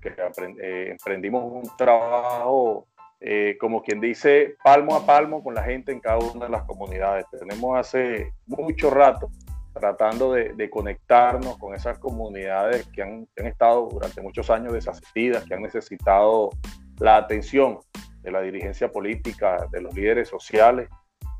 que 0.02 0.12
eh, 0.60 0.90
emprendimos 0.90 1.44
un 1.46 1.70
trabajo 1.78 2.88
eh, 3.20 3.56
como 3.60 3.84
quien 3.84 4.02
dice, 4.02 4.56
palmo 4.64 4.96
a 4.96 5.06
palmo 5.06 5.44
con 5.44 5.54
la 5.54 5.62
gente 5.62 5.92
en 5.92 6.00
cada 6.00 6.18
una 6.18 6.46
de 6.46 6.52
las 6.52 6.64
comunidades. 6.64 7.26
Tenemos 7.40 7.78
hace 7.78 8.34
mucho 8.48 8.90
rato 8.90 9.30
tratando 9.72 10.34
de, 10.34 10.70
conectarnos 10.72 11.60
con 11.60 11.76
esas 11.76 12.00
comunidades 12.00 12.88
que 12.88 13.04
han, 13.04 13.28
estado 13.36 13.88
durante 13.88 14.20
muchos 14.20 14.50
años 14.50 14.74
desasistidas, 14.74 15.44
que 15.46 15.54
han 15.54 15.62
necesitado 15.62 16.50
la 16.98 17.18
atención 17.18 17.78
de 18.24 18.32
la 18.32 18.42
dirigencia 18.42 18.92
política, 18.92 19.68
de 19.72 19.82
los 19.82 19.94
líderes 19.94 20.28
sociales. 20.28 20.90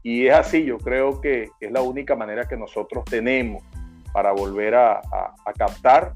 Y 0.04 0.28
es 0.28 0.36
así, 0.36 0.64
yo 0.64 0.78
creo 0.78 1.20
que 1.22 1.50
es 1.60 1.72
la 1.72 1.82
única 1.82 2.16
manera 2.16 2.48
que 2.48 2.56
nosotros 2.56 3.04
tenemos 3.06 3.64
para 4.14 4.32
volver 4.32 4.76
a, 4.76 5.02
captar 5.58 6.14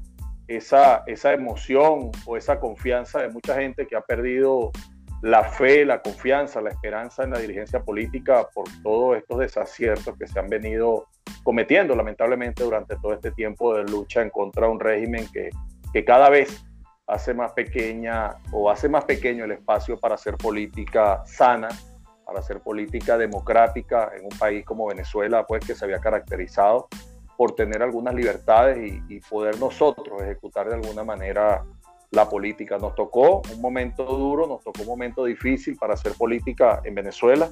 esa, 0.48 1.04
esa 1.06 1.32
emoción 1.32 2.10
o 2.26 2.36
esa 2.36 2.58
confianza 2.60 3.20
de 3.20 3.28
mucha 3.28 3.54
gente 3.54 3.86
que 3.86 3.96
ha 3.96 4.00
perdido 4.00 4.72
la 5.22 5.44
fe, 5.44 5.84
la 5.84 6.02
confianza, 6.02 6.60
la 6.60 6.70
esperanza 6.70 7.22
en 7.22 7.30
la 7.30 7.38
dirigencia 7.38 7.80
política 7.80 8.48
por 8.52 8.64
todos 8.82 9.16
estos 9.16 9.38
desaciertos 9.38 10.18
que 10.18 10.26
se 10.26 10.38
han 10.38 10.48
venido 10.48 11.06
cometiendo 11.44 11.94
lamentablemente 11.94 12.64
durante 12.64 12.96
todo 12.96 13.14
este 13.14 13.30
tiempo 13.30 13.74
de 13.76 13.84
lucha 13.84 14.20
en 14.20 14.30
contra 14.30 14.66
de 14.66 14.72
un 14.72 14.80
régimen 14.80 15.26
que, 15.32 15.50
que 15.92 16.04
cada 16.04 16.28
vez 16.28 16.64
hace 17.06 17.34
más 17.34 17.52
pequeña 17.52 18.30
o 18.52 18.68
hace 18.68 18.88
más 18.88 19.04
pequeño 19.04 19.44
el 19.44 19.52
espacio 19.52 19.98
para 19.98 20.16
hacer 20.16 20.36
política 20.36 21.22
sana, 21.24 21.68
para 22.24 22.40
hacer 22.40 22.60
política 22.60 23.16
democrática 23.16 24.10
en 24.16 24.24
un 24.24 24.38
país 24.38 24.64
como 24.64 24.86
Venezuela, 24.86 25.46
pues 25.46 25.64
que 25.64 25.74
se 25.74 25.84
había 25.84 25.98
caracterizado 25.98 26.88
por 27.42 27.56
tener 27.56 27.82
algunas 27.82 28.14
libertades 28.14 29.02
y, 29.08 29.18
poder 29.18 29.58
nosotros 29.58 30.22
ejecutar 30.22 30.68
de 30.68 30.76
alguna 30.76 31.02
manera 31.02 31.64
la 32.12 32.28
política. 32.28 32.78
Nos 32.78 32.94
tocó 32.94 33.42
un 33.52 33.60
momento 33.60 34.04
duro, 34.04 34.46
nos 34.46 34.62
tocó 34.62 34.82
un 34.82 34.86
momento 34.86 35.24
difícil 35.24 35.76
para 35.76 35.94
hacer 35.94 36.12
política 36.12 36.80
en 36.84 36.94
Venezuela. 36.94 37.50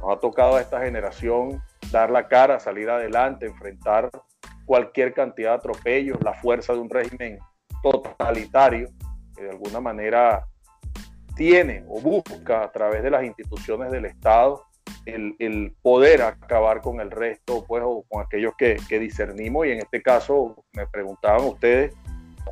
Nos 0.00 0.16
ha 0.16 0.18
tocado 0.18 0.56
a 0.56 0.62
esta 0.62 0.80
generación 0.80 1.62
dar 1.92 2.08
la 2.10 2.26
cara, 2.26 2.58
salir 2.58 2.88
adelante, 2.88 3.44
enfrentar 3.44 4.10
cualquier 4.64 5.12
cantidad 5.12 5.50
de 5.50 5.56
atropellos, 5.56 6.16
la 6.22 6.32
fuerza 6.32 6.72
de 6.72 6.78
un 6.78 6.88
régimen 6.88 7.38
totalitario 7.82 8.88
que 9.36 9.42
de 9.42 9.50
alguna 9.50 9.78
manera 9.78 10.46
tiene 11.36 11.84
o 11.86 12.00
busca 12.00 12.64
a 12.64 12.72
través 12.72 13.02
de 13.02 13.10
las 13.10 13.24
instituciones 13.24 13.92
del 13.92 14.06
Estado 14.06 14.64
el, 15.06 15.74
poder 15.82 16.22
acabar 16.22 16.80
con 16.80 17.00
el 17.00 17.10
resto, 17.10 17.64
pues, 17.66 17.82
o 17.84 18.04
con 18.08 18.22
aquellos 18.22 18.54
que, 18.56 18.78
discernimos. 18.98 19.66
Y 19.66 19.72
en 19.72 19.78
este 19.78 20.02
caso, 20.02 20.64
me 20.72 20.86
preguntaban 20.86 21.44
ustedes, 21.44 21.94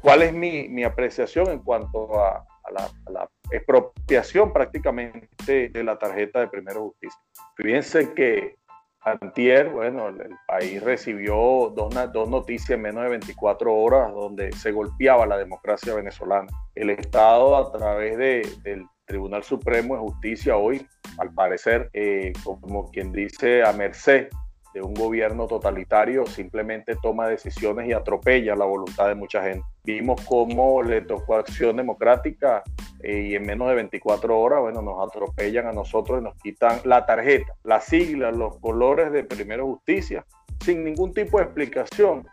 ¿cuál 0.03 0.23
es 0.23 0.33
mi, 0.33 0.85
apreciación 0.85 1.51
en 1.51 1.61
cuanto 1.61 2.21
a, 2.21 2.45
la, 2.73 3.29
expropiación 3.51 4.53
prácticamente 4.53 5.69
de 5.69 5.85
la 5.85 5.99
tarjeta 5.99 6.41
de 6.41 6.49
primera 6.49 6.81
justicia? 6.81 7.21
Fíjense 7.57 8.13
que 8.15 8.57
Antier, 9.07 9.69
bueno, 9.69 10.09
el, 10.09 10.35
país 10.49 10.83
recibió 10.83 11.73
dos, 11.77 11.95
dos, 12.13 12.29
noticias 12.29 12.71
en 12.71 12.83
menos 12.83 13.05
de 13.05 13.11
24 13.11 13.73
horas 13.73 14.13
donde 14.13 14.51
se 14.51 14.73
golpeaba 14.73 15.27
la 15.27 15.39
democracia 15.39 15.95
venezolana. 15.95 16.49
El 16.75 16.91
Estado, 16.91 17.57
a 17.57 17.71
través 17.71 18.19
de, 18.19 18.43
del 18.65 18.85
Tribunal 19.07 19.43
Supremo 19.43 19.95
de 19.95 20.01
Justicia, 20.01 20.57
hoy, 20.57 20.87
al 21.19 21.33
parecer, 21.33 21.91
eh, 21.93 22.33
como 22.43 22.91
quien 22.91 23.13
dice, 23.13 23.63
a 23.63 23.73
merced 23.73 24.29
de 24.75 24.83
un 24.83 24.93
gobierno 24.93 25.47
totalitario, 25.47 26.27
simplemente 26.27 26.97
toma 27.01 27.29
decisiones 27.29 27.89
y 27.89 27.95
atropella 27.95 28.55
la 28.55 28.67
voluntad 28.67 29.09
de 29.09 29.15
mucha 29.15 29.43
gente. 29.43 29.65
Vimos 29.85 30.21
cómo 30.27 30.83
le 30.83 31.01
tocó 31.01 31.37
acción 31.37 31.77
democrática 31.77 32.63
eh, 33.03 33.29
y 33.31 33.35
en 33.37 33.47
menos 33.47 33.69
de 33.69 33.75
24 33.77 34.39
horas, 34.39 34.61
bueno, 34.61 34.83
nos 34.83 35.09
atropellan 35.09 35.69
a 35.69 35.73
nosotros 35.73 36.21
y 36.21 36.25
nos 36.25 36.37
quitan 36.43 36.81
la 36.85 37.07
tarjeta, 37.07 37.55
las 37.65 37.85
siglas, 37.85 38.37
los 38.37 38.59
colores 38.59 39.13
de 39.13 39.25
Primero 39.25 39.65
Justicia, 39.67 40.27
sin 40.63 40.85
ningún 40.85 41.15
tipo 41.15 41.39
de 41.39 41.45
explicación, 41.45 42.27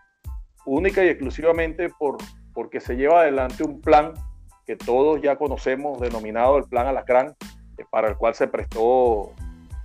única 0.65 1.01
y 1.05 1.07
exclusivamente 1.07 1.89
por, 1.97 2.17
porque 2.53 2.81
se 2.81 2.95
lleva 2.95 3.21
adelante 3.21 3.63
un 3.63 3.79
plan 3.79 4.13
que 4.65 4.75
todos 4.75 5.21
ya 5.21 5.35
conocemos, 5.35 5.99
denominado 5.99 6.57
el 6.57 6.63
Plan 6.65 6.87
Alacrán, 6.87 7.35
eh, 7.77 7.85
para 7.89 8.09
el 8.09 8.17
cual 8.17 8.35
se 8.35 8.47
prestó 8.47 9.31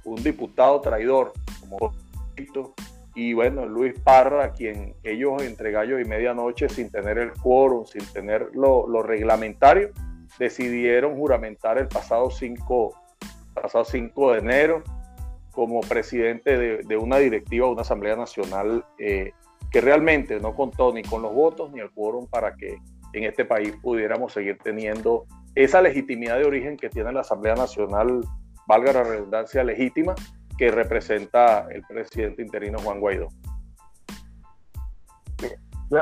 un 0.05 0.23
diputado 0.23 0.81
traidor, 0.81 1.33
como 1.61 1.93
y 3.15 3.33
bueno, 3.33 3.67
Luis 3.67 3.99
Parra, 3.99 4.53
quien 4.53 4.95
ellos 5.03 5.43
entre 5.43 5.73
gallos 5.73 6.01
y 6.01 6.05
medianoche, 6.05 6.69
sin 6.69 6.89
tener 6.89 7.19
el 7.19 7.33
quórum, 7.33 7.85
sin 7.85 8.07
tener 8.13 8.51
lo, 8.55 9.03
reglamentario, 9.03 9.91
decidieron 10.39 11.17
juramentar 11.17 11.79
el 11.79 11.89
pasado 11.89 12.31
5, 12.31 12.95
pasado 13.55 13.85
5 13.85 14.33
de 14.33 14.39
enero 14.39 14.83
como 15.51 15.81
presidente 15.81 16.57
de, 16.85 16.97
una 16.97 17.19
directiva 17.19 17.67
de 17.67 17.73
una 17.73 17.83
Asamblea 17.83 18.15
Nacional 18.15 18.85
eh, 19.01 19.33
que 19.73 19.81
realmente 19.81 20.39
no 20.39 20.55
contó 20.55 20.93
ni 20.93 21.03
con 21.03 21.23
los 21.23 21.35
votos 21.35 21.73
ni 21.73 21.81
el 21.81 21.91
quórum 21.91 22.29
para 22.29 22.55
que 22.55 22.79
en 23.13 23.25
este 23.25 23.45
país 23.45 23.77
pudiéramos 23.83 24.33
seguir 24.33 24.59
teniendo 24.63 25.25
esa 25.55 25.81
legitimidad 25.83 26.39
de 26.39 26.45
origen 26.45 26.77
que 26.77 26.89
tiene 26.89 27.13
la 27.13 27.21
Asamblea 27.21 27.55
Nacional, 27.55 28.21
valga 28.67 28.93
la 28.93 29.05
redundancia, 29.05 29.65
legítima, 29.65 30.15
que 30.57 30.71
representa 30.71 31.69
el 31.71 31.83
presidente 31.83 32.43
interino 32.43 32.79
Juan 32.79 33.01
Guaidó. 33.01 33.29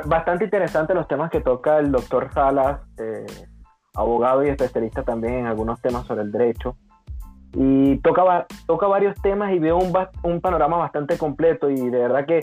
Bastante 0.07 0.45
interesante 0.45 0.95
los 0.95 1.07
temas 1.07 1.31
que 1.31 1.41
toca 1.41 1.79
el 1.79 1.93
doctor 1.93 2.33
Salas. 2.33 2.81
Eh, 2.99 3.27
abogado 3.97 4.45
y 4.45 4.49
especialista 4.49 5.03
también 5.03 5.35
en 5.35 5.47
algunos 5.47 5.81
temas 5.81 6.07
sobre 6.07 6.23
el 6.23 6.31
derecho. 6.31 6.77
Y 7.55 7.97
toca, 7.99 8.47
toca 8.67 8.87
varios 8.87 9.21
temas 9.23 9.53
y 9.53 9.59
veo 9.59 9.79
un, 9.79 9.93
un 10.23 10.41
panorama 10.41 10.77
bastante 10.77 11.17
completo 11.17 11.71
y 11.71 11.77
de 11.77 11.99
verdad 11.99 12.27
que 12.27 12.41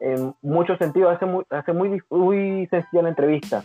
en 0.00 0.34
muchos 0.42 0.76
sentidos 0.78 1.14
hace 1.14 1.24
muy, 1.24 1.44
hace 1.50 1.72
muy, 1.72 2.02
muy 2.10 2.66
sencilla 2.66 3.02
la 3.02 3.10
entrevista. 3.10 3.62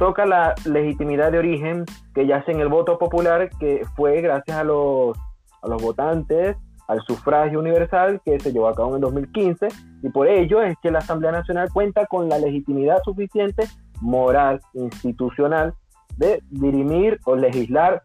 Toca 0.00 0.24
la 0.24 0.54
legitimidad 0.64 1.30
de 1.30 1.40
origen 1.40 1.84
que 2.14 2.26
yace 2.26 2.52
en 2.52 2.60
el 2.60 2.68
voto 2.68 2.96
popular, 2.96 3.50
que 3.60 3.82
fue 3.96 4.22
gracias 4.22 4.56
a 4.56 4.64
los, 4.64 5.14
a 5.60 5.68
los 5.68 5.82
votantes, 5.82 6.56
al 6.88 7.02
sufragio 7.02 7.58
universal 7.58 8.18
que 8.24 8.40
se 8.40 8.50
llevó 8.50 8.68
a 8.68 8.74
cabo 8.74 8.94
en 8.94 9.02
2015, 9.02 9.68
y 10.02 10.08
por 10.08 10.26
ello 10.26 10.62
es 10.62 10.74
que 10.82 10.90
la 10.90 11.00
Asamblea 11.00 11.32
Nacional 11.32 11.68
cuenta 11.70 12.06
con 12.06 12.30
la 12.30 12.38
legitimidad 12.38 13.02
suficiente, 13.04 13.64
moral, 14.00 14.62
institucional, 14.72 15.74
de 16.16 16.42
dirimir 16.48 17.20
o 17.26 17.36
legislar 17.36 18.02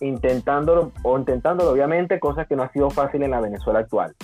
intentándolo 0.00 0.90
o 1.04 1.16
intentándolo 1.16 1.70
obviamente, 1.70 2.18
cosas 2.18 2.48
que 2.48 2.56
no 2.56 2.64
ha 2.64 2.72
sido 2.72 2.90
fácil 2.90 3.22
en 3.22 3.30
la 3.30 3.40
Venezuela 3.40 3.78
actual. 3.78 4.16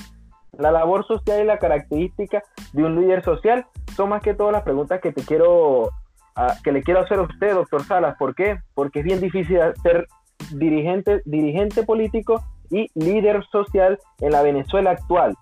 La 0.58 0.72
labor 0.72 1.06
social 1.06 1.40
y 1.40 1.44
la 1.44 1.58
característica 1.58 2.42
de 2.72 2.82
un 2.82 3.00
líder 3.00 3.22
social 3.22 3.64
son 3.94 4.08
más 4.08 4.22
que 4.22 4.34
todas 4.34 4.52
las 4.52 4.62
preguntas 4.62 5.00
que 5.00 5.12
te 5.12 5.22
quiero 5.22 5.90
que 6.64 6.72
le 6.72 6.82
quiero 6.82 7.00
hacer 7.00 7.18
a 7.18 7.22
usted, 7.22 7.54
doctor 7.54 7.84
Salas. 7.84 8.16
¿Por 8.18 8.34
qué? 8.34 8.58
Porque 8.74 9.00
es 9.00 9.04
bien 9.04 9.20
difícil 9.20 9.58
ser 9.82 10.06
dirigente, 10.52 11.22
dirigente 11.24 11.82
político 11.82 12.42
y 12.70 12.88
líder 12.94 13.44
social 13.50 13.98
en 14.20 14.32
la 14.32 14.42
Venezuela 14.42 14.90
actual. 14.90 15.34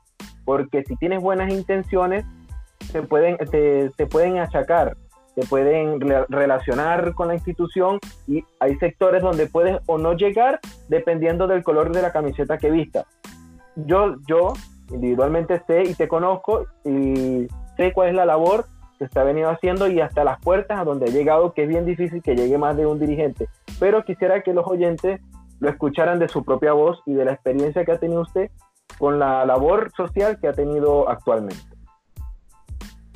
Porque 0.45 0.82
si 0.84 0.97
tienes 0.97 1.20
buenas 1.20 1.53
intenciones, 1.53 2.24
te 2.93 3.03
pueden, 3.03 3.36
te, 3.38 3.91
te 3.97 4.07
pueden 4.07 4.38
achacar 4.38 4.97
te 5.34 5.47
pueden 5.47 6.01
relacionar 6.28 7.14
con 7.14 7.28
la 7.28 7.34
institución 7.34 7.99
y 8.26 8.45
hay 8.59 8.76
sectores 8.76 9.22
donde 9.22 9.47
puedes 9.47 9.78
o 9.86 9.97
no 9.97 10.14
llegar 10.14 10.61
dependiendo 10.88 11.47
del 11.47 11.62
color 11.62 11.93
de 11.93 12.03
la 12.03 12.12
camiseta 12.12 12.59
que 12.59 12.70
vista. 12.70 13.07
Yo, 13.76 14.16
yo 14.26 14.53
individualmente 14.91 15.62
sé 15.66 15.84
y 15.84 15.95
te 15.95 16.09
conozco 16.09 16.66
y 16.84 17.47
sé 17.76 17.93
cuál 17.93 18.09
es 18.09 18.14
la 18.14 18.26
labor 18.26 18.66
se 19.09 19.19
ha 19.19 19.25
venido 19.25 19.51
haciendo 19.51 19.89
y 19.89 20.01
hasta 20.01 20.25
las 20.25 20.41
puertas 20.41 20.79
a 20.79 20.85
donde 20.85 21.07
he 21.07 21.13
llegado, 21.13 21.53
que 21.53 21.63
es 21.63 21.69
bien 21.69 21.87
difícil 21.87 22.23
que 22.23 22.37
llegue 22.37 22.59
más 22.59 22.77
de 22.77 22.87
un 22.87 22.99
dirigente. 22.99 23.49
Pero 23.79 24.05
quisiera 24.05 24.43
que 24.43 24.53
los 24.53 24.67
oyentes 24.67 25.21
lo 25.61 25.69
escucharan 25.69 26.19
de 26.19 26.29
su 26.29 26.45
propia 26.45 26.73
voz 26.73 27.03
y 27.07 27.15
de 27.15 27.25
la 27.25 27.33
experiencia 27.33 27.85
que 27.85 27.93
ha 27.93 27.99
tenido 27.99 28.23
usted 28.23 28.51
con 28.99 29.19
la 29.19 29.45
labor 29.45 29.91
social 29.97 30.39
que 30.41 30.49
ha 30.49 30.53
tenido 30.53 31.09
actualmente. 31.09 31.63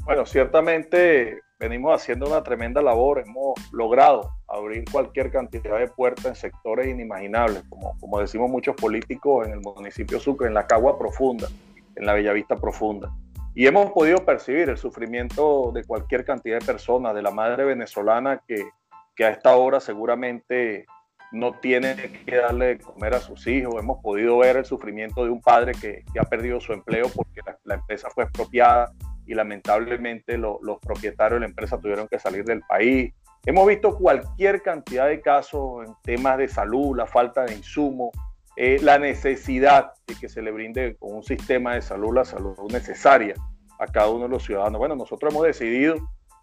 Bueno, 0.04 0.26
ciertamente 0.26 1.40
venimos 1.58 1.94
haciendo 1.94 2.26
una 2.26 2.42
tremenda 2.42 2.82
labor, 2.82 3.20
hemos 3.20 3.54
logrado 3.72 4.30
abrir 4.48 4.84
cualquier 4.90 5.30
cantidad 5.30 5.78
de 5.78 5.88
puertas 5.88 6.26
en 6.26 6.34
sectores 6.34 6.88
inimaginables, 6.88 7.62
como, 7.68 7.98
como 7.98 8.20
decimos 8.20 8.50
muchos 8.50 8.76
políticos 8.76 9.46
en 9.46 9.54
el 9.54 9.60
municipio 9.60 10.20
Sucre, 10.20 10.48
en 10.48 10.54
la 10.54 10.66
Cagua 10.66 10.98
Profunda, 10.98 11.48
en 11.96 12.06
la 12.06 12.12
Bellavista 12.12 12.56
Profunda. 12.56 13.10
Y 13.54 13.66
hemos 13.66 13.92
podido 13.92 14.24
percibir 14.24 14.68
el 14.68 14.76
sufrimiento 14.76 15.70
de 15.72 15.84
cualquier 15.84 16.24
cantidad 16.24 16.58
de 16.58 16.66
personas, 16.66 17.14
de 17.14 17.22
la 17.22 17.30
madre 17.30 17.64
venezolana 17.64 18.42
que, 18.46 18.68
que 19.14 19.24
a 19.24 19.30
esta 19.30 19.56
hora 19.56 19.78
seguramente 19.80 20.86
no 21.34 21.52
tiene 21.58 21.94
que 22.26 22.36
darle 22.36 22.66
de 22.66 22.78
comer 22.78 23.14
a 23.14 23.20
sus 23.20 23.46
hijos. 23.46 23.74
Hemos 23.78 24.00
podido 24.02 24.38
ver 24.38 24.56
el 24.56 24.64
sufrimiento 24.64 25.24
de 25.24 25.30
un 25.30 25.40
padre 25.40 25.72
que, 25.80 26.04
ha 26.18 26.24
perdido 26.24 26.60
su 26.60 26.72
empleo 26.72 27.08
porque 27.14 27.40
la 27.64 27.74
empresa 27.74 28.08
fue 28.10 28.24
expropiada 28.24 28.92
y 29.26 29.34
lamentablemente 29.34 30.38
los 30.38 30.78
propietarios 30.80 31.36
de 31.36 31.46
la 31.46 31.50
empresa 31.50 31.78
tuvieron 31.78 32.08
que 32.08 32.18
salir 32.18 32.44
del 32.44 32.60
país. 32.62 33.12
Hemos 33.46 33.66
visto 33.66 33.96
cualquier 33.96 34.62
cantidad 34.62 35.08
de 35.08 35.20
casos 35.20 35.86
en 35.86 35.94
temas 36.02 36.38
de 36.38 36.48
salud, 36.48 36.96
la 36.96 37.06
falta 37.06 37.44
de 37.44 37.54
insumos, 37.54 38.10
eh, 38.56 38.78
la 38.82 38.98
necesidad 38.98 39.92
de 40.06 40.14
que 40.14 40.28
se 40.28 40.42
le 40.42 40.52
brinde 40.52 40.96
un 41.00 41.22
sistema 41.22 41.74
de 41.74 41.82
salud 41.82 42.14
la 42.14 42.24
salud 42.24 42.56
necesaria 42.70 43.34
a 43.78 43.86
cada 43.86 44.10
uno 44.10 44.24
de 44.24 44.30
los 44.30 44.44
ciudadanos. 44.44 44.78
Bueno, 44.78 44.96
nosotros 44.96 45.32
hemos 45.32 45.46
decidido 45.46 45.96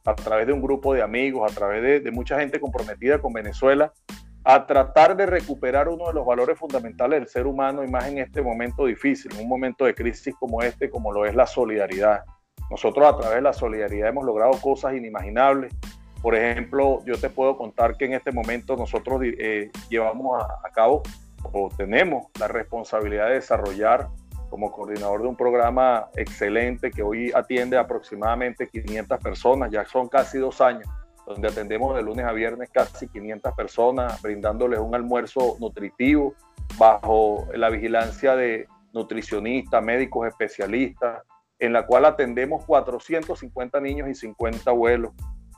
a 0.05 0.16
través 0.16 0.47
de 0.47 0.53
un 0.53 0.62
grupo 0.62 0.93
de 0.93 1.01
amigos, 1.01 1.49
a 1.51 1.55
través 1.55 1.82
de, 1.82 1.99
de 1.99 2.12
mucha 2.12 2.39
gente 2.39 2.59
comprometida 2.59 3.20
con 3.20 3.34
Venezuela, 3.34 3.93
a 4.43 4.66
tratar 4.66 5.16
de 5.16 5.26
recuperar 5.26 5.88
uno 5.88 6.07
de 6.07 6.14
los 6.14 6.26
valores 6.26 6.57
fundamentales 6.57 7.20
del 7.20 7.28
ser 7.28 7.45
humano 7.45 7.84
y 7.84 7.88
más 7.88 8.07
en 8.07 8.18
este 8.18 8.41
momento 8.41 8.86
difícil, 8.86 9.32
en 9.36 9.41
un 9.41 9.49
momento 9.49 9.86
de 9.86 9.93
crisis 9.93 10.34
como 10.39 10.62
este, 10.62 10.89
como 10.89 11.12
lo 11.12 11.26
es 11.26 11.36
la 11.36 11.45
solidaridad 11.45 12.24
Nosotros 12.70 13.05
a 13.05 13.18
través 13.18 13.36
de 13.36 13.41
la 13.41 13.53
solidaridad 13.53 14.09
hemos 14.09 14.26
logrado 14.26 14.51
cosas 14.59 14.95
inimaginables. 14.95 15.74
Por 16.22 16.36
ejemplo, 16.36 17.03
yo 17.05 17.20
te 17.20 17.30
puedo 17.30 17.57
contar 17.57 17.97
que 17.97 18.05
en 18.05 18.14
este 18.14 18.32
momento 18.32 18.76
nosotros 18.76 19.22
eh, 19.24 19.72
llevamos 19.89 20.43
a, 20.43 20.70
cabo 20.72 21.03
o 21.52 21.70
tenemos 21.76 22.28
la 22.39 22.48
responsabilidad 22.48 23.28
de 23.28 23.36
desarrollar 23.36 24.10
como 24.50 24.72
coordinador 24.72 25.22
de 25.22 25.28
un 25.30 25.36
programa 25.38 26.10
excelente 26.16 26.92
que 26.92 27.02
hoy 27.02 27.32
atiende 27.34 27.78
aproximadamente 27.78 28.68
500 28.68 29.20
personas, 29.20 29.72
ya 29.72 29.86
son 29.86 30.10
casi 30.10 30.39
dos 30.39 30.60
años, 30.60 30.88
donde 31.26 31.48
atendemos 31.48 31.96
de 31.96 32.04
lunes 32.04 32.26
a 32.26 32.34
viernes 32.34 32.70
casi 32.70 33.08
500 33.08 33.54
personas, 33.54 34.22
brindándoles 34.22 34.80
un 34.80 34.94
almuerzo 34.94 35.56
nutritivo 35.60 36.36
bajo 36.78 37.48
la 37.54 37.70
vigilancia 37.70 38.36
de 38.36 38.68
nutricionistas, 38.92 39.82
médicos 39.82 40.28
especialistas, 40.28 41.24
en 41.58 41.72
la 41.72 41.86
cual 41.86 42.04
atendemos 42.04 42.66
450 42.66 43.80
niños 43.80 44.10
y 44.10 44.16
50 44.16 44.70
abuelos 44.70 45.14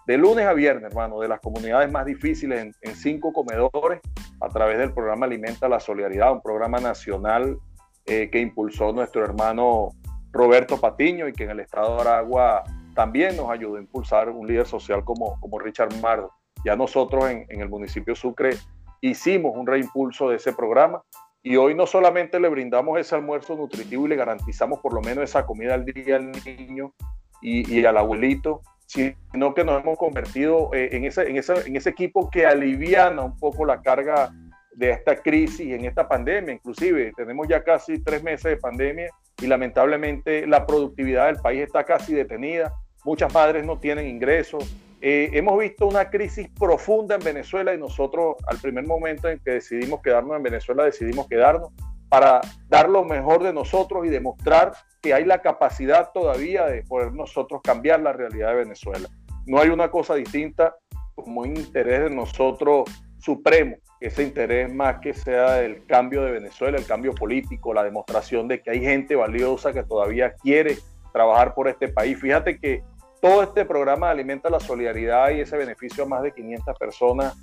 de 0.06 0.18
lunes 0.18 0.46
a 0.46 0.54
viernes, 0.54 0.92
hermano, 0.92 1.20
de 1.20 1.28
las 1.28 1.40
comunidades 1.40 1.92
más 1.92 2.06
difíciles 2.06 2.76
en, 2.82 2.96
cinco 2.96 3.32
comedores 3.32 4.02
a 4.42 4.50
través 4.50 4.78
del 4.78 4.94
programa 4.94 5.26
Alimenta 5.26 5.70
la 5.70 5.80
Solidaridad, 5.80 6.34
un 6.34 6.42
programa 6.42 6.80
nacional 6.80 7.58
eh, 8.06 8.30
que 8.30 8.40
impulsó 8.40 8.92
nuestro 8.92 9.24
hermano 9.24 9.90
Roberto 10.32 10.80
Patiño 10.80 11.28
y 11.28 11.34
que 11.34 11.46
en 11.46 11.52
el 11.52 11.62
estado 11.62 11.96
de 11.96 12.02
Aragua 12.02 12.64
también 12.94 13.38
nos 13.38 13.50
ayudó 13.50 13.78
a 13.78 13.80
impulsar 13.80 14.30
un 14.30 14.46
líder 14.46 14.66
social 14.66 15.04
como, 15.06 15.38
Richard 15.60 15.94
Mardo. 16.02 16.32
Ya 16.66 16.76
nosotros 16.76 17.30
en, 17.30 17.48
el 17.50 17.70
municipio 17.70 18.14
Sucre 18.16 18.58
hicimos 19.02 19.54
un 19.56 19.66
reimpulso 19.66 20.30
de 20.30 20.36
ese 20.36 20.54
programa 20.54 21.02
y 21.42 21.56
hoy 21.56 21.76
no 21.76 21.86
solamente 21.86 22.40
le 22.40 22.50
brindamos 22.50 23.00
ese 23.00 23.16
almuerzo 23.16 23.56
nutritivo 23.56 24.06
y 24.06 24.10
le 24.10 24.16
garantizamos 24.16 24.80
por 24.80 24.94
lo 24.94 25.02
menos 25.02 25.24
esa 25.24 25.46
comida 25.46 25.74
al 25.74 25.86
día 25.86 26.18
al 26.18 26.32
niño 26.32 26.94
y 27.42 27.84
al 27.84 27.98
abuelito, 27.98 28.62
sino 28.86 29.54
que 29.54 29.64
nos 29.64 29.82
hemos 29.82 29.98
convertido 29.98 30.70
eh, 30.74 30.90
en, 30.92 31.06
ese, 31.06 31.30
en, 31.30 31.38
ese, 31.38 31.54
en 31.66 31.76
ese 31.76 31.90
equipo 31.90 32.30
que 32.30 32.46
aliviana 32.46 33.22
un 33.24 33.38
poco 33.38 33.66
la 33.66 33.82
carga 33.82 34.32
de 34.76 34.92
esta 34.92 35.16
crisis, 35.16 35.74
en 35.74 35.86
esta 35.86 36.08
pandemia. 36.08 36.54
Inclusive 36.54 37.14
tenemos 37.16 37.48
ya 37.48 37.64
casi 37.64 38.00
tres 38.00 38.24
meses 38.24 38.44
de 38.44 38.58
pandemia 38.58 39.10
y 39.42 39.48
lamentablemente 39.48 40.48
la 40.48 40.66
productividad 40.66 41.28
del 41.28 41.38
país 41.38 41.62
está 41.62 41.84
casi 41.84 42.14
detenida. 42.14 42.74
Muchas 43.04 43.34
madres 43.34 43.66
no 43.66 43.80
tienen 43.80 44.08
ingresos. 44.08 44.76
Eh, 45.02 45.30
hemos 45.34 45.60
visto 45.60 45.86
una 45.86 46.10
crisis 46.10 46.48
profunda 46.58 47.16
en 47.16 47.22
Venezuela 47.22 47.74
y 47.74 47.78
nosotros 47.78 48.38
al 48.48 48.58
primer 48.60 48.86
momento 48.86 49.28
en 49.28 49.40
que 49.40 49.52
decidimos 49.52 50.02
quedarnos 50.02 50.38
en 50.38 50.44
Venezuela 50.44 50.86
decidimos 50.86 51.28
quedarnos 51.28 51.74
para 52.14 52.42
dar 52.70 52.90
lo 52.90 53.04
mejor 53.04 53.42
de 53.42 53.52
nosotros 53.52 54.06
y 54.06 54.10
demostrar 54.10 54.74
que 55.02 55.16
hay 55.16 55.26
la 55.26 55.42
capacidad 55.42 56.12
todavía 56.14 56.68
de 56.68 56.84
poder 56.84 57.12
nosotros 57.12 57.60
cambiar 57.64 58.02
la 58.02 58.14
realidad 58.14 58.50
de 58.50 58.58
Venezuela. 58.58 59.10
No 59.48 59.60
hay 59.60 59.70
una 59.70 59.90
cosa 59.90 60.14
distinta 60.14 60.76
como 61.16 61.42
un 61.42 61.58
interés 61.58 62.02
de 62.02 62.16
nosotros 62.16 62.88
supremo, 63.18 63.78
ese 64.00 64.22
interés 64.22 64.72
más 64.72 65.00
que 65.00 65.16
sea 65.16 65.54
del 65.54 65.88
cambio 65.88 66.22
de 66.22 66.34
Venezuela, 66.34 66.78
el 66.78 66.86
cambio 66.86 67.16
político, 67.16 67.74
la 67.74 67.84
demostración 67.84 68.48
de 68.48 68.62
que 68.62 68.70
hay 68.70 68.82
gente 68.82 69.16
valiosa 69.16 69.74
que 69.74 69.82
todavía 69.82 70.36
quiere 70.36 70.78
trabajar 71.14 71.56
por 71.56 71.68
este 71.68 71.88
país. 71.88 72.20
Fíjate 72.20 72.60
que 72.60 72.84
todo 73.24 73.42
este 73.42 73.66
programa 73.66 74.12
alimenta 74.12 74.52
la 74.52 74.60
solidaridad 74.60 75.32
y 75.32 75.40
ese 75.40 75.58
beneficio 75.58 76.04
a 76.04 76.08
más 76.08 76.22
de 76.22 76.32
500 76.32 76.78
personas 76.78 77.36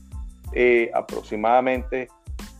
eh, 0.52 0.92
aproximadamente 0.94 2.06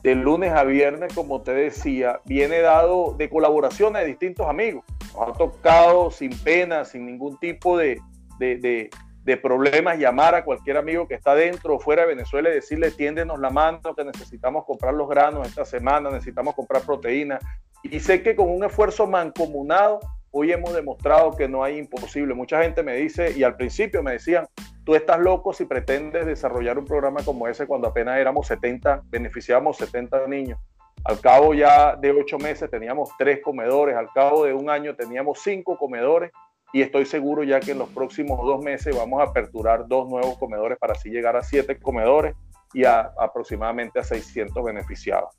de 0.03 0.15
lunes 0.15 0.53
a 0.53 0.65
viernes, 0.65 1.13
como 1.15 1.43
te 1.43 1.53
decía, 1.53 2.21
viene 2.25 2.61
dado 2.61 3.15
de 3.19 3.29
colaboraciones 3.29 4.03
de 4.03 4.09
distintos 4.09 4.49
amigos. 4.49 4.85
Nos 5.15 5.29
ha 5.29 5.33
tocado 5.33 6.11
sin 6.11 6.37
pena, 6.39 6.85
sin 6.85 7.05
ningún 7.05 7.39
tipo 7.39 7.77
de, 7.77 8.01
de, 8.39 8.91
de, 9.25 9.37
problemas, 9.37 9.99
llamar 9.99 10.35
a 10.35 10.45
cualquier 10.45 10.77
amigo 10.77 11.07
que 11.07 11.15
está 11.15 11.35
dentro 11.35 11.77
o 11.77 11.79
fuera 11.79 12.03
de 12.03 12.09
Venezuela 12.09 12.51
y 12.51 12.55
decirle, 12.55 12.91
tiéndenos 12.91 13.39
la 13.39 13.51
mano, 13.51 13.95
que 13.95 14.05
necesitamos 14.05 14.65
comprar 14.65 14.95
los 14.95 15.09
granos 15.09 15.47
esta 15.47 15.65
semana, 15.65 16.11
necesitamos 16.11 16.55
comprar 16.55 16.83
proteína. 16.83 17.39
Y 17.83 18.01
sé 18.01 18.23
que 18.23 18.35
con 18.35 18.51
un 18.51 18.65
esfuerzo 18.65 19.07
mancomunado, 19.07 20.01
hoy 20.33 20.53
hemos 20.53 20.73
demostrado 20.75 21.37
que 21.37 21.49
no 21.49 21.65
hay 21.65 21.79
imposible. 21.79 22.35
Mucha 22.35 22.63
gente 22.63 22.83
me 22.83 22.97
dice, 22.97 23.33
y 23.37 23.43
al 23.43 23.57
principio 23.57 24.03
me 24.03 24.13
decían, 24.13 24.47
tú 24.85 24.95
estás 24.95 25.19
loco 25.19 25.53
si 25.53 25.65
pretendes 25.65 26.27
desarrollar 26.27 26.79
un 26.79 26.85
programa 26.85 27.23
como 27.25 27.49
ese 27.49 27.67
cuando 27.67 27.89
apenas 27.89 28.19
éramos 28.19 28.47
70, 28.47 29.03
beneficiábamos 29.07 29.77
70 29.79 30.27
niños. 30.27 30.59
Al 31.05 31.21
cabo 31.21 31.55
ya 31.55 31.97
de 31.97 32.11
ocho 32.13 32.39
meses 32.39 32.71
teníamos 32.71 33.11
tres 33.19 33.41
comedores, 33.43 33.97
al 33.97 34.11
cabo 34.13 34.45
de 34.45 34.53
un 34.53 34.69
año 34.69 34.95
teníamos 34.95 35.41
cinco 35.41 35.79
comedores 35.79 36.31
y 36.73 36.83
estoy 36.83 37.07
seguro 37.07 37.43
ya 37.43 37.59
que 37.59 37.73
en 37.73 37.79
los 37.79 37.89
próximos 37.89 38.39
dos 38.45 38.63
meses 38.63 38.95
vamos 38.95 39.21
a 39.21 39.25
aperturar 39.25 39.89
dos 39.89 40.09
nuevos 40.09 40.39
comedores 40.39 40.79
para 40.79 40.93
así 40.93 41.09
llegar 41.09 41.37
a 41.37 41.43
siete 41.43 41.79
comedores 41.79 42.37
y 42.75 42.85
a 42.85 43.13
aproximadamente 43.19 43.99
a 43.99 44.05
600 44.05 44.63
beneficiados. 44.63 45.35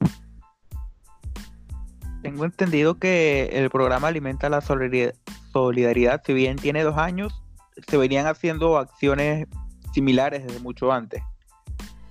Tengo 2.22 2.46
entendido 2.46 3.00
que 3.00 3.50
el 3.54 3.70
programa 3.70 4.10
Alimenta 4.10 4.50
la 4.50 4.62
Solidaridad, 4.62 6.22
si 6.24 6.34
bien 6.34 6.58
tiene 6.58 6.84
dos 6.84 6.98
años, 6.98 7.42
se 7.88 7.98
venían 7.98 8.28
haciendo 8.28 8.78
acciones 8.78 9.48
similares 9.94 10.46
desde 10.46 10.60
mucho 10.60 10.92
antes. 10.92 11.24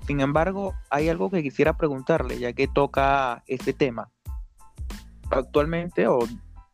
Sin 0.07 0.21
embargo, 0.21 0.75
hay 0.91 1.09
algo 1.09 1.31
que 1.31 1.43
quisiera 1.43 1.77
preguntarle, 1.77 2.39
ya 2.39 2.53
que 2.53 2.67
toca 2.67 3.45
este 3.47 3.73
tema. 3.73 4.11
Actualmente 5.31 6.09
o 6.09 6.19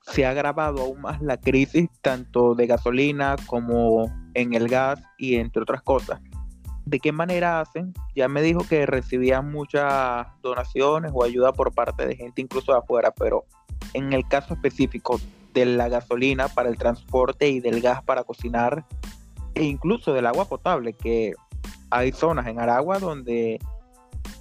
se 0.00 0.24
ha 0.24 0.30
agravado 0.30 0.82
aún 0.82 1.02
más 1.02 1.20
la 1.20 1.36
crisis 1.36 1.90
tanto 2.00 2.54
de 2.54 2.66
gasolina 2.66 3.36
como 3.46 4.10
en 4.34 4.54
el 4.54 4.68
gas 4.68 5.02
y 5.18 5.36
entre 5.36 5.62
otras 5.62 5.82
cosas. 5.82 6.20
¿De 6.86 7.00
qué 7.00 7.12
manera 7.12 7.60
hacen? 7.60 7.92
Ya 8.14 8.28
me 8.28 8.42
dijo 8.42 8.60
que 8.68 8.86
recibían 8.86 9.50
muchas 9.50 10.26
donaciones 10.40 11.10
o 11.12 11.24
ayuda 11.24 11.52
por 11.52 11.74
parte 11.74 12.06
de 12.06 12.16
gente 12.16 12.40
incluso 12.40 12.72
de 12.72 12.78
afuera, 12.78 13.12
pero 13.12 13.44
en 13.92 14.12
el 14.12 14.26
caso 14.28 14.54
específico, 14.54 15.20
de 15.52 15.64
la 15.64 15.88
gasolina 15.88 16.48
para 16.48 16.68
el 16.68 16.76
transporte 16.76 17.48
y 17.48 17.60
del 17.60 17.80
gas 17.80 18.02
para 18.02 18.24
cocinar 18.24 18.84
e 19.54 19.64
incluso 19.64 20.12
del 20.12 20.26
agua 20.26 20.44
potable, 20.44 20.92
que 20.92 21.32
hay 21.88 22.12
zonas 22.12 22.46
en 22.46 22.60
Aragua 22.60 22.98
donde, 22.98 23.58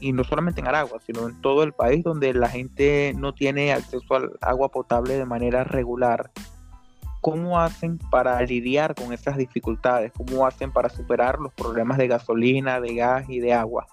y 0.02 0.12
no 0.12 0.26
solamente 0.26 0.60
en 0.60 0.68
Aragua, 0.68 1.00
sino 1.06 1.30
en 1.30 1.40
todo 1.42 1.64
el 1.64 1.72
país 1.72 2.04
donde 2.04 2.34
la 2.34 2.50
gente 2.50 3.14
no 3.16 3.34
tiene 3.34 3.72
acceso 3.72 4.14
al 4.14 4.38
agua 4.42 4.70
potable 4.70 5.18
de 5.18 5.26
manera 5.26 5.64
regular. 5.64 6.32
¿Cómo 7.26 7.60
hacen 7.60 7.98
para 8.12 8.40
lidiar 8.44 8.94
con 8.94 9.12
esas 9.12 9.36
dificultades? 9.36 10.12
¿Cómo 10.12 10.46
hacen 10.46 10.72
para 10.72 10.90
superar 10.90 11.40
los 11.40 11.52
problemas 11.56 11.98
de 11.98 12.08
gasolina, 12.08 12.80
de 12.80 12.94
gas 12.94 13.28
y 13.28 13.40
de 13.40 13.52
agua? 13.52 13.88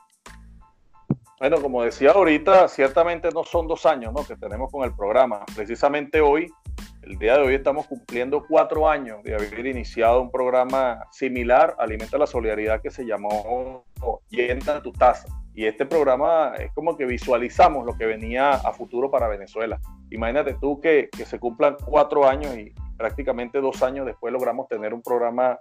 Bueno, 1.40 1.62
como 1.62 1.82
decía 1.82 2.10
ahorita, 2.10 2.68
ciertamente 2.68 3.30
no 3.30 3.42
son 3.42 3.66
dos 3.66 3.86
años 3.86 4.12
¿no? 4.12 4.22
que 4.26 4.36
tenemos 4.36 4.70
con 4.70 4.84
el 4.84 4.94
programa. 4.94 5.46
Precisamente 5.56 6.20
hoy 6.20 6.52
el 7.00 7.16
día 7.16 7.38
de 7.38 7.44
hoy 7.44 7.54
estamos 7.54 7.86
cumpliendo 7.86 8.44
cuatro 8.46 8.86
años 8.86 9.22
de 9.22 9.34
haber 9.34 9.64
iniciado 9.64 10.20
un 10.20 10.30
programa 10.30 11.06
similar, 11.10 11.74
Alimenta 11.78 12.18
la 12.18 12.26
Solidaridad, 12.26 12.82
que 12.82 12.90
se 12.90 13.06
llamó 13.06 13.86
Llena 14.28 14.82
tu 14.82 14.92
taza. 14.92 15.26
Y 15.54 15.66
este 15.66 15.84
programa 15.84 16.54
es 16.58 16.72
como 16.72 16.96
que 16.96 17.04
visualizamos 17.04 17.84
lo 17.84 17.96
que 17.96 18.06
venía 18.06 18.52
a 18.52 18.72
futuro 18.72 19.10
para 19.10 19.28
Venezuela. 19.28 19.78
Imagínate 20.10 20.54
tú 20.54 20.80
que, 20.80 21.10
que 21.16 21.24
se 21.24 21.38
cumplan 21.38 21.76
cuatro 21.84 22.26
años 22.26 22.56
y 22.56 22.72
prácticamente 22.96 23.60
dos 23.60 23.82
años 23.82 24.06
después 24.06 24.32
logramos 24.32 24.68
tener 24.68 24.94
un 24.94 25.02
programa 25.02 25.58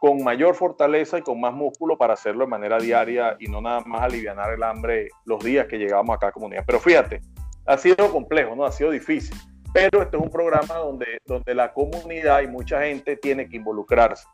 con 0.00 0.22
mayor 0.22 0.54
fortaleza 0.54 1.18
y 1.18 1.22
con 1.22 1.40
más 1.40 1.52
músculo 1.52 1.96
para 1.98 2.14
hacerlo 2.14 2.44
de 2.44 2.50
manera 2.50 2.78
diaria 2.78 3.36
y 3.38 3.48
no 3.48 3.60
nada 3.60 3.80
más 3.86 4.02
aliviar 4.02 4.52
el 4.52 4.62
hambre 4.62 5.08
los 5.24 5.42
días 5.42 5.66
que 5.66 5.78
llegamos 5.78 6.14
acá 6.14 6.28
a 6.28 6.32
comunidad. 6.32 6.64
Pero 6.66 6.80
fíjate, 6.80 7.20
ha 7.66 7.76
sido 7.78 8.10
complejo, 8.10 8.54
¿no? 8.54 8.64
Ha 8.64 8.72
sido 8.72 8.90
difícil 8.90 9.36
pero 9.76 10.00
este 10.02 10.16
es 10.16 10.22
un 10.22 10.30
programa 10.30 10.74
donde, 10.76 11.20
donde 11.26 11.54
la 11.54 11.74
comunidad 11.74 12.40
y 12.40 12.46
mucha 12.46 12.80
gente 12.80 13.14
tiene 13.16 13.46
que 13.46 13.56
involucrarse. 13.56 14.26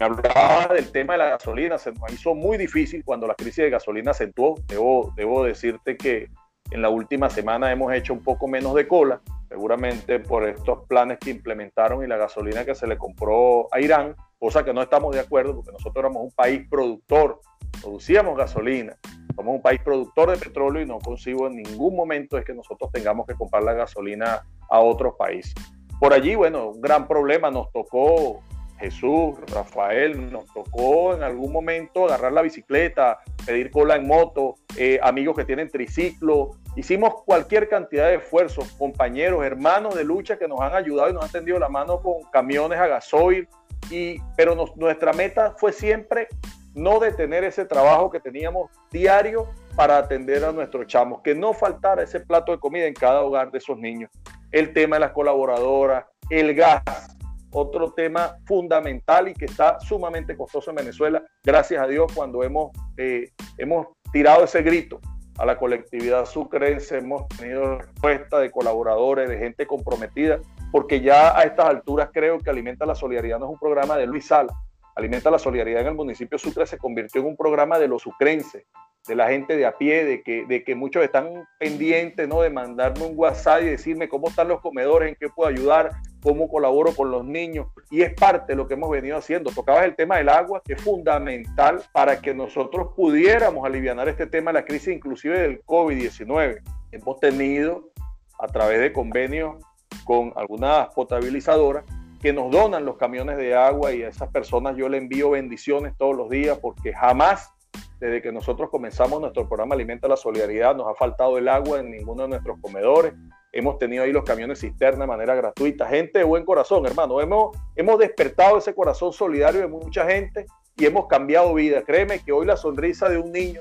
Me 0.00 0.06
hablaba 0.06 0.72
del 0.72 0.90
tema 0.90 1.12
de 1.12 1.18
la 1.18 1.28
gasolina, 1.28 1.76
se 1.76 1.92
nos 1.92 2.10
hizo 2.10 2.34
muy 2.34 2.56
difícil 2.56 3.04
cuando 3.04 3.26
la 3.26 3.34
crisis 3.34 3.58
de 3.58 3.68
gasolina 3.68 4.12
acentuó. 4.12 4.54
Debo, 4.66 5.12
debo 5.14 5.44
decirte 5.44 5.98
que 5.98 6.30
en 6.70 6.80
la 6.80 6.88
última 6.88 7.28
semana 7.28 7.70
hemos 7.70 7.92
hecho 7.92 8.14
un 8.14 8.24
poco 8.24 8.48
menos 8.48 8.74
de 8.74 8.88
cola, 8.88 9.20
seguramente 9.50 10.18
por 10.18 10.48
estos 10.48 10.86
planes 10.88 11.18
que 11.18 11.28
implementaron 11.28 12.02
y 12.02 12.06
la 12.06 12.16
gasolina 12.16 12.64
que 12.64 12.74
se 12.74 12.86
le 12.86 12.96
compró 12.96 13.68
a 13.74 13.78
Irán, 13.78 14.16
cosa 14.38 14.64
que 14.64 14.72
no 14.72 14.80
estamos 14.80 15.14
de 15.14 15.20
acuerdo 15.20 15.54
porque 15.56 15.72
nosotros 15.72 16.02
éramos 16.02 16.22
un 16.22 16.30
país 16.30 16.66
productor, 16.70 17.38
producíamos 17.82 18.38
gasolina, 18.38 18.96
somos 19.36 19.56
un 19.56 19.60
país 19.60 19.82
productor 19.84 20.30
de 20.30 20.38
petróleo 20.38 20.82
y 20.82 20.86
no 20.86 20.98
consigo 20.98 21.46
en 21.46 21.56
ningún 21.56 21.94
momento 21.94 22.38
es 22.38 22.46
que 22.46 22.54
nosotros 22.54 22.90
tengamos 22.90 23.26
que 23.26 23.34
comprar 23.34 23.64
la 23.64 23.74
gasolina 23.74 24.46
a 24.70 24.80
otros 24.80 25.14
países. 25.18 25.52
Por 26.00 26.14
allí, 26.14 26.36
bueno, 26.36 26.70
un 26.70 26.80
gran 26.80 27.06
problema 27.06 27.50
nos 27.50 27.70
tocó 27.70 28.40
Jesús, 28.80 29.38
Rafael, 29.52 30.32
nos 30.32 30.46
tocó 30.46 31.14
en 31.14 31.22
algún 31.22 31.52
momento 31.52 32.06
agarrar 32.06 32.32
la 32.32 32.42
bicicleta, 32.42 33.20
pedir 33.46 33.70
cola 33.70 33.96
en 33.96 34.06
moto, 34.06 34.56
eh, 34.76 34.98
amigos 35.02 35.36
que 35.36 35.44
tienen 35.44 35.68
triciclo 35.68 36.56
Hicimos 36.76 37.24
cualquier 37.24 37.68
cantidad 37.68 38.06
de 38.06 38.16
esfuerzos, 38.16 38.70
compañeros, 38.72 39.44
hermanos 39.44 39.94
de 39.96 40.04
lucha 40.04 40.38
que 40.38 40.46
nos 40.46 40.60
han 40.60 40.74
ayudado 40.74 41.10
y 41.10 41.12
nos 41.12 41.24
han 41.24 41.30
tendido 41.30 41.58
la 41.58 41.68
mano 41.68 42.00
con 42.00 42.22
camiones 42.32 42.78
a 42.78 42.86
gasoil, 42.86 43.48
y, 43.90 44.20
pero 44.36 44.54
nuestra 44.76 45.12
meta 45.12 45.54
fue 45.56 45.72
siempre 45.72 46.28
no 46.74 47.00
detener 47.00 47.42
ese 47.42 47.64
trabajo 47.64 48.08
que 48.08 48.20
teníamos 48.20 48.70
diario 48.92 49.50
para 49.74 49.98
atender 49.98 50.44
a 50.44 50.52
nuestros 50.52 50.86
chamos, 50.86 51.22
que 51.22 51.34
no 51.34 51.52
faltara 51.52 52.04
ese 52.04 52.20
plato 52.20 52.52
de 52.52 52.58
comida 52.58 52.86
en 52.86 52.94
cada 52.94 53.22
hogar 53.22 53.50
de 53.50 53.58
esos 53.58 53.76
niños. 53.76 54.10
El 54.52 54.72
tema 54.72 54.96
de 54.96 55.00
las 55.00 55.10
colaboradoras, 55.10 56.04
el 56.28 56.54
gas, 56.54 57.18
otro 57.52 57.92
tema 57.92 58.36
fundamental 58.46 59.28
y 59.28 59.34
que 59.34 59.46
está 59.46 59.78
sumamente 59.80 60.36
costoso 60.36 60.70
en 60.70 60.76
Venezuela. 60.76 61.22
Gracias 61.42 61.82
a 61.82 61.86
Dios 61.86 62.12
cuando 62.14 62.42
hemos, 62.42 62.70
eh, 62.96 63.30
hemos 63.58 63.88
tirado 64.12 64.44
ese 64.44 64.62
grito 64.62 65.00
a 65.38 65.46
la 65.46 65.56
colectividad 65.56 66.26
sucrense, 66.26 66.98
hemos 66.98 67.26
tenido 67.28 67.78
respuesta 67.78 68.38
de 68.40 68.50
colaboradores, 68.50 69.28
de 69.28 69.38
gente 69.38 69.66
comprometida, 69.66 70.38
porque 70.70 71.00
ya 71.00 71.36
a 71.36 71.44
estas 71.44 71.66
alturas 71.66 72.10
creo 72.12 72.38
que 72.38 72.50
Alimenta 72.50 72.84
la 72.84 72.94
Solidaridad 72.94 73.38
no 73.38 73.46
es 73.46 73.52
un 73.52 73.58
programa 73.58 73.96
de 73.96 74.06
Luis 74.06 74.26
Sala. 74.26 74.52
Alimenta 74.96 75.30
la 75.30 75.38
Solidaridad 75.38 75.80
en 75.80 75.88
el 75.88 75.94
municipio 75.94 76.36
Sucre 76.36 76.66
se 76.66 76.76
convirtió 76.76 77.22
en 77.22 77.28
un 77.28 77.36
programa 77.36 77.78
de 77.78 77.88
los 77.88 78.02
sucrenses, 78.02 78.66
de 79.08 79.14
la 79.14 79.28
gente 79.28 79.56
de 79.56 79.64
a 79.64 79.78
pie, 79.78 80.04
de 80.04 80.22
que, 80.22 80.44
de 80.44 80.62
que 80.62 80.74
muchos 80.74 81.02
están 81.02 81.48
pendientes 81.58 82.28
¿no? 82.28 82.42
de 82.42 82.50
mandarme 82.50 83.06
un 83.06 83.14
WhatsApp 83.16 83.62
y 83.62 83.66
decirme 83.66 84.10
cómo 84.10 84.28
están 84.28 84.48
los 84.48 84.60
comedores, 84.60 85.08
en 85.08 85.16
qué 85.18 85.28
puedo 85.30 85.48
ayudar, 85.48 85.90
cómo 86.22 86.48
colaboro 86.48 86.94
con 86.94 87.10
los 87.10 87.24
niños. 87.24 87.68
Y 87.90 88.02
es 88.02 88.14
parte 88.14 88.52
de 88.52 88.56
lo 88.56 88.66
que 88.66 88.74
hemos 88.74 88.90
venido 88.90 89.16
haciendo. 89.16 89.50
Tocabas 89.50 89.84
el 89.84 89.96
tema 89.96 90.18
del 90.18 90.28
agua, 90.28 90.62
que 90.64 90.74
es 90.74 90.82
fundamental 90.82 91.82
para 91.92 92.20
que 92.20 92.34
nosotros 92.34 92.88
pudiéramos 92.96 93.64
aliviar 93.64 94.08
este 94.08 94.26
tema 94.26 94.52
de 94.52 94.60
la 94.60 94.64
crisis, 94.64 94.94
inclusive 94.94 95.40
del 95.40 95.62
COVID-19. 95.64 96.62
Hemos 96.92 97.20
tenido, 97.20 97.90
a 98.38 98.46
través 98.46 98.80
de 98.80 98.92
convenios 98.92 99.56
con 100.04 100.32
algunas 100.36 100.88
potabilizadoras, 100.94 101.84
que 102.20 102.32
nos 102.32 102.50
donan 102.50 102.84
los 102.84 102.96
camiones 102.98 103.38
de 103.38 103.54
agua 103.54 103.92
y 103.92 104.02
a 104.02 104.08
esas 104.08 104.28
personas 104.28 104.76
yo 104.76 104.88
le 104.88 104.98
envío 104.98 105.30
bendiciones 105.30 105.96
todos 105.96 106.14
los 106.14 106.28
días 106.28 106.58
porque 106.58 106.92
jamás 106.92 107.50
desde 107.98 108.22
que 108.22 108.32
nosotros 108.32 108.70
comenzamos 108.70 109.20
nuestro 109.20 109.46
programa 109.46 109.74
Alimenta 109.74 110.08
la 110.08 110.16
Solidaridad, 110.16 110.74
nos 110.74 110.88
ha 110.88 110.94
faltado 110.94 111.36
el 111.38 111.48
agua 111.48 111.80
en 111.80 111.90
ninguno 111.90 112.22
de 112.22 112.28
nuestros 112.30 112.58
comedores. 112.60 113.12
Hemos 113.52 113.78
tenido 113.78 114.04
ahí 114.04 114.12
los 114.12 114.24
camiones 114.24 114.60
cisterna 114.60 115.00
de 115.00 115.08
manera 115.08 115.34
gratuita. 115.34 115.88
Gente 115.88 116.20
de 116.20 116.24
buen 116.24 116.44
corazón, 116.44 116.86
hermano. 116.86 117.20
Hemos, 117.20 117.56
hemos 117.74 117.98
despertado 117.98 118.58
ese 118.58 118.74
corazón 118.74 119.12
solidario 119.12 119.60
de 119.60 119.66
mucha 119.66 120.06
gente 120.06 120.46
y 120.76 120.86
hemos 120.86 121.06
cambiado 121.08 121.52
vida. 121.54 121.82
Créeme 121.82 122.20
que 122.20 122.32
hoy 122.32 122.46
la 122.46 122.56
sonrisa 122.56 123.08
de 123.08 123.18
un 123.18 123.32
niño, 123.32 123.60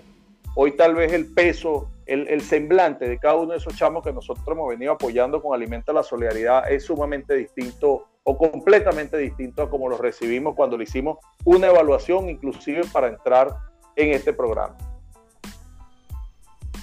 hoy 0.56 0.74
tal 0.74 0.94
vez 0.94 1.12
el 1.14 1.34
peso, 1.34 1.90
el, 2.06 2.28
el 2.28 2.42
semblante 2.42 3.10
de 3.10 3.18
cada 3.18 3.36
uno 3.36 3.54
de 3.54 3.58
esos 3.58 3.76
chamos 3.76 4.04
que 4.04 4.14
nosotros 4.14 4.48
hemos 4.48 4.70
venido 4.70 4.92
apoyando 4.92 5.42
con 5.42 5.56
Alimenta 5.56 5.92
la 5.92 6.04
Solidaridad 6.04 6.72
es 6.72 6.84
sumamente 6.86 7.34
distinto 7.34 8.06
o 8.24 8.38
completamente 8.38 9.18
distinto 9.18 9.64
a 9.64 9.70
como 9.70 9.90
lo 9.90 9.98
recibimos 9.98 10.56
cuando 10.56 10.78
le 10.78 10.84
hicimos 10.84 11.18
una 11.46 11.68
evaluación 11.68 12.30
inclusive 12.30 12.84
para 12.94 13.08
entrar 13.08 13.56
en 13.96 14.12
este 14.12 14.34
programa. 14.34 14.78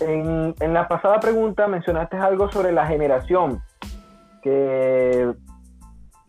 En, 0.00 0.54
la 0.74 0.88
pasada 0.88 1.20
pregunta 1.20 1.66
mencionaste 1.68 2.16
algo 2.16 2.50
sobre 2.50 2.72
la 2.72 2.86
generación, 2.86 3.62
que 4.42 5.32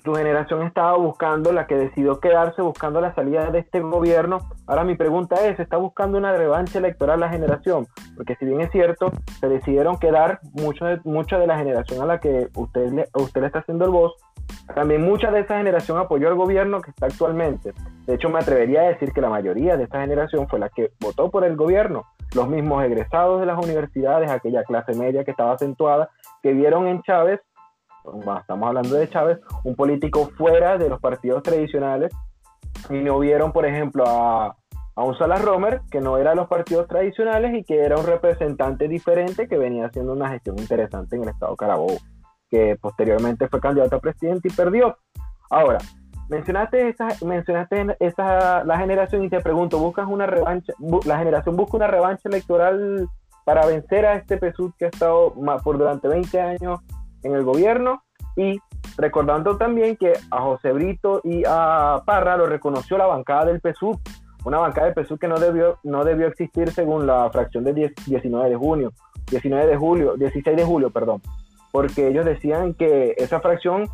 tu 0.04 0.16
generación 0.16 0.64
estaba 0.64 0.96
buscando, 0.98 1.52
la 1.52 1.68
que 1.68 1.76
decidió 1.76 2.20
quedarse 2.20 2.62
buscando 2.62 3.02
la 3.02 3.14
salida 3.14 3.52
de 3.52 3.60
este 3.60 3.82
gobierno. 3.82 4.40
Ahora 4.66 4.86
mi 4.86 4.96
pregunta 4.96 5.36
es, 5.46 5.60
¿está 5.60 5.78
buscando 5.78 6.18
una 6.18 6.32
revancha 6.34 6.80
electoral 6.80 7.20
la 7.20 7.30
generación? 7.30 7.88
Porque 8.16 8.36
si 8.36 8.46
bien 8.46 8.62
es 8.62 8.72
cierto, 8.72 9.12
se 9.40 9.50
decidieron 9.50 9.98
quedar 10.00 10.40
mucho 10.54 10.86
de, 10.86 11.02
mucha 11.04 11.38
de 11.38 11.48
la 11.48 11.58
generación 11.58 12.02
a 12.02 12.06
la 12.06 12.20
que 12.20 12.48
usted 12.56 12.92
le, 12.92 13.08
usted 13.16 13.42
le 13.42 13.48
está 13.48 13.60
haciendo 13.60 13.86
el 13.86 13.92
voz, 13.92 14.14
también 14.74 15.02
mucha 15.02 15.32
de 15.32 15.42
esa 15.42 15.58
generación 15.58 15.98
apoyó 15.98 16.28
al 16.28 16.36
gobierno 16.36 16.82
que 16.82 16.92
está 16.92 17.08
actualmente. 17.08 17.74
De 18.06 18.16
hecho, 18.16 18.30
me 18.30 18.40
atrevería 18.40 18.82
a 18.82 18.90
decir 18.90 19.12
que 19.12 19.22
la 19.22 19.30
mayoría 19.30 19.78
de 19.78 19.84
esta 19.84 20.02
generación 20.02 20.48
fue 20.48 20.60
la 20.60 20.70
que 20.70 20.92
votó 21.00 21.30
por 21.30 21.44
el 21.44 21.56
gobierno. 21.56 22.04
Los 22.36 22.48
mismos 22.48 22.84
egresados 22.84 23.40
de 23.40 23.46
las 23.46 23.58
universidades, 23.64 24.30
aquella 24.30 24.64
clase 24.64 24.94
media 24.94 25.24
que 25.24 25.32
estaba 25.32 25.54
acentuada, 25.54 26.10
que 26.44 26.54
vieron 26.54 26.88
en 26.88 27.02
Chávez, 27.02 27.40
estamos 28.40 28.68
hablando 28.68 28.96
de 28.96 29.10
Chávez, 29.10 29.40
un 29.64 29.76
político 29.76 30.30
fuera 30.38 30.78
de 30.78 30.90
los 30.90 31.00
partidos 31.00 31.44
tradicionales 31.44 32.14
y 32.90 33.00
no 33.00 33.20
vieron, 33.20 33.52
por 33.52 33.66
ejemplo, 33.66 34.06
a, 34.08 34.56
a 34.96 35.04
un 35.04 35.18
Salas 35.18 35.44
Romer, 35.44 35.82
que 35.92 36.02
no 36.02 36.18
era 36.18 36.32
de 36.32 36.38
los 36.38 36.48
partidos 36.48 36.88
tradicionales 36.88 37.54
y 37.56 37.64
que 37.64 37.80
era 37.80 37.98
un 37.98 38.06
representante 38.06 38.88
diferente 38.88 39.48
que 39.48 39.58
venía 39.58 39.88
haciendo 39.88 40.14
una 40.14 40.30
gestión 40.30 40.58
interesante 40.60 41.16
en 41.16 41.24
el 41.24 41.30
estado 41.30 41.56
Carabobo 41.56 41.98
que 42.50 42.78
posteriormente 42.80 43.48
fue 43.48 43.60
candidato 43.60 43.96
a 43.96 44.00
presidente 44.00 44.48
y 44.48 44.52
perdió. 44.52 44.98
Ahora, 45.50 45.80
mencionaste 46.30 46.90
esa, 46.90 47.08
mencionaste 47.26 47.98
esa, 48.00 48.64
la 48.64 48.78
generación 48.78 49.24
y 49.24 49.30
te 49.30 49.40
pregunto, 49.40 49.80
¿buscas 49.80 50.08
una 50.08 50.26
revancha? 50.26 50.74
¿La 51.06 51.18
generación 51.18 51.56
busca 51.56 51.78
una 51.78 51.88
revancha 51.88 52.30
electoral 52.30 53.08
para 53.46 53.66
vencer 53.66 54.06
a 54.06 54.16
este 54.16 54.38
PSUV 54.38 54.74
que 54.78 54.86
ha 54.86 54.90
estado 54.90 55.34
por 55.64 55.78
durante 55.78 56.08
20 56.08 56.42
años 56.42 56.80
en 57.24 57.34
el 57.34 57.44
gobierno? 57.44 58.04
Y 58.36 58.60
recordando 58.98 59.58
también 59.58 59.96
que 59.96 60.14
a 60.30 60.42
José 60.42 60.72
Brito 60.72 61.22
y 61.24 61.44
a 61.48 62.04
Parra 62.06 62.38
lo 62.38 62.46
reconoció 62.46 62.98
la 62.98 63.08
bancada 63.08 63.46
del 63.46 63.62
PSUV, 63.62 63.98
una 64.46 64.60
bancada 64.60 64.92
del 64.92 65.06
PSUV 65.06 65.20
que 65.20 65.28
no 65.28 65.40
debió, 65.40 65.80
no 65.84 66.04
debió 66.04 66.28
existir 66.28 66.72
según 66.72 67.08
la 67.08 67.30
fracción 67.32 67.64
del 67.64 67.94
19 68.06 68.50
de 68.50 68.56
junio, 68.56 68.94
19 69.32 69.66
de 69.66 69.76
julio, 69.76 70.16
16 70.18 70.56
de 70.56 70.64
julio, 70.64 70.90
perdón 70.92 71.22
porque 71.72 72.08
ellos 72.08 72.26
decían 72.26 72.74
que 72.74 73.16
esa 73.18 73.40
fracción 73.40 73.90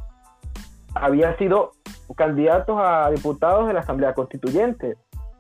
había 0.95 1.35
sido 1.37 1.71
candidatos 2.15 2.77
a 2.79 3.09
diputados 3.09 3.67
de 3.67 3.73
la 3.73 3.79
Asamblea 3.79 4.13
Constituyente 4.13 4.97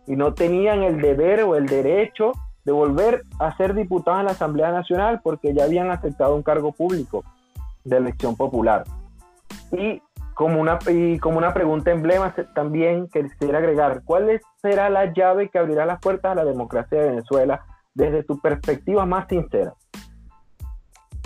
y 0.07 0.15
no 0.15 0.33
tenían 0.33 0.83
el 0.83 1.01
deber 1.01 1.43
o 1.43 1.55
el 1.55 1.67
derecho 1.67 2.31
de 2.65 2.71
volver 2.71 3.23
a 3.39 3.55
ser 3.57 3.73
diputados 3.73 4.21
en 4.21 4.25
la 4.25 4.31
Asamblea 4.31 4.71
Nacional 4.71 5.21
porque 5.23 5.53
ya 5.53 5.65
habían 5.65 5.91
aceptado 5.91 6.35
un 6.35 6.43
cargo 6.43 6.71
público 6.71 7.23
de 7.83 7.97
elección 7.97 8.35
popular. 8.35 8.83
Y 9.71 10.01
como 10.33 10.59
una, 10.59 10.79
y 10.87 11.19
como 11.19 11.37
una 11.37 11.53
pregunta 11.53 11.91
emblema 11.91 12.33
también 12.55 13.07
quisiera 13.07 13.59
agregar, 13.59 14.01
¿cuál 14.03 14.41
será 14.61 14.89
la 14.89 15.13
llave 15.13 15.49
que 15.49 15.59
abrirá 15.59 15.85
las 15.85 15.99
puertas 15.99 16.31
a 16.31 16.35
la 16.35 16.45
democracia 16.45 16.99
de 16.99 17.09
Venezuela 17.09 17.65
desde 17.93 18.23
tu 18.23 18.39
perspectiva 18.39 19.05
más 19.05 19.27
sincera? 19.27 19.73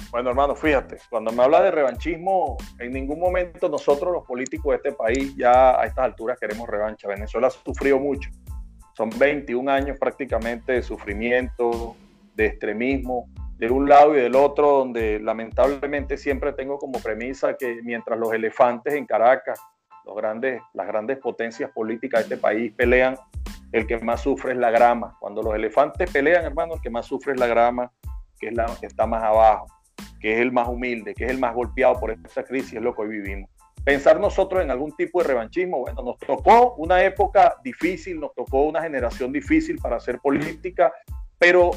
Bueno, 0.10 0.30
hermano, 0.30 0.56
fíjate, 0.56 0.98
cuando 1.10 1.34
me 1.34 1.44
habla 1.44 1.62
de 1.62 1.72
revanchismo, 1.72 2.56
en 2.80 2.94
ningún 2.94 3.20
momento 3.20 3.68
nosotros 3.68 4.14
los 4.14 4.24
políticos 4.24 4.72
de 4.72 4.76
este 4.78 4.92
país 4.94 5.36
ya 5.36 5.78
a 5.80 5.86
estas 5.86 6.06
alturas 6.06 6.40
queremos 6.40 6.68
revancha. 6.70 7.10
Venezuela 7.10 7.48
ha 7.48 7.50
sufrido 7.50 8.00
mucho. 8.00 8.30
Son 8.96 9.10
21 9.10 9.70
años 9.70 9.98
prácticamente 10.00 10.72
de 10.72 10.82
sufrimiento, 10.82 11.98
de 12.36 12.46
extremismo, 12.46 13.28
de 13.58 13.70
un 13.70 13.90
lado 13.90 14.16
y 14.16 14.22
del 14.22 14.36
otro, 14.36 14.78
donde 14.78 15.20
lamentablemente 15.20 16.18
siempre 16.18 16.54
tengo 16.54 16.80
como 16.80 17.00
premisa 17.00 17.58
que 17.58 17.82
mientras 17.84 18.18
los 18.18 18.32
elefantes 18.32 18.94
en 18.94 19.06
Caracas, 19.06 19.60
los 20.06 20.16
grandes, 20.16 20.62
las 20.74 20.88
grandes 20.88 21.18
potencias 21.18 21.70
políticas 21.72 22.22
de 22.22 22.36
este 22.36 22.38
país 22.42 22.74
pelean, 22.78 23.18
el 23.74 23.86
que 23.86 23.98
más 24.00 24.22
sufre 24.22 24.54
es 24.54 24.58
la 24.58 24.72
grama. 24.72 25.18
Cuando 25.20 25.44
los 25.44 25.54
elefantes 25.54 26.10
pelean, 26.10 26.46
hermano, 26.46 26.76
el 26.76 26.82
que 26.82 26.90
más 26.90 27.06
sufre 27.06 27.34
es 27.34 27.40
la 27.40 27.48
grama, 27.48 27.92
que 28.40 28.48
es 28.48 28.54
la 28.54 28.68
que 28.80 28.86
está 28.86 29.06
más 29.06 29.22
abajo 29.22 29.77
que 30.20 30.34
es 30.34 30.40
el 30.40 30.52
más 30.52 30.68
humilde, 30.68 31.14
que 31.14 31.26
es 31.26 31.32
el 31.32 31.40
más 31.40 31.54
golpeado 31.54 32.00
por 32.00 32.12
esta 32.12 32.44
crisis, 32.44 32.74
es 32.74 32.82
lo 32.82 32.94
que 32.96 33.02
hoy 33.04 33.10
vivimos. 33.10 33.50
Pensar 33.84 34.20
nosotros 34.20 34.62
en 34.62 34.70
algún 34.70 34.92
tipo 34.98 35.22
de 35.22 35.30
revanchismo, 35.30 35.80
bueno, 35.80 36.02
nos 36.02 36.18
tocó 36.20 36.76
una 36.76 37.04
época 37.04 37.56
difícil, 37.64 38.20
nos 38.20 38.34
tocó 38.36 38.64
una 38.64 38.82
generación 38.82 39.32
difícil 39.32 39.78
para 39.78 39.96
hacer 39.96 40.20
política, 40.20 40.92
pero 41.40 41.72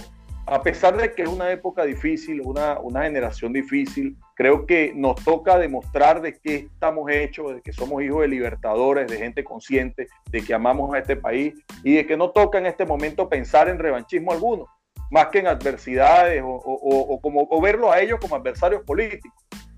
a 0.47 0.61
pesar 0.61 0.97
de 0.97 1.12
que 1.14 1.22
es 1.22 1.28
una 1.28 1.53
época 1.53 1.84
difícil, 1.84 2.41
una, 2.41 2.80
una 2.80 3.05
generación 3.05 3.53
difícil, 3.53 4.16
creo 4.34 4.66
que 4.66 4.93
nos 4.97 5.22
toca 5.22 5.57
demostrar 5.57 6.20
de 6.20 6.36
qué 6.41 6.57
estamos 6.57 7.09
hechos, 7.11 7.55
de 7.55 7.62
que 7.62 7.72
somos 7.72 8.03
hijos 8.03 8.22
de 8.22 8.28
libertadores, 8.28 9.09
de 9.09 9.16
gente 9.16 9.45
consciente, 9.45 10.09
de 10.32 10.43
que 10.43 10.53
amamos 10.53 10.93
a 10.93 10.99
este 10.99 11.14
país 11.14 11.55
y 11.84 11.95
de 11.95 12.07
que 12.07 12.16
no 12.16 12.30
toca 12.30 12.59
en 12.59 12.66
este 12.66 12.84
momento 12.84 13.28
pensar 13.28 13.68
en 13.68 13.78
revanchismo 13.78 14.32
alguno 14.32 14.66
más 15.11 15.26
que 15.26 15.40
en 15.40 15.48
adversidades 15.48 16.42
o, 16.44 17.18
como, 17.20 17.46
o 17.50 17.61
verlos 17.61 17.92
a 17.92 18.00
ellos 18.00 18.18
como 18.20 18.36
adversarios 18.36 18.82
políticos. 18.82 19.32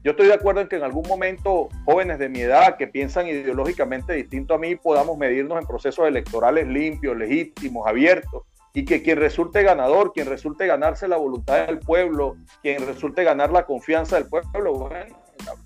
Yo 0.05 0.11
estoy 0.13 0.27
de 0.27 0.35
acuerdo 0.35 0.61
en 0.61 0.69
que 0.69 0.77
en 0.77 0.83
algún 0.83 1.07
momento 1.07 1.69
jóvenes 1.85 2.19
de 2.19 2.29
mi 2.29 2.41
edad 2.41 2.77
que 2.77 2.89
piensan 2.89 3.29
ideológicamente 3.29 4.15
distinto 4.15 4.55
a 4.55 4.59
mí 4.59 4.75
podamos 4.75 5.17
medirnos 5.17 5.61
en 5.61 5.67
procesos 5.67 6.09
electorales 6.09 6.67
limpios, 6.67 7.17
legítimos, 7.17 7.87
abiertos, 7.87 8.43
y 8.75 8.85
que 8.85 9.03
quien 9.03 9.19
resulte 9.19 9.63
ganador, 9.63 10.13
quien 10.13 10.27
resulte 10.27 10.67
ganarse 10.67 11.07
la 11.07 11.19
voluntad 11.19 11.67
del 11.67 11.79
pueblo, 11.79 12.37
quien 12.63 12.85
resulte 12.85 13.23
ganar 13.23 13.53
la 13.53 13.65
confianza 13.65 14.17
del 14.17 14.27
pueblo, 14.29 14.75
bueno, 14.75 15.15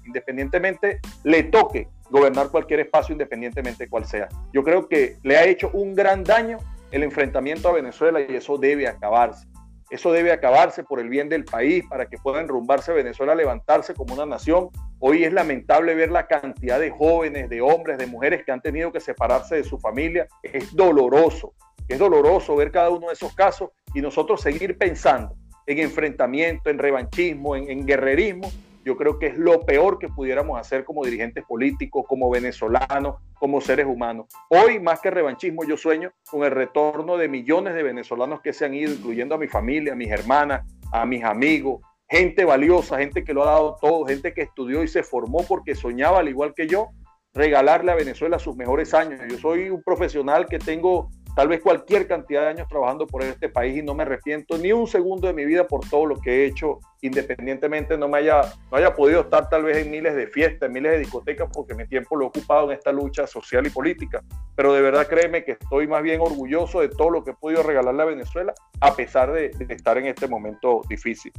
independientemente 0.05 1.01
le 1.25 1.45
toque 1.45 1.89
gobernar 2.11 2.51
cualquier 2.51 2.81
espacio, 2.81 3.12
independientemente 3.12 3.89
cuál 3.89 4.05
sea. 4.05 4.29
Yo 4.53 4.62
creo 4.62 4.87
que 4.87 5.17
le 5.23 5.39
ha 5.39 5.45
hecho 5.45 5.71
un 5.73 5.95
gran 5.95 6.25
daño 6.25 6.59
el 6.91 7.05
enfrentamiento 7.05 7.69
a 7.69 7.73
Venezuela 7.73 8.21
y 8.21 8.37
eso 8.37 8.59
debe 8.59 8.87
acabarse 8.87 9.47
Eso 9.91 10.12
debe 10.12 10.32
acabarse 10.32 10.82
por 10.82 10.99
el 10.99 11.09
bien 11.09 11.28
del 11.28 11.45
país, 11.45 11.84
para 11.89 12.09
que 12.09 12.18
pueda 12.18 12.41
enrumbarse 12.41 12.93
Venezuela, 12.93 13.34
levantarse 13.34 13.95
como 13.95 14.14
una 14.14 14.26
nación. 14.26 14.68
Hoy 14.99 15.24
es 15.24 15.32
lamentable 15.32 15.95
ver 15.95 16.11
la 16.11 16.26
cantidad 16.26 16.80
de 16.80 16.91
jóvenes, 16.91 17.49
de 17.49 17.61
hombres, 17.61 17.99
de 17.99 18.07
mujeres 18.07 18.45
que 18.45 18.53
han 18.53 18.61
tenido 18.61 18.91
que 18.91 19.01
separarse 19.01 19.57
de 19.57 19.64
su 19.64 19.78
familia. 19.78 20.26
Es 20.43 20.74
doloroso, 20.74 21.55
es 21.87 21.99
doloroso 21.99 22.57
ver 22.57 22.72
cada 22.72 22.91
uno 22.91 23.09
de 23.09 23.12
esos 23.12 23.34
casos 23.34 23.70
y 23.95 24.01
nosotros 24.01 24.41
seguir 24.41 24.76
pensando 24.76 25.37
en 25.66 25.78
enfrentamiento, 25.78 26.70
en 26.70 26.78
revanchismo, 26.78 27.55
en, 27.55 27.70
en 27.70 27.87
guerrerismo, 27.87 28.51
yo 28.87 28.97
creo 28.97 29.18
que 29.18 29.26
es 29.26 29.37
lo 29.37 29.66
peor 29.66 29.99
que 29.99 30.09
pudiéramos 30.09 30.61
hacer 30.61 30.84
como 30.84 31.05
dirigentes 31.05 31.45
políticos, 31.45 32.05
como 32.09 32.30
venezolanos, 32.30 33.16
como 33.34 33.61
seres 33.61 33.84
humanos. 33.84 34.26
Hoy, 34.49 34.78
más 34.78 35.01
que 35.01 35.11
revanchismo, 35.11 35.64
yo 35.64 35.76
sueño 35.76 36.12
con 36.30 36.45
el 36.45 36.53
retorno 36.53 37.16
de 37.16 37.28
millones 37.28 37.74
de 37.74 37.82
venezolanos 37.82 38.41
que 38.43 38.53
se 38.53 38.64
han 38.64 38.74
ido, 38.74 38.93
incluyendo 38.93 39.34
a 39.34 39.39
mi 39.39 39.49
familia, 39.49 39.95
a 39.95 39.97
mis 39.97 40.09
hermanas, 40.09 40.64
a 40.93 41.05
mis 41.05 41.24
amigos, 41.24 41.80
gente 42.09 42.45
valiosa, 42.45 42.99
gente 42.99 43.24
que 43.24 43.34
lo 43.34 43.43
ha 43.43 43.47
dado 43.47 43.76
todo, 43.80 44.07
gente 44.07 44.32
que 44.32 44.43
estudió 44.43 44.84
y 44.84 44.89
se 44.89 45.03
formó 45.03 45.45
porque 45.49 45.74
soñaba 45.74 46.20
al 46.20 46.28
igual 46.28 46.55
que 46.55 46.68
yo, 46.68 46.91
regalarle 47.34 47.91
a 47.91 47.97
Venezuela 47.97 48.39
sus 48.39 48.55
mejores 48.55 48.95
años. 48.95 49.20
Yo 49.28 49.37
soy 49.37 49.68
un 49.68 49.82
profesional 49.82 50.47
que 50.47 50.61
tengo 50.61 51.11
tal 51.37 51.49
vez 51.49 51.61
cualquier 51.61 52.09
cantidad 52.09 52.41
de 52.41 52.49
años 52.49 52.66
trabajando 52.66 53.07
por 53.07 53.22
este 53.22 53.51
país 53.51 53.76
y 53.76 53.82
no 53.82 53.95
me 53.95 54.05
arrepiento 54.05 54.57
ni 54.57 54.72
un 54.72 54.87
segundo 54.87 55.26
de 55.26 55.34
mi 55.34 55.45
vida 55.45 55.66
por 55.66 55.87
todo 55.87 56.07
lo 56.07 56.16
que 56.18 56.30
he 56.30 56.47
hecho, 56.47 56.78
independientemente 57.03 57.99
no 57.99 58.09
me 58.09 58.18
haya, 58.18 58.41
no 58.72 58.78
haya 58.78 58.95
podido 58.95 59.20
estar 59.20 59.47
tal 59.51 59.64
vez 59.64 59.84
en 59.84 59.91
miles 59.91 60.16
de 60.16 60.28
fiestas, 60.28 60.68
en 60.68 60.72
miles 60.72 60.93
de 60.93 60.99
discotecas, 61.01 61.51
porque 61.53 61.74
mi 61.74 61.87
tiempo 61.87 62.16
lo 62.16 62.24
he 62.24 62.28
ocupado 62.28 62.70
en 62.70 62.78
esta 62.78 62.91
lucha 62.91 63.26
social 63.26 63.66
y 63.66 63.70
política. 63.70 64.22
Pero 64.55 64.72
de 64.72 64.80
verdad 64.80 65.07
créeme 65.07 65.45
que 65.45 65.53
estoy 65.53 65.87
más 65.87 66.03
bien 66.03 66.22
orgulloso 66.22 66.80
de 66.80 66.89
todo 66.89 67.11
lo 67.11 67.22
que 67.22 67.32
he 67.32 67.34
podido 67.34 67.62
regalarle 67.62 68.03
a 68.03 68.07
Venezuela, 68.07 68.55
a 68.80 68.97
pesar 68.97 69.30
de, 69.30 69.51
estar 69.68 69.99
en 69.99 70.07
este 70.07 70.28
momento 70.28 70.80
difícil. 70.89 71.32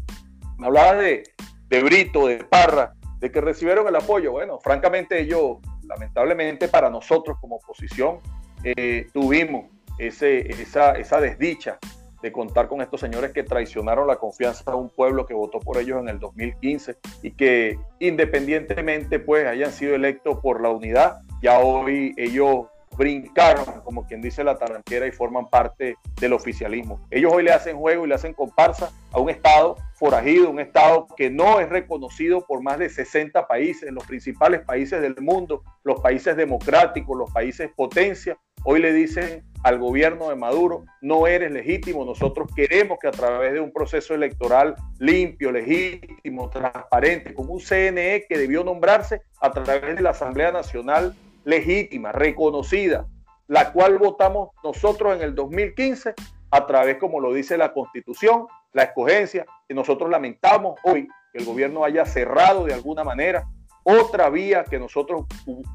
Me 0.59 0.67
hablaba 0.67 0.93
de, 0.93 1.23
de 1.69 1.83
Brito, 1.83 2.27
de 2.27 2.43
Parra, 2.43 2.93
de 3.17 3.31
que 3.31 3.41
recibieron 3.41 3.87
el 3.87 3.95
apoyo. 3.95 4.31
Bueno, 4.31 4.59
francamente 4.59 5.19
ellos, 5.19 5.57
lamentablemente 5.87 6.67
para 6.67 6.91
nosotros 6.91 7.39
como 7.41 7.55
oposición, 7.55 8.19
eh, 8.63 9.07
tuvimos 9.11 9.65
ese, 9.97 10.51
esa, 10.51 10.93
esa 10.93 11.21
desdicha 11.21 11.79
de 12.21 12.31
contar 12.31 12.67
con 12.67 12.81
estos 12.81 12.99
señores 12.99 13.31
que 13.31 13.43
traicionaron 13.43 14.07
la 14.07 14.17
confianza 14.17 14.71
de 14.71 14.77
un 14.77 14.89
pueblo 14.89 15.25
que 15.25 15.33
votó 15.33 15.59
por 15.59 15.77
ellos 15.77 15.99
en 16.01 16.09
el 16.09 16.19
2015 16.19 16.97
y 17.21 17.31
que 17.31 17.79
independientemente 17.99 19.19
pues 19.19 19.45
hayan 19.45 19.71
sido 19.71 19.95
electos 19.95 20.39
por 20.39 20.61
la 20.61 20.69
unidad, 20.69 21.21
ya 21.41 21.59
hoy 21.59 22.13
ellos 22.17 22.65
brincaron, 22.97 23.65
como 23.83 24.07
quien 24.07 24.21
dice 24.21 24.43
la 24.43 24.57
taranquera, 24.57 25.05
y 25.05 25.11
forman 25.11 25.49
parte 25.49 25.97
del 26.19 26.33
oficialismo. 26.33 26.99
Ellos 27.11 27.31
hoy 27.33 27.43
le 27.43 27.51
hacen 27.51 27.77
juego 27.77 28.05
y 28.05 28.09
le 28.09 28.15
hacen 28.15 28.33
comparsa 28.33 28.91
a 29.11 29.19
un 29.19 29.29
Estado 29.29 29.75
forajido, 29.93 30.49
un 30.49 30.59
Estado 30.59 31.07
que 31.15 31.29
no 31.29 31.59
es 31.59 31.69
reconocido 31.69 32.41
por 32.45 32.63
más 32.63 32.79
de 32.79 32.89
60 32.89 33.47
países, 33.47 33.91
los 33.91 34.05
principales 34.05 34.61
países 34.61 35.01
del 35.01 35.15
mundo, 35.21 35.63
los 35.83 36.01
países 36.01 36.35
democráticos, 36.35 37.15
los 37.15 37.31
países 37.31 37.69
potencia, 37.75 38.37
Hoy 38.64 38.82
le 38.82 38.93
dicen 38.93 39.43
al 39.64 39.80
gobierno 39.80 40.30
de 40.30 40.36
Maduro, 40.36 40.86
no 41.01 41.28
eres 41.28 41.51
legítimo, 41.51 42.05
nosotros 42.05 42.49
queremos 42.55 42.99
que 42.99 43.08
a 43.08 43.12
través 43.12 43.53
de 43.53 43.60
un 43.60 43.72
proceso 43.72 44.14
electoral 44.14 44.76
limpio, 44.99 45.51
legítimo, 45.51 46.49
transparente, 46.49 47.34
con 47.34 47.49
un 47.49 47.60
CNE 47.60 48.26
que 48.28 48.38
debió 48.38 48.64
nombrarse 48.64 49.22
a 49.41 49.51
través 49.51 49.95
de 49.95 50.01
la 50.01 50.12
Asamblea 50.12 50.51
Nacional 50.51 51.16
legítima, 51.43 52.12
reconocida, 52.12 53.08
la 53.47 53.72
cual 53.72 53.97
votamos 53.97 54.49
nosotros 54.64 55.16
en 55.16 55.22
el 55.22 55.34
2015 55.34 56.14
a 56.51 56.66
través, 56.66 56.97
como 56.97 57.20
lo 57.20 57.34
dice 57.34 57.58
la 57.58 57.74
Constitución, 57.74 58.47
la 58.74 58.84
escogencia, 58.84 59.45
y 59.68 59.74
nosotros 59.74 60.10
lamentamos 60.10 60.80
hoy 60.84 61.08
que 61.32 61.39
el 61.39 61.45
gobierno 61.45 61.84
haya 61.84 62.05
cerrado 62.05 62.66
de 62.66 62.74
alguna 62.74 63.03
manera 63.03 63.47
otra 63.84 64.30
vía 64.30 64.66
que 64.66 64.80
nosotros 64.80 65.26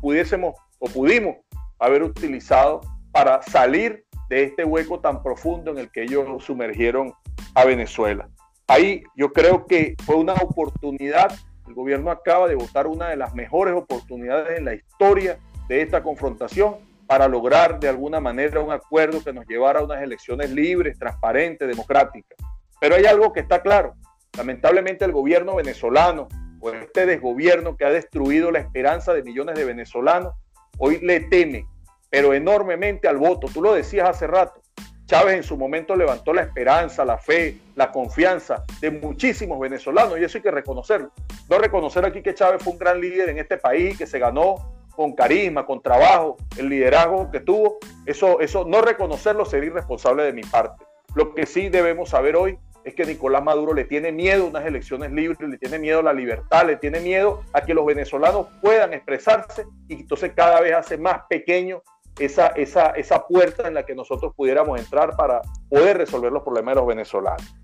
pudiésemos 0.01 0.55
o 0.79 0.87
pudimos 0.87 1.37
haber 1.83 2.03
utilizado 2.05 2.81
para 3.11 3.43
salir 3.43 4.05
de 4.29 4.45
este 4.45 4.65
hueco 4.65 5.01
tan 5.01 5.23
profundo 5.23 5.73
en 5.73 5.79
el 5.79 5.91
que 5.91 6.05
ellos 6.05 6.43
sumergieron 6.45 7.13
a 7.55 7.65
Venezuela. 7.65 8.29
Ahí 8.69 9.03
yo 9.17 9.33
creo 9.33 9.67
que 9.67 9.97
fue 10.05 10.17
una 10.17 10.35
oportunidad, 10.35 11.35
el 11.67 11.75
gobierno 11.75 12.11
acaba 12.11 12.47
de 12.49 12.55
votar 12.55 12.87
una 12.87 13.09
de 13.09 13.17
las 13.17 13.35
mejores 13.35 13.75
oportunidades 13.75 14.59
en 14.59 14.65
la 14.65 14.75
historia 14.75 15.39
de 15.69 15.83
esta 15.83 16.03
confrontación 16.03 16.77
para 17.07 17.27
lograr 17.27 17.81
de 17.81 17.89
alguna 17.89 18.21
manera 18.21 18.61
un 18.61 18.73
acuerdo 18.73 19.23
que 19.23 19.33
nos 19.33 19.47
llevara 19.47 19.81
a 19.81 19.85
unas 19.85 20.01
elecciones 20.03 20.51
libres, 20.51 20.99
transparentes, 20.99 21.69
democráticas. 21.69 22.39
Pero 22.81 22.95
hay 22.95 23.05
algo 23.07 23.33
que 23.33 23.41
está 23.41 23.61
claro. 23.61 23.95
Lamentablemente 24.37 25.05
el 25.05 25.13
gobierno 25.13 25.57
venezolano, 25.57 26.29
o 26.61 26.71
este 26.71 27.07
desgobierno 27.07 27.77
que 27.77 27.85
ha 27.85 27.91
destruido 27.91 28.53
la 28.53 28.61
esperanza 28.61 29.13
de 29.13 29.25
millones 29.25 29.57
de 29.57 29.65
venezolanos, 29.65 30.35
hoy 30.83 30.99
le 31.01 31.21
teme 31.21 31.67
pero 32.13 32.35
enormemente 32.35 33.09
al 33.09 33.17
voto. 33.17 33.49
Tú 33.53 33.63
lo 33.63 33.73
decías 33.73 34.07
hace 34.07 34.27
rato. 34.27 34.61
Chávez 35.07 35.35
en 35.35 35.43
su 35.43 35.57
momento 35.57 35.97
levantó 35.97 36.35
la 36.35 36.43
esperanza, 36.43 37.07
la 37.07 37.17
fe, 37.17 37.57
la 37.75 37.91
confianza 37.91 38.65
de 38.83 38.91
muchísimos 38.91 39.59
venezolanos 39.59 40.19
y 40.21 40.25
eso 40.25 40.37
hay 40.37 40.43
que 40.43 40.51
reconocerlo. 40.51 41.11
No 41.49 41.57
reconocer 41.59 42.05
aquí 42.05 42.23
que 42.23 42.35
Chávez 42.35 42.63
fue 42.63 42.75
un 42.75 42.79
gran 42.79 43.01
líder 43.01 43.31
en 43.31 43.39
este 43.39 43.57
país, 43.57 43.97
que 43.97 44.07
se 44.07 44.19
ganó 44.19 44.57
con 44.95 45.15
carisma, 45.15 45.65
con 45.65 45.81
trabajo, 45.81 46.37
el 46.59 46.69
liderazgo 46.69 47.31
que 47.31 47.41
tuvo. 47.41 47.79
Eso, 48.05 48.41
eso 48.41 48.67
no 48.67 48.83
reconocerlo 48.83 49.47
sería 49.47 49.71
irresponsable 49.71 50.25
de 50.25 50.35
mi 50.35 50.43
parte. 50.43 50.85
Lo 51.15 51.33
que 51.35 51.47
sí 51.47 51.71
debemos 51.71 52.11
saber 52.11 52.37
hoy 52.37 52.59
es 52.85 52.95
que 52.95 53.05
Nicolás 53.05 53.43
Maduro 53.43 53.75
le 53.75 53.85
tiene 53.85 54.13
miedo 54.13 54.45
a 54.45 54.49
unas 54.49 54.67
elecciones 54.67 55.13
libres, 55.13 55.49
le 55.49 55.59
tiene 55.59 55.79
miedo 55.79 56.01
a 56.01 56.03
la 56.03 56.13
libertad, 56.13 56.67
le 56.67 56.77
tiene 56.77 57.01
miedo 57.01 57.43
a 57.53 57.61
que 57.61 57.75
los 57.75 57.87
venezolanos 57.87 58.47
puedan 58.61 58.93
expresarse 58.93 59.67
y 59.89 59.95
entonces 59.95 60.33
cada 60.35 60.61
vez 60.61 60.75
hace 60.75 60.99
más 60.99 61.23
pequeño 61.29 61.83
esa, 62.19 62.49
esa, 62.49 62.91
esa 62.91 63.27
puerta 63.27 63.69
en 63.69 63.75
la 63.75 63.85
que 63.85 63.95
nosotros 63.95 64.33
pudiéramos 64.37 64.79
entrar 64.79 65.17
para 65.17 65.41
poder 65.69 65.99
resolver 65.99 66.33
los 66.33 66.43
problemas 66.43 66.75
de 66.75 66.81
los 66.81 66.89
venezolanos. 66.89 67.55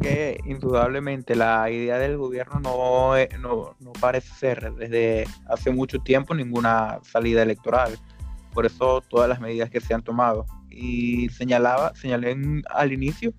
Que 0.00 0.38
indudablemente 0.44 1.34
la 1.34 1.68
idea 1.68 1.98
del 1.98 2.16
gobierno 2.16 2.60
no, 2.60 3.14
no, 3.40 3.76
no 3.80 3.92
parece 4.00 4.32
ser 4.34 4.72
desde 4.74 5.26
hace 5.48 5.72
mucho 5.72 5.98
tiempo 5.98 6.34
ninguna 6.34 7.00
salida 7.02 7.42
electoral. 7.42 7.98
Por 8.54 8.66
eso 8.66 9.02
todas 9.02 9.28
las 9.28 9.40
medidas 9.40 9.68
que 9.68 9.80
se 9.80 9.92
han 9.92 10.02
tomado. 10.02 10.46
Y 10.78 11.30
señalaba, 11.30 11.94
señalé 11.94 12.36
al 12.68 12.92
inicio 12.92 13.32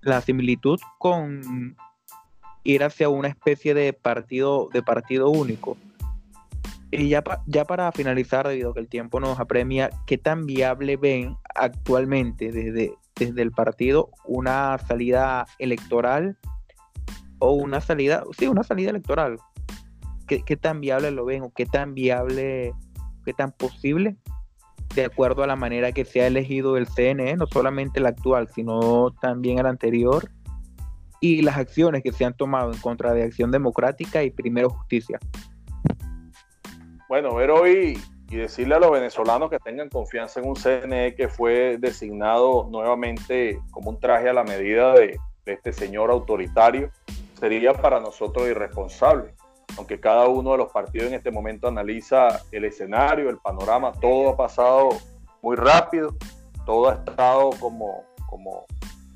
la 0.00 0.20
similitud 0.20 0.80
con 0.98 1.76
ir 2.64 2.82
hacia 2.82 3.08
una 3.08 3.28
especie 3.28 3.72
de 3.72 3.92
partido, 3.92 4.68
de 4.72 4.82
partido 4.82 5.30
único 5.30 5.76
y 6.90 7.08
ya, 7.08 7.22
ya 7.46 7.64
para 7.64 7.92
finalizar, 7.92 8.48
debido 8.48 8.70
a 8.70 8.74
que 8.74 8.80
el 8.80 8.88
tiempo 8.88 9.20
nos 9.20 9.38
apremia, 9.38 9.90
¿qué 10.06 10.18
tan 10.18 10.46
viable 10.46 10.96
ven 10.96 11.36
actualmente 11.54 12.50
desde, 12.50 12.94
desde 13.14 13.42
el 13.42 13.52
partido 13.52 14.10
una 14.24 14.76
salida 14.78 15.46
electoral 15.58 16.36
o 17.38 17.52
una 17.52 17.80
salida, 17.80 18.24
sí, 18.36 18.48
una 18.48 18.64
salida 18.64 18.90
electoral? 18.90 19.38
¿Qué, 20.26 20.42
qué 20.42 20.56
tan 20.56 20.80
viable 20.80 21.12
lo 21.12 21.24
ven 21.24 21.42
o 21.42 21.52
qué 21.52 21.64
tan 21.64 21.94
viable, 21.94 22.72
qué 23.24 23.34
tan 23.34 23.52
posible 23.52 24.16
de 24.94 25.04
acuerdo 25.04 25.42
a 25.42 25.46
la 25.46 25.56
manera 25.56 25.92
que 25.92 26.04
se 26.04 26.22
ha 26.22 26.26
elegido 26.26 26.76
el 26.76 26.86
CNE, 26.86 27.36
no 27.36 27.46
solamente 27.46 28.00
el 28.00 28.06
actual, 28.06 28.48
sino 28.48 29.12
también 29.20 29.58
el 29.58 29.66
anterior, 29.66 30.30
y 31.20 31.42
las 31.42 31.58
acciones 31.58 32.02
que 32.02 32.12
se 32.12 32.24
han 32.24 32.34
tomado 32.34 32.72
en 32.72 32.78
contra 32.78 33.12
de 33.12 33.22
Acción 33.22 33.50
Democrática 33.50 34.22
y 34.22 34.30
Primero 34.30 34.70
Justicia? 34.70 35.18
Bueno, 37.08 37.34
ver 37.34 37.50
hoy 37.50 37.98
y 38.30 38.36
decirle 38.36 38.76
a 38.76 38.78
los 38.78 38.92
venezolanos 38.92 39.50
que 39.50 39.58
tengan 39.58 39.88
confianza 39.88 40.40
en 40.40 40.48
un 40.48 40.54
CNE 40.54 41.14
que 41.16 41.28
fue 41.28 41.76
designado 41.78 42.68
nuevamente 42.70 43.60
como 43.72 43.90
un 43.90 44.00
traje 44.00 44.28
a 44.28 44.32
la 44.32 44.44
medida 44.44 44.94
de, 44.94 45.18
este 45.46 45.72
señor 45.72 46.12
autoritario, 46.12 46.90
sería 47.40 47.72
para 47.72 47.98
nosotros 47.98 48.48
irresponsable. 48.48 49.34
Aunque 49.76 50.00
cada 50.00 50.28
uno 50.28 50.52
de 50.52 50.58
los 50.58 50.72
partidos 50.72 51.08
en 51.08 51.14
este 51.14 51.30
momento 51.30 51.68
analiza 51.68 52.40
el 52.52 52.64
escenario, 52.64 53.30
el 53.30 53.38
panorama, 53.38 53.92
todo 53.92 54.30
ha 54.30 54.36
pasado 54.36 54.90
muy 55.42 55.56
rápido, 55.56 56.14
todo 56.66 56.90
ha 56.90 56.94
estado 56.94 57.50
como, 57.60 58.04
como 58.28 58.66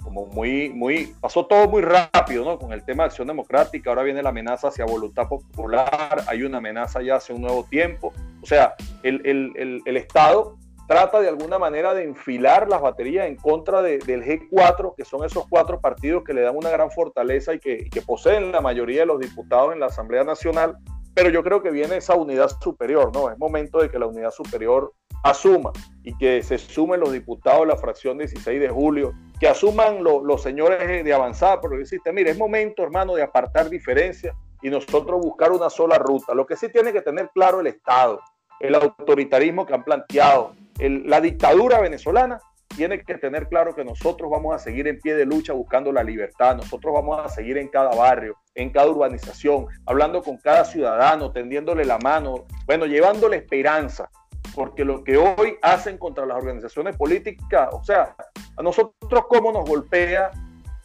como 0.05 0.27
muy, 0.27 0.69
muy, 0.69 1.15
pasó 1.21 1.47
todo 1.47 1.67
muy 1.67 1.83
rápido, 1.83 2.45
¿no? 2.45 2.59
Con 2.59 2.73
el 2.73 2.85
tema 2.85 3.05
de 3.05 3.07
acción 3.09 3.27
democrática, 3.27 3.91
ahora 3.91 4.03
viene 4.03 4.23
la 4.23 4.29
amenaza 4.29 4.69
hacia 4.69 4.85
voluntad 4.85 5.27
popular, 5.27 6.23
hay 6.29 6.43
una 6.43 6.59
amenaza 6.59 7.03
ya 7.03 7.17
hacia 7.17 7.35
un 7.35 7.41
nuevo 7.41 7.65
tiempo. 7.65 8.13
O 8.43 8.47
sea, 8.47 8.75
el, 9.03 9.23
el, 9.25 9.83
el, 9.87 9.97
Estado 9.97 10.59
trata 10.87 11.21
de 11.21 11.29
alguna 11.29 11.59
manera 11.59 11.95
de 11.95 12.05
enfilar 12.05 12.69
las 12.69 12.81
baterías 12.81 13.27
en 13.27 13.37
contra 13.37 13.83
del 13.83 14.03
G4, 14.03 14.95
que 14.97 15.05
son 15.05 15.25
esos 15.25 15.47
cuatro 15.49 15.81
partidos 15.81 16.25
que 16.25 16.35
le 16.35 16.43
dan 16.43 16.57
una 16.57 16.71
gran 16.71 16.91
fortaleza 16.91 17.55
y 17.55 17.59
que, 17.59 17.89
poseen 18.07 18.53
la 18.53 18.61
mayoría 18.61 19.01
de 19.01 19.07
los 19.07 19.21
diputados 19.21 19.73
en 19.73 19.81
la 19.81 19.87
Asamblea 19.87 20.25
Nacional, 20.25 20.77
pero 21.15 21.31
yo 21.31 21.43
creo 21.43 21.63
que 21.63 21.71
viene 21.71 21.97
esa 21.97 22.15
unidad 22.15 22.51
superior, 22.61 23.13
¿no? 23.15 23.31
Es 23.31 23.39
momento 23.39 23.79
de 23.79 23.91
que 23.91 23.99
la 23.99 24.07
unidad 24.07 24.31
superior 24.31 24.93
asuma 25.23 25.73
y 26.03 26.17
que 26.19 26.43
se 26.43 26.59
sumen 26.59 27.01
los 27.01 27.13
diputados 27.13 27.61
de 27.61 27.67
la 27.69 27.77
fracción 27.77 28.19
16 28.19 28.61
de 28.61 28.69
julio, 28.69 29.15
que 29.41 29.49
asuman 29.49 30.03
los 30.03 30.43
señores 30.43 31.05
de 31.05 31.15
avanzada 31.15 31.61
progresista. 31.61 32.13
Mire, 32.13 32.31
es 32.31 32.39
momento, 32.39 32.83
hermano, 32.83 33.15
de 33.15 33.23
apartar 33.23 33.71
diferencias 33.71 34.37
y 34.61 34.69
nosotros 34.69 35.21
buscar 35.21 35.53
una 35.53 35.71
sola 35.71 35.99
ruta. 35.99 36.35
Lo 36.35 36.47
que 36.47 36.57
sí 36.57 36.69
tiene 36.69 36.93
que 36.93 37.01
tener 37.01 37.31
claro 37.33 37.61
el 37.61 37.69
Estado, 37.69 38.21
el 38.61 38.75
autoritarismo 38.75 39.65
que 39.65 39.75
han 39.75 39.85
planteado, 39.85 40.53
la 40.79 41.21
dictadura 41.21 41.81
venezolana 41.81 42.41
tiene 42.75 43.03
que 43.03 43.15
tener 43.19 43.49
claro 43.49 43.75
que 43.75 43.85
nosotros 43.85 44.31
vamos 44.31 44.55
a 44.55 44.59
seguir 44.59 44.89
en 44.89 44.99
pie 44.99 45.15
de 45.15 45.25
lucha 45.25 45.53
buscando 45.53 45.93
la 45.93 46.03
libertad, 46.03 46.57
nosotros 46.57 46.93
vamos 46.93 47.25
a 47.25 47.29
seguir 47.29 47.59
en 47.59 47.69
cada 47.69 47.95
barrio, 47.95 48.37
en 48.55 48.71
cada 48.71 48.89
urbanización, 48.89 49.67
hablando 49.87 50.23
con 50.23 50.39
cada 50.39 50.65
ciudadano, 50.65 51.33
tendiéndole 51.33 51.85
la 51.85 51.99
mano, 51.99 52.47
bueno, 52.67 52.87
llevándole 52.87 53.37
esperanza, 53.37 54.11
porque 54.55 54.85
lo 54.85 55.05
que 55.05 55.17
hoy 55.17 55.57
hacen 55.63 55.99
contra 55.99 56.27
las 56.27 56.37
organizaciones 56.37 56.97
políticas, 56.97 57.69
o 57.73 57.83
sea, 57.85 58.15
a 58.57 58.63
nosotros 58.63 59.25
cómo 59.29 59.53
nos 59.53 59.69
golpea 59.69 60.31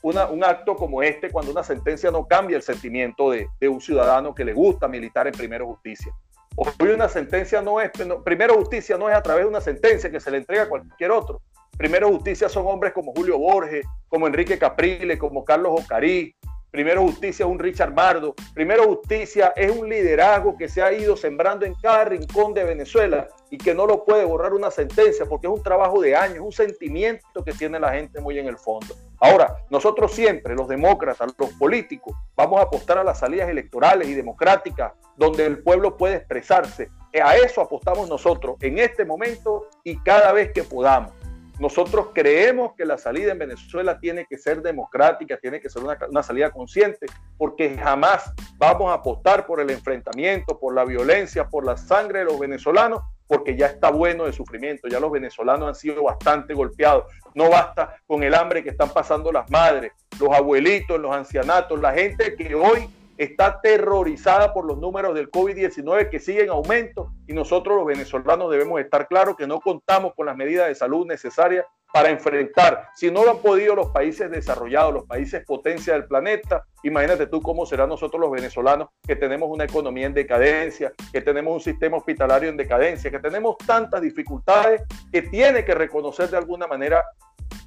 un 0.01 0.43
acto 0.43 0.75
como 0.75 1.03
este 1.03 1.29
cuando 1.29 1.51
una 1.51 1.63
sentencia 1.63 2.09
no 2.09 2.25
cambia 2.25 2.55
el 2.55 2.63
sentimiento 2.63 3.31
de, 3.31 3.49
de 3.59 3.67
un 3.67 3.81
ciudadano 3.81 4.33
que 4.33 4.45
le 4.45 4.53
gusta 4.53 4.87
militar 4.87 5.27
en 5.27 5.33
Primero 5.33 5.67
Justicia. 5.67 6.13
Hoy 6.61 6.89
una 6.89 7.07
sentencia 7.07 7.61
no 7.61 7.79
es, 7.79 7.89
Primero 8.25 8.55
Justicia 8.55 8.97
no 8.97 9.09
es 9.09 9.15
a 9.15 9.23
través 9.23 9.45
de 9.45 9.49
una 9.49 9.61
sentencia 9.61 10.11
que 10.11 10.19
se 10.19 10.29
le 10.29 10.39
entrega 10.39 10.63
a 10.63 10.67
cualquier 10.67 11.11
otro. 11.11 11.41
Primero 11.77 12.09
Justicia 12.09 12.49
son 12.49 12.67
hombres 12.67 12.91
como 12.91 13.13
Julio 13.13 13.37
Borges, 13.37 13.85
como 14.09 14.27
Enrique 14.27 14.59
Capriles, 14.59 15.17
como 15.17 15.45
Carlos 15.45 15.81
Ocarí. 15.81 16.35
Primero 16.71 17.01
Justicia 17.01 17.45
es 17.45 17.51
un 17.51 17.57
Richard 17.57 17.93
Mardo. 17.93 18.35
Primero 18.53 18.83
Justicia 18.83 19.53
es 19.55 19.75
un 19.75 19.89
liderazgo 19.89 20.55
que 20.55 20.69
se 20.69 20.83
ha 20.83 20.93
ido 20.93 21.17
sembrando 21.17 21.65
en 21.65 21.73
cada 21.73 22.05
rincón 22.05 22.53
de 22.53 22.63
Venezuela 22.63 23.27
y 23.49 23.57
que 23.57 23.73
no 23.73 23.87
lo 23.87 24.05
puede 24.05 24.23
borrar 24.23 24.53
una 24.53 24.69
sentencia 24.69 25.25
porque 25.25 25.47
es 25.47 25.53
un 25.53 25.63
trabajo 25.63 25.99
de 25.99 26.15
años, 26.15 26.39
un 26.41 26.51
sentimiento 26.51 27.43
que 27.43 27.53
tiene 27.53 27.79
la 27.79 27.93
gente 27.93 28.21
muy 28.21 28.37
en 28.37 28.47
el 28.47 28.57
fondo. 28.57 28.93
Ahora, 29.19 29.55
nosotros 29.71 30.11
siempre, 30.11 30.55
los 30.55 30.67
demócratas, 30.67 31.33
los 31.37 31.49
políticos, 31.53 32.15
vamos 32.35 32.59
a 32.59 32.63
apostar 32.63 32.99
a 32.99 33.03
las 33.03 33.19
salidas 33.19 33.49
electorales 33.49 34.07
y 34.07 34.13
democráticas 34.13 34.93
donde 35.17 35.47
el 35.47 35.63
pueblo 35.63 35.97
puede 35.97 36.17
expresarse. 36.17 36.89
A 37.21 37.35
eso 37.35 37.61
apostamos 37.61 38.07
nosotros 38.07 38.57
en 38.61 38.77
este 38.77 39.03
momento 39.03 39.67
y 39.83 39.97
cada 40.03 40.31
vez 40.31 40.51
que 40.53 40.63
podamos. 40.63 41.11
Nosotros 41.59 42.11
creemos 42.13 42.73
que 42.77 42.85
la 42.85 42.97
salida 42.97 43.33
en 43.33 43.39
Venezuela 43.39 43.99
tiene 43.99 44.25
que 44.25 44.37
ser 44.37 44.61
democrática, 44.61 45.37
tiene 45.37 45.59
que 45.59 45.69
ser 45.69 45.83
una, 45.83 46.23
salida 46.23 46.51
consciente, 46.51 47.05
porque 47.37 47.77
jamás 47.77 48.31
vamos 48.57 48.89
a 48.89 48.95
apostar 48.95 49.45
por 49.45 49.59
el 49.59 49.69
enfrentamiento, 49.69 50.57
por 50.57 50.73
la 50.73 50.85
violencia, 50.85 51.49
por 51.49 51.65
la 51.65 51.75
sangre 51.75 52.19
de 52.19 52.25
los 52.25 52.39
venezolanos, 52.39 53.01
porque 53.27 53.57
ya 53.57 53.67
está 53.67 53.91
bueno 53.91 54.25
de 54.25 54.31
sufrimiento, 54.31 54.87
ya 54.87 55.01
los 55.01 55.11
venezolanos 55.11 55.67
han 55.67 55.75
sido 55.75 56.03
bastante 56.03 56.53
golpeados. 56.53 57.11
No 57.35 57.49
basta 57.49 57.97
con 58.07 58.23
el 58.23 58.33
hambre 58.35 58.63
que 58.63 58.69
están 58.69 58.89
pasando 58.89 59.29
las 59.29 59.51
madres, 59.51 59.91
los 60.17 60.31
abuelitos, 60.31 60.97
los 60.97 61.13
ancianatos, 61.13 61.79
la 61.81 61.91
gente 61.91 62.35
que 62.35 62.55
hoy 62.55 62.89
está 63.19 63.47
aterrorizada 63.47 64.53
por 64.53 64.65
los 64.65 64.77
números 64.77 65.13
del 65.13 65.29
COVID-19 65.29 66.09
que 66.09 66.19
siguen 66.19 66.45
en 66.45 66.49
aumento 66.51 67.11
y 67.27 67.33
nosotros 67.33 67.75
los 67.75 67.85
venezolanos 67.85 68.49
debemos 68.49 68.79
estar 68.79 69.09
claros 69.09 69.35
que 69.35 69.45
no 69.45 69.59
contamos 69.59 70.13
con 70.15 70.25
las 70.25 70.37
medidas 70.37 70.69
de 70.69 70.75
salud 70.75 71.05
necesarias 71.05 71.65
para 71.91 72.09
enfrentar. 72.09 72.87
Si 72.95 73.11
no 73.11 73.25
lo 73.25 73.31
han 73.31 73.39
podido 73.39 73.75
los 73.75 73.87
países 73.87 74.31
desarrollados, 74.31 74.93
los 74.93 75.05
países 75.05 75.43
potencia 75.45 75.93
del 75.93 76.05
planeta, 76.05 76.63
imagínate 76.83 77.27
tú 77.27 77.41
cómo 77.41 77.65
será 77.65 77.85
nosotros 77.85 78.21
los 78.21 78.31
venezolanos 78.31 78.87
que 79.05 79.17
tenemos 79.17 79.49
una 79.51 79.65
economía 79.65 80.05
en 80.05 80.13
decadencia, 80.13 80.93
que 81.11 81.19
tenemos 81.19 81.53
un 81.53 81.59
sistema 81.59 81.97
hospitalario 81.97 82.47
en 82.47 82.55
decadencia, 82.55 83.11
que 83.11 83.19
tenemos 83.19 83.57
tantas 83.57 84.01
dificultades 84.01 84.83
que 85.11 85.23
tiene 85.23 85.65
que 85.65 85.75
reconocer 85.75 86.29
de 86.29 86.37
alguna 86.37 86.67
manera 86.67 87.03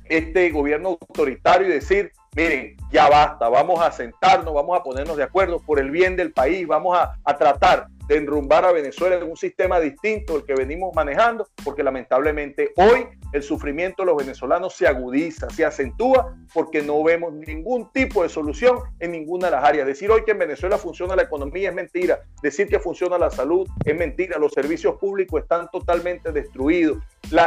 este 0.05 0.50
gobierno 0.50 0.98
autoritario 1.00 1.68
y 1.68 1.70
decir, 1.70 2.12
miren, 2.34 2.76
ya 2.90 3.09
basta, 3.09 3.48
vamos 3.48 3.80
a 3.82 3.92
sentarnos, 3.92 4.55
vamos 4.55 4.78
a 4.78 4.82
ponernos 4.82 5.16
de 5.16 5.22
acuerdo 5.22 5.59
por 5.61 5.78
el 5.78 5.90
bien 5.90 6.16
del 6.16 6.32
país, 6.32 6.66
vamos 6.66 6.98
a, 6.98 7.36
tratar 7.36 7.88
de 8.09 8.16
enrumbar 8.16 8.64
a 8.64 8.72
Venezuela 8.72 9.16
en 9.16 9.22
un 9.22 9.36
sistema 9.36 9.78
distinto 9.80 10.36
al 10.36 10.44
que 10.44 10.55
venimos 10.55 10.94
manejando, 10.94 11.46
porque 11.64 11.82
lamentablemente 11.82 12.72
hoy 12.76 13.07
el 13.32 13.42
sufrimiento 13.42 14.03
de 14.03 14.07
los 14.07 14.16
venezolanos 14.16 14.74
se 14.74 14.86
agudiza, 14.86 15.48
se 15.50 15.64
acentúa, 15.64 16.36
porque 16.53 16.82
no 16.82 17.03
vemos 17.03 17.32
ningún 17.32 17.90
tipo 17.92 18.22
de 18.22 18.28
solución 18.28 18.78
en 18.98 19.12
ninguna 19.12 19.46
de 19.46 19.53
las 19.53 19.64
áreas. 19.64 19.86
Decir 19.86 20.11
hoy 20.11 20.24
que 20.24 20.32
en 20.32 20.38
Venezuela 20.38 20.78
funciona 20.78 21.16
la 21.16 21.22
economía 21.22 21.70
es 21.70 21.74
mentira, 21.74 22.20
decir 22.42 22.68
que 22.68 22.78
funciona 22.78 23.16
la 23.18 23.30
salud 23.30 23.66
es 23.84 23.96
mentira, 23.96 24.38
los 24.38 24.53
servicios 24.53 24.96
públicos 24.96 25.42
están 25.42 25.68
totalmente 25.70 26.32
destruidos, 26.32 26.98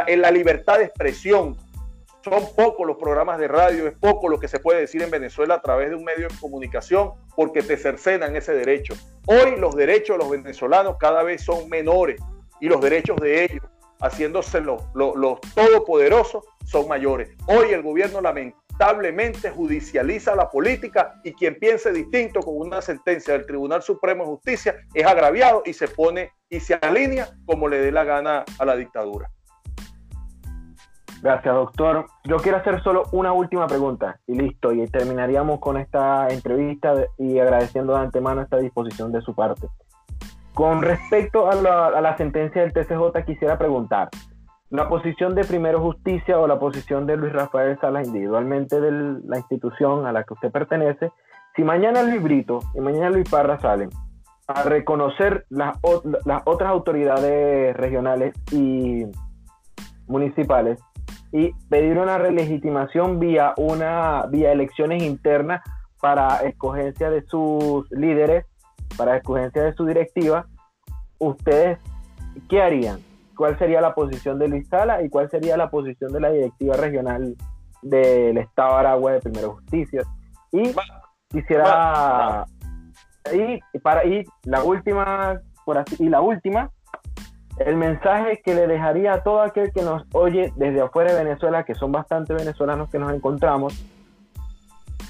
en 0.06 0.20
la 0.20 0.30
libertad 0.30 0.78
de 0.78 0.84
expresión 0.84 1.56
son 2.30 2.42
pocos 2.56 2.84
los 2.84 2.96
programas 2.96 3.38
de 3.38 3.46
radio, 3.46 3.86
es 3.86 3.96
poco 3.96 4.28
lo 4.28 4.40
que 4.40 4.48
se 4.48 4.58
puede 4.58 4.80
decir 4.80 5.00
en 5.00 5.10
Venezuela 5.10 5.54
a 5.54 5.62
través 5.62 5.90
de 5.90 5.94
un 5.94 6.02
medio 6.02 6.26
de 6.26 6.34
comunicación 6.40 7.12
porque 7.36 7.62
te 7.62 7.76
cercenan 7.76 8.34
ese 8.34 8.52
derecho. 8.52 8.94
Hoy 9.26 9.54
los 9.56 9.76
derechos 9.76 10.16
de 10.16 10.24
los 10.24 10.30
venezolanos 10.30 10.96
cada 10.98 11.22
vez 11.22 11.44
son 11.44 11.68
menores 11.68 12.20
y 12.60 12.68
los 12.68 12.80
derechos 12.80 13.16
de 13.20 13.44
ellos, 13.44 13.64
haciéndose 14.00 14.60
los, 14.60 14.82
los, 14.94 15.40
todopoderosos, 15.54 16.44
son 16.64 16.88
mayores. 16.88 17.30
Hoy 17.46 17.70
el 17.70 17.82
gobierno 17.82 18.20
lamentablemente 18.20 19.50
judicializa 19.50 20.34
la 20.34 20.50
política 20.50 21.20
y 21.22 21.32
quien 21.32 21.56
piense 21.60 21.92
distinto 21.92 22.40
con 22.40 22.56
una 22.56 22.82
sentencia 22.82 23.34
del 23.34 23.46
Tribunal 23.46 23.82
Supremo 23.82 24.24
de 24.24 24.30
Justicia 24.30 24.76
es 24.94 25.06
agraviado 25.06 25.62
y 25.64 25.74
se 25.74 25.86
pone 25.86 26.32
y 26.50 26.58
se 26.58 26.74
alinea 26.74 27.28
como 27.44 27.68
le 27.68 27.78
dé 27.78 27.92
la 27.92 28.02
gana 28.02 28.44
a 28.58 28.64
la 28.64 28.74
dictadura. 28.74 29.30
Gracias, 31.22 31.54
doctor. 31.54 32.06
Yo 32.24 32.36
quiero 32.36 32.58
hacer 32.58 32.82
solo 32.82 33.04
una 33.12 33.32
última 33.32 33.66
pregunta 33.66 34.18
y 34.26 34.34
listo, 34.34 34.72
y 34.72 34.86
terminaríamos 34.86 35.60
con 35.60 35.76
esta 35.76 36.28
entrevista 36.28 36.94
y 37.18 37.38
agradeciendo 37.38 37.94
de 37.94 38.00
antemano 38.00 38.42
esta 38.42 38.58
disposición 38.58 39.12
de 39.12 39.22
su 39.22 39.34
parte. 39.34 39.68
Con 40.54 40.82
respecto 40.82 41.50
a 41.50 41.54
la, 41.54 42.16
sentencia 42.16 42.62
del 42.62 42.72
TCJ, 42.72 43.24
quisiera 43.26 43.58
preguntar, 43.58 44.08
la 44.70 44.88
posición 44.88 45.34
de 45.34 45.44
Primero 45.44 45.80
Justicia 45.80 46.38
o 46.38 46.46
la 46.46 46.58
posición 46.58 47.06
de 47.06 47.16
Luis 47.16 47.32
Rafael 47.32 47.78
Salas 47.80 48.06
individualmente 48.06 48.80
de 48.80 49.20
la 49.24 49.38
institución 49.38 50.06
a 50.06 50.12
la 50.12 50.24
que 50.24 50.34
usted 50.34 50.50
pertenece, 50.50 51.12
si 51.54 51.62
mañana 51.62 52.02
Luis 52.02 52.22
Brito 52.22 52.60
y 52.74 52.80
mañana 52.80 53.10
Luis 53.10 53.28
Parra 53.28 53.60
salen 53.60 53.90
a 54.48 54.62
reconocer 54.62 55.46
las, 55.50 55.78
las 56.24 56.42
otras 56.44 56.70
autoridades 56.70 57.76
regionales 57.76 58.34
y 58.52 59.04
municipales 60.06 60.80
y 61.36 61.52
pedir 61.68 61.98
una 61.98 62.16
relegitimación 62.16 63.20
vía 63.20 63.52
una 63.58 64.24
vía 64.30 64.52
elecciones 64.52 65.02
internas 65.02 65.60
para 66.00 66.38
escogencia 66.38 67.10
de 67.10 67.26
sus 67.26 67.90
líderes, 67.90 68.46
para 68.96 69.18
escogencia 69.18 69.62
de 69.62 69.74
su 69.74 69.84
directiva, 69.84 70.46
ustedes 71.18 71.78
qué 72.48 72.62
harían? 72.62 73.00
¿Cuál 73.36 73.58
sería 73.58 73.82
la 73.82 73.94
posición 73.94 74.38
de 74.38 74.48
Luis 74.48 74.66
Sala 74.68 75.02
y 75.02 75.10
cuál 75.10 75.28
sería 75.28 75.58
la 75.58 75.68
posición 75.68 76.10
de 76.10 76.20
la 76.20 76.30
directiva 76.30 76.74
regional 76.74 77.36
del 77.82 78.38
Estado 78.38 78.72
de 78.72 78.78
Aragua 78.78 79.12
de 79.12 79.20
Primero 79.20 79.56
Justicia? 79.56 80.04
Y 80.52 80.74
quisiera 81.28 82.46
y 83.30 83.78
para 83.80 84.06
y 84.06 84.24
la 84.44 84.64
última 84.64 85.38
por 85.66 85.76
así, 85.76 85.96
y 85.98 86.08
la 86.08 86.22
última 86.22 86.70
el 87.58 87.76
mensaje 87.76 88.42
que 88.44 88.54
le 88.54 88.66
dejaría 88.66 89.14
a 89.14 89.22
todo 89.22 89.40
aquel 89.40 89.72
que 89.72 89.82
nos 89.82 90.04
oye 90.12 90.52
desde 90.56 90.82
afuera 90.82 91.14
de 91.14 91.24
Venezuela, 91.24 91.64
que 91.64 91.74
son 91.74 91.92
bastante 91.92 92.34
venezolanos 92.34 92.90
que 92.90 92.98
nos 92.98 93.12
encontramos, 93.12 93.74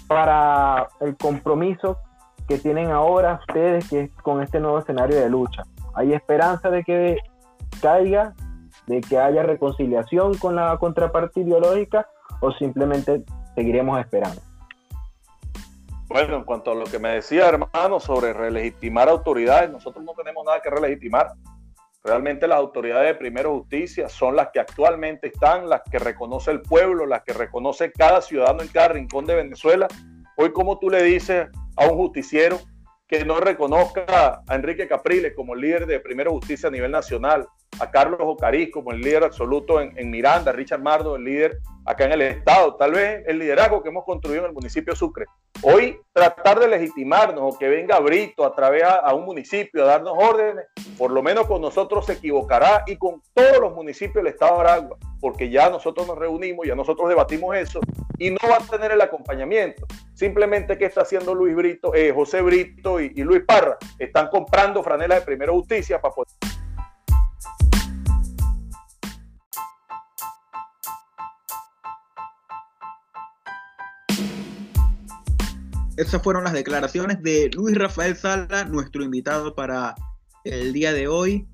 para 0.07 0.89
el 1.01 1.17
compromiso 1.17 1.99
que 2.49 2.59
tienen 2.59 2.93
ahora 2.93 3.41
ustedes 3.49 3.89
que 3.89 4.11
con 4.23 4.41
este 4.41 4.61
nuevo 4.61 4.79
escenario 4.79 5.19
de 5.19 5.29
lucha. 5.29 5.65
Hay 5.95 6.13
esperanza 6.13 6.71
de 6.71 6.85
que 6.85 7.17
caiga, 7.83 8.35
de 8.87 9.01
que 9.01 9.19
haya 9.19 9.43
reconciliación 9.43 10.37
con 10.39 10.55
la 10.55 10.77
contraparte 10.79 11.41
ideológica 11.41 12.07
o 12.41 12.53
simplemente 12.53 13.25
seguiremos 13.57 13.99
esperando. 13.99 14.41
Bueno, 16.09 16.37
en 16.37 16.45
cuanto 16.45 16.71
a 16.71 16.75
lo 16.77 16.85
que 16.85 17.01
me 17.01 17.09
decía 17.09 17.49
hermano 17.49 17.99
sobre 17.99 18.33
relegitimar 18.33 19.09
autoridades, 19.09 19.71
nosotros 19.71 20.05
no 20.05 20.13
tenemos 20.13 20.45
nada 20.45 20.61
que 20.61 20.71
relegitimar. 20.71 21.33
Realmente 22.07 22.47
las 22.47 22.59
autoridades 22.59 23.09
de 23.09 23.15
Primero 23.17 23.59
Justicia 23.59 24.09
son 24.09 24.37
las 24.37 24.51
que 24.53 24.61
actualmente 24.61 25.27
están, 25.27 25.69
las 25.69 25.83
que 25.91 25.99
reconoce 25.99 26.53
el 26.53 26.63
pueblo, 26.63 27.05
las 27.05 27.25
que 27.25 27.33
reconoce 27.33 27.91
cada 27.91 28.23
ciudadano 28.23 28.63
en 28.63 28.69
cada 28.69 28.89
rincón 28.91 29.27
de 29.27 29.35
Venezuela. 29.35 29.89
Hoy, 30.37 30.53
como 30.53 30.79
tú 30.79 30.89
le 30.89 31.03
dices 31.03 31.49
a 31.75 31.87
un 31.87 31.97
justiciero 31.97 32.61
que 33.09 33.25
no 33.25 33.41
reconozca 33.41 34.41
a 34.47 34.55
Enrique 34.55 34.87
Capriles 34.87 35.35
como 35.35 35.57
líder 35.57 35.87
de 35.87 35.99
Primero 35.99 36.31
Justicia 36.31 36.69
a 36.69 36.73
nivel 36.73 36.93
nacional, 36.93 37.49
a 37.79 37.91
Carlos 37.91 38.21
Ocariz 38.23 38.71
como 38.71 38.93
el 38.93 39.01
líder 39.01 39.25
absoluto 39.25 39.81
en, 39.81 39.93
en 39.97 40.11
Miranda, 40.11 40.53
Richard 40.53 40.83
Mardo, 40.83 41.17
el 41.17 41.25
líder 41.25 41.61
acá 41.87 42.05
en 42.05 42.13
el 42.13 42.23
Estado, 42.23 42.75
tal 42.75 42.93
vez 42.93 43.23
el 43.27 43.39
liderazgo 43.39 43.83
que 43.83 43.89
hemos 43.89 44.05
construido 44.05 44.41
en 44.41 44.49
el 44.49 44.53
municipio 44.53 44.93
de 44.93 44.99
Sucre. 44.99 45.27
Hoy 45.63 45.99
tratar 46.13 46.59
de 46.59 46.69
legitimarnos 46.69 47.55
o 47.55 47.59
que 47.59 47.69
venga 47.69 48.01
Brito 48.01 48.45
a 48.45 48.55
través 48.55 48.83
a, 48.83 49.15
un 49.15 49.25
municipio 49.25 49.85
a 49.85 49.87
darnos 49.87 50.15
órdenes, 50.19 50.67
por 50.99 51.13
lo 51.13 51.23
menos 51.23 51.47
con 51.47 51.63
nosotros 51.63 52.07
se 52.07 52.15
equivocará 52.15 52.83
y 52.87 52.97
con 52.97 53.23
todos 53.33 53.59
los 53.61 53.75
municipios 53.75 54.17
del 54.17 54.27
Estado 54.27 54.57
de 54.57 54.61
Aragua, 54.63 54.99
porque 55.21 55.49
ya 55.49 55.71
nosotros 55.71 56.07
nos 56.07 56.19
reunimos, 56.19 56.67
ya 56.67 56.75
nosotros 56.75 57.09
debatimos 57.09 57.57
eso 57.57 57.81
y 58.19 58.31
no 58.31 58.39
va 58.51 58.57
a 58.57 58.71
tener 58.71 58.91
el 58.91 59.01
acompañamiento. 59.01 59.87
Simplemente 60.13 60.77
que 60.77 60.87
está 60.87 61.03
haciendo 61.03 61.35
Luis 61.35 61.55
Brito, 61.55 61.95
eh, 61.95 62.13
José 62.13 62.43
Brito 62.43 63.01
y, 63.01 63.13
y 63.15 63.23
Luis 63.23 63.43
Parra, 63.47 63.79
están 63.99 64.29
comprando 64.29 64.83
franelas 64.83 65.21
de 65.21 65.27
primera 65.27 65.53
justicia 65.53 66.01
para 66.01 66.15
poder 66.15 66.46
Esas 75.97 76.23
fueron 76.23 76.45
las 76.45 76.53
declaraciones 76.53 77.23
de 77.23 77.49
Luis 77.55 77.75
Rafael 77.79 78.17
Sala, 78.17 78.65
nuestro 78.65 79.03
invitado 79.03 79.55
para 79.55 79.95
el 80.45 80.75
día 80.75 80.93
de 80.93 81.09
hoy. 81.09 81.49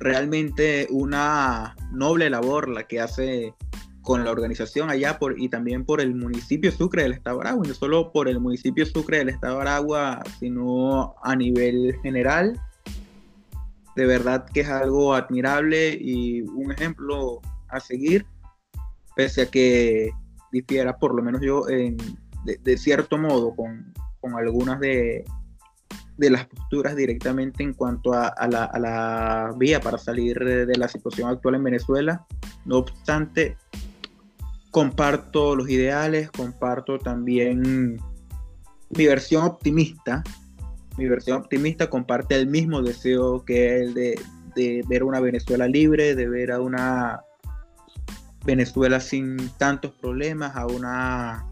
Realmente 0.00 0.88
una 0.90 1.76
noble 1.92 2.28
labor 2.28 2.68
la 2.68 2.88
que 2.88 3.00
hace 3.00 3.54
con 4.02 4.24
la 4.24 4.32
organización 4.32 4.90
allá 4.90 5.20
por, 5.20 5.40
y 5.40 5.48
también 5.48 5.84
por 5.84 6.00
el 6.00 6.16
municipio 6.16 6.72
Sucre 6.72 7.04
del 7.04 7.12
Estado 7.12 7.38
de 7.38 7.42
Aragua, 7.42 7.64
y 7.64 7.68
no 7.68 7.74
solo 7.74 8.10
por 8.12 8.28
el 8.28 8.40
municipio 8.40 8.84
Sucre 8.86 9.18
del 9.18 9.28
Estado 9.28 9.54
de 9.56 9.62
Aragua, 9.62 10.22
sino 10.40 11.14
a 11.22 11.36
nivel 11.36 11.96
general. 12.02 12.60
De 13.94 14.04
verdad 14.04 14.46
que 14.52 14.60
es 14.60 14.68
algo 14.68 15.14
admirable 15.14 15.96
y 16.00 16.42
un 16.42 16.72
ejemplo 16.72 17.40
a 17.68 17.78
seguir, 17.78 18.26
pese 19.14 19.42
a 19.42 19.46
que 19.46 20.10
difiera, 20.50 20.98
por 20.98 21.14
lo 21.14 21.22
menos 21.22 21.40
yo, 21.40 21.68
en 21.68 21.96
de, 22.46 22.78
cierto 22.78 23.18
modo 23.18 23.54
con, 23.54 23.92
algunas 24.36 24.80
de, 24.80 25.24
las 26.18 26.46
posturas 26.46 26.96
directamente 26.96 27.62
en 27.62 27.74
cuanto 27.74 28.12
a, 28.12 28.32
la, 28.48 29.52
vía 29.56 29.80
para 29.80 29.98
salir 29.98 30.38
de 30.38 30.76
la 30.76 30.88
situación 30.88 31.28
actual 31.28 31.56
en 31.56 31.64
Venezuela. 31.64 32.26
No 32.64 32.78
obstante, 32.78 33.56
comparto 34.70 35.56
los 35.56 35.68
ideales, 35.70 36.30
comparto 36.30 36.98
también 36.98 37.98
mi 38.90 39.06
versión 39.06 39.44
optimista. 39.44 40.22
Mi 40.98 41.08
versión 41.08 41.38
optimista 41.38 41.90
comparte 41.90 42.34
el 42.36 42.46
mismo 42.46 42.82
deseo 42.82 43.44
que 43.44 43.80
el 43.80 43.94
de, 43.94 44.20
de 44.54 44.82
ver 44.88 45.04
una 45.04 45.20
Venezuela 45.20 45.68
libre, 45.68 46.14
de 46.14 46.28
ver 46.28 46.52
a 46.52 46.60
una 46.60 47.20
Venezuela 48.44 49.00
sin 49.00 49.36
tantos 49.58 49.92
problemas, 49.92 50.56
a 50.56 50.66
una 50.66 51.44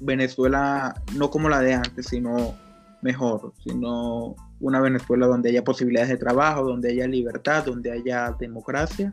Venezuela 0.00 0.94
no 1.16 1.30
como 1.30 1.48
la 1.48 1.60
de 1.60 1.74
antes, 1.74 2.06
sino 2.06 2.54
mejor, 3.02 3.52
sino 3.62 4.34
una 4.60 4.80
Venezuela 4.80 5.26
donde 5.26 5.50
haya 5.50 5.62
posibilidades 5.62 6.10
de 6.10 6.16
trabajo, 6.16 6.64
donde 6.64 6.90
haya 6.90 7.06
libertad, 7.06 7.64
donde 7.64 7.92
haya 7.92 8.34
democracia 8.38 9.12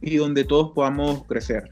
y 0.00 0.16
donde 0.16 0.44
todos 0.44 0.72
podamos 0.72 1.24
crecer. 1.26 1.70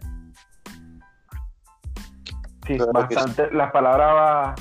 Sí, 2.67 2.77
bastante. 2.93 3.51
La 3.53 3.73
palabra 3.73 4.55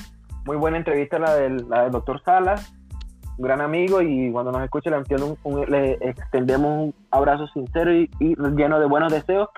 muy 0.45 0.57
buena 0.57 0.77
entrevista 0.77 1.19
la 1.19 1.35
del, 1.35 1.67
la 1.69 1.83
del 1.83 1.91
doctor 1.91 2.21
Salas, 2.23 2.73
un 3.37 3.43
gran 3.45 3.61
amigo 3.61 4.01
y 4.01 4.31
cuando 4.31 4.51
nos 4.51 4.63
escuche 4.63 4.89
le, 4.89 5.67
le 5.67 5.91
extendemos 6.01 6.85
un 6.85 6.95
abrazo 7.11 7.47
sincero 7.47 7.93
y 7.93 8.09
lleno 8.19 8.79
de 8.79 8.85
buenos 8.85 9.11
deseos 9.11 9.49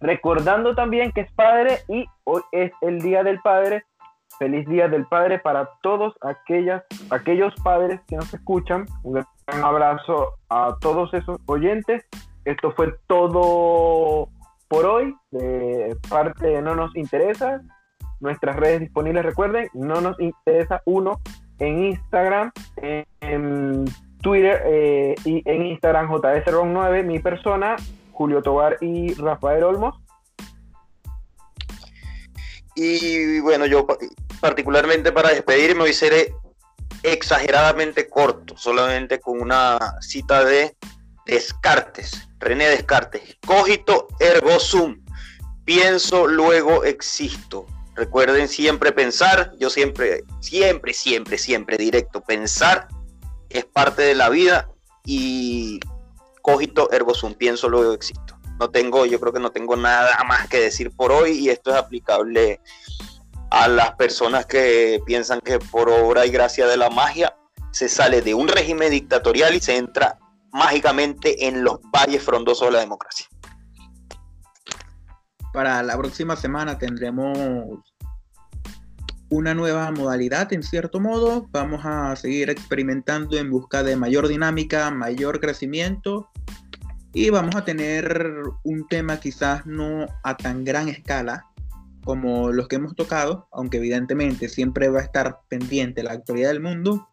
Recordando 0.00 0.74
también 0.74 1.12
que 1.12 1.22
es 1.22 1.32
padre 1.32 1.78
y 1.88 2.06
hoy 2.24 2.42
es 2.52 2.72
el 2.82 3.00
Día 3.00 3.22
del 3.22 3.40
Padre. 3.40 3.84
Feliz 4.38 4.68
Día 4.68 4.88
del 4.88 5.06
Padre 5.06 5.38
para 5.38 5.70
todos 5.82 6.14
aquellas, 6.20 6.82
aquellos 7.10 7.54
padres 7.62 8.00
que 8.06 8.16
nos 8.16 8.32
escuchan. 8.34 8.86
Un 9.02 9.24
abrazo 9.62 10.34
a 10.50 10.76
todos 10.80 11.14
esos 11.14 11.38
oyentes. 11.46 12.04
Esto 12.44 12.72
fue 12.72 12.94
todo 13.06 14.28
por 14.68 14.84
hoy. 14.84 15.14
De 15.30 15.96
parte 16.10 16.46
de 16.46 16.62
No 16.62 16.74
Nos 16.74 16.94
Interesa. 16.96 17.62
Nuestras 18.20 18.56
redes 18.56 18.80
disponibles, 18.80 19.24
recuerden, 19.24 19.68
No 19.74 20.00
Nos 20.00 20.18
Interesa 20.20 20.82
uno 20.84 21.20
en 21.58 21.84
Instagram, 21.84 22.52
en, 22.76 23.84
Twitter 24.22 24.62
eh, 24.66 25.14
y 25.24 25.42
en 25.44 25.66
Instagram 25.66 26.08
JSRON9, 26.08 27.04
mi 27.04 27.20
persona, 27.20 27.76
Julio 28.16 28.42
Tobar 28.42 28.78
y 28.80 29.14
Rafael 29.14 29.62
Olmos. 29.62 30.00
Y 32.74 33.40
bueno, 33.40 33.66
yo 33.66 33.86
particularmente 34.40 35.12
para 35.12 35.30
despedirme 35.30 35.84
hoy 35.84 35.92
seré 35.92 36.34
exageradamente 37.02 38.08
corto, 38.08 38.56
solamente 38.56 39.20
con 39.20 39.40
una 39.40 39.78
cita 40.00 40.44
de 40.44 40.76
Descartes, 41.26 42.28
René 42.38 42.68
Descartes. 42.68 43.36
Cogito 43.46 44.08
ergo 44.18 44.58
sum. 44.58 45.02
Pienso, 45.64 46.26
luego 46.26 46.84
existo. 46.84 47.66
Recuerden 47.94 48.48
siempre 48.48 48.92
pensar, 48.92 49.52
yo 49.58 49.70
siempre, 49.70 50.24
siempre, 50.40 50.92
siempre, 50.92 51.38
siempre 51.38 51.76
directo. 51.76 52.20
Pensar 52.22 52.88
es 53.48 53.64
parte 53.64 54.02
de 54.02 54.14
la 54.14 54.28
vida 54.28 54.68
y 55.04 55.80
cogito 56.46 56.88
ergo 56.92 57.12
sum, 57.12 57.34
pienso 57.34 57.68
luego 57.68 57.92
existo. 57.92 58.38
No 58.60 58.70
tengo, 58.70 59.04
yo 59.04 59.18
creo 59.18 59.32
que 59.32 59.40
no 59.40 59.50
tengo 59.50 59.74
nada 59.74 60.16
más 60.28 60.48
que 60.48 60.60
decir 60.60 60.92
por 60.94 61.10
hoy 61.10 61.32
y 61.32 61.48
esto 61.50 61.72
es 61.72 61.76
aplicable 61.76 62.60
a 63.50 63.66
las 63.66 63.96
personas 63.96 64.46
que 64.46 65.00
piensan 65.04 65.40
que 65.40 65.58
por 65.58 65.88
obra 65.88 66.24
y 66.24 66.30
gracia 66.30 66.68
de 66.68 66.76
la 66.76 66.88
magia 66.88 67.36
se 67.72 67.88
sale 67.88 68.22
de 68.22 68.32
un 68.32 68.46
régimen 68.46 68.92
dictatorial 68.92 69.56
y 69.56 69.60
se 69.60 69.76
entra 69.76 70.18
mágicamente 70.52 71.48
en 71.48 71.64
los 71.64 71.80
valles 71.92 72.22
frondosos 72.22 72.68
de 72.68 72.74
la 72.74 72.80
democracia. 72.80 73.26
Para 75.52 75.82
la 75.82 75.98
próxima 75.98 76.36
semana 76.36 76.78
tendremos 76.78 77.36
una 79.30 79.52
nueva 79.52 79.90
modalidad 79.90 80.52
en 80.52 80.62
cierto 80.62 81.00
modo. 81.00 81.48
Vamos 81.50 81.80
a 81.84 82.14
seguir 82.14 82.50
experimentando 82.50 83.36
en 83.36 83.50
busca 83.50 83.82
de 83.82 83.96
mayor 83.96 84.28
dinámica, 84.28 84.92
mayor 84.92 85.40
crecimiento 85.40 86.30
y 87.16 87.30
vamos 87.30 87.56
a 87.56 87.64
tener 87.64 88.30
un 88.62 88.86
tema 88.88 89.18
quizás 89.18 89.64
no 89.64 90.04
a 90.22 90.36
tan 90.36 90.64
gran 90.64 90.90
escala 90.90 91.46
como 92.04 92.52
los 92.52 92.68
que 92.68 92.76
hemos 92.76 92.94
tocado, 92.94 93.48
aunque 93.52 93.78
evidentemente 93.78 94.50
siempre 94.50 94.90
va 94.90 95.00
a 95.00 95.04
estar 95.04 95.38
pendiente 95.48 96.02
la 96.02 96.12
actualidad 96.12 96.50
del 96.50 96.60
mundo, 96.60 97.08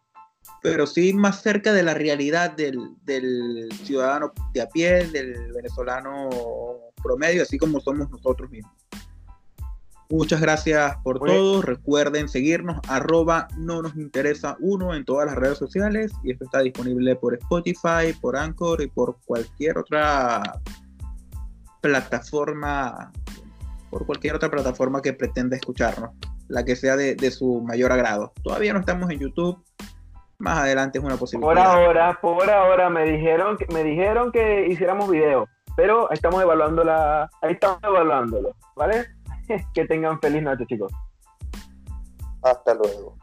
pero 0.62 0.86
sí 0.86 1.14
más 1.14 1.40
cerca 1.40 1.72
de 1.72 1.82
la 1.82 1.94
realidad 1.94 2.50
del, 2.50 2.78
del 3.06 3.70
ciudadano 3.82 4.34
de 4.52 4.60
a 4.60 4.68
pie, 4.68 5.06
del 5.06 5.54
venezolano 5.54 6.28
promedio, 7.02 7.40
así 7.40 7.56
como 7.56 7.80
somos 7.80 8.10
nosotros 8.10 8.50
mismos. 8.50 8.74
Muchas 10.10 10.40
gracias 10.40 10.96
por 11.02 11.18
todo. 11.18 11.62
Recuerden 11.62 12.28
seguirnos, 12.28 12.78
arroba 12.88 13.48
no 13.56 13.82
nos 13.82 13.96
interesa 13.96 14.56
uno 14.60 14.94
en 14.94 15.04
todas 15.04 15.26
las 15.26 15.36
redes 15.36 15.58
sociales 15.58 16.12
y 16.22 16.32
esto 16.32 16.44
está 16.44 16.60
disponible 16.60 17.16
por 17.16 17.34
Spotify, 17.34 18.12
por 18.20 18.36
Anchor 18.36 18.82
y 18.82 18.88
por 18.88 19.16
cualquier 19.24 19.78
otra 19.78 20.42
plataforma, 21.80 23.12
por 23.90 24.06
cualquier 24.06 24.34
otra 24.34 24.50
plataforma 24.50 25.00
que 25.00 25.14
pretenda 25.14 25.56
escucharnos, 25.56 26.10
la 26.48 26.64
que 26.64 26.76
sea 26.76 26.96
de, 26.96 27.30
su 27.30 27.62
mayor 27.62 27.90
agrado. 27.90 28.32
Todavía 28.42 28.74
no 28.74 28.80
estamos 28.80 29.10
en 29.10 29.20
YouTube. 29.20 29.62
Más 30.38 30.58
adelante 30.58 30.98
es 30.98 31.04
una 31.04 31.16
posibilidad. 31.16 31.54
Por 31.54 31.58
ahora, 31.58 32.18
por 32.20 32.50
ahora 32.50 32.90
me 32.90 33.04
dijeron 33.04 33.56
que 33.56 33.66
me 33.72 33.82
dijeron 33.82 34.32
que 34.32 34.66
hiciéramos 34.66 35.10
video, 35.10 35.48
pero 35.76 36.10
estamos 36.10 36.42
evaluando 36.42 36.84
la, 36.84 37.30
ahí 37.40 37.52
estamos 37.52 37.78
evaluándolo, 37.82 38.54
¿vale? 38.76 39.06
que 39.74 39.84
tengan 39.86 40.20
feliz 40.20 40.42
noche, 40.42 40.66
chicos. 40.66 40.92
Hasta 42.42 42.74
luego. 42.74 43.16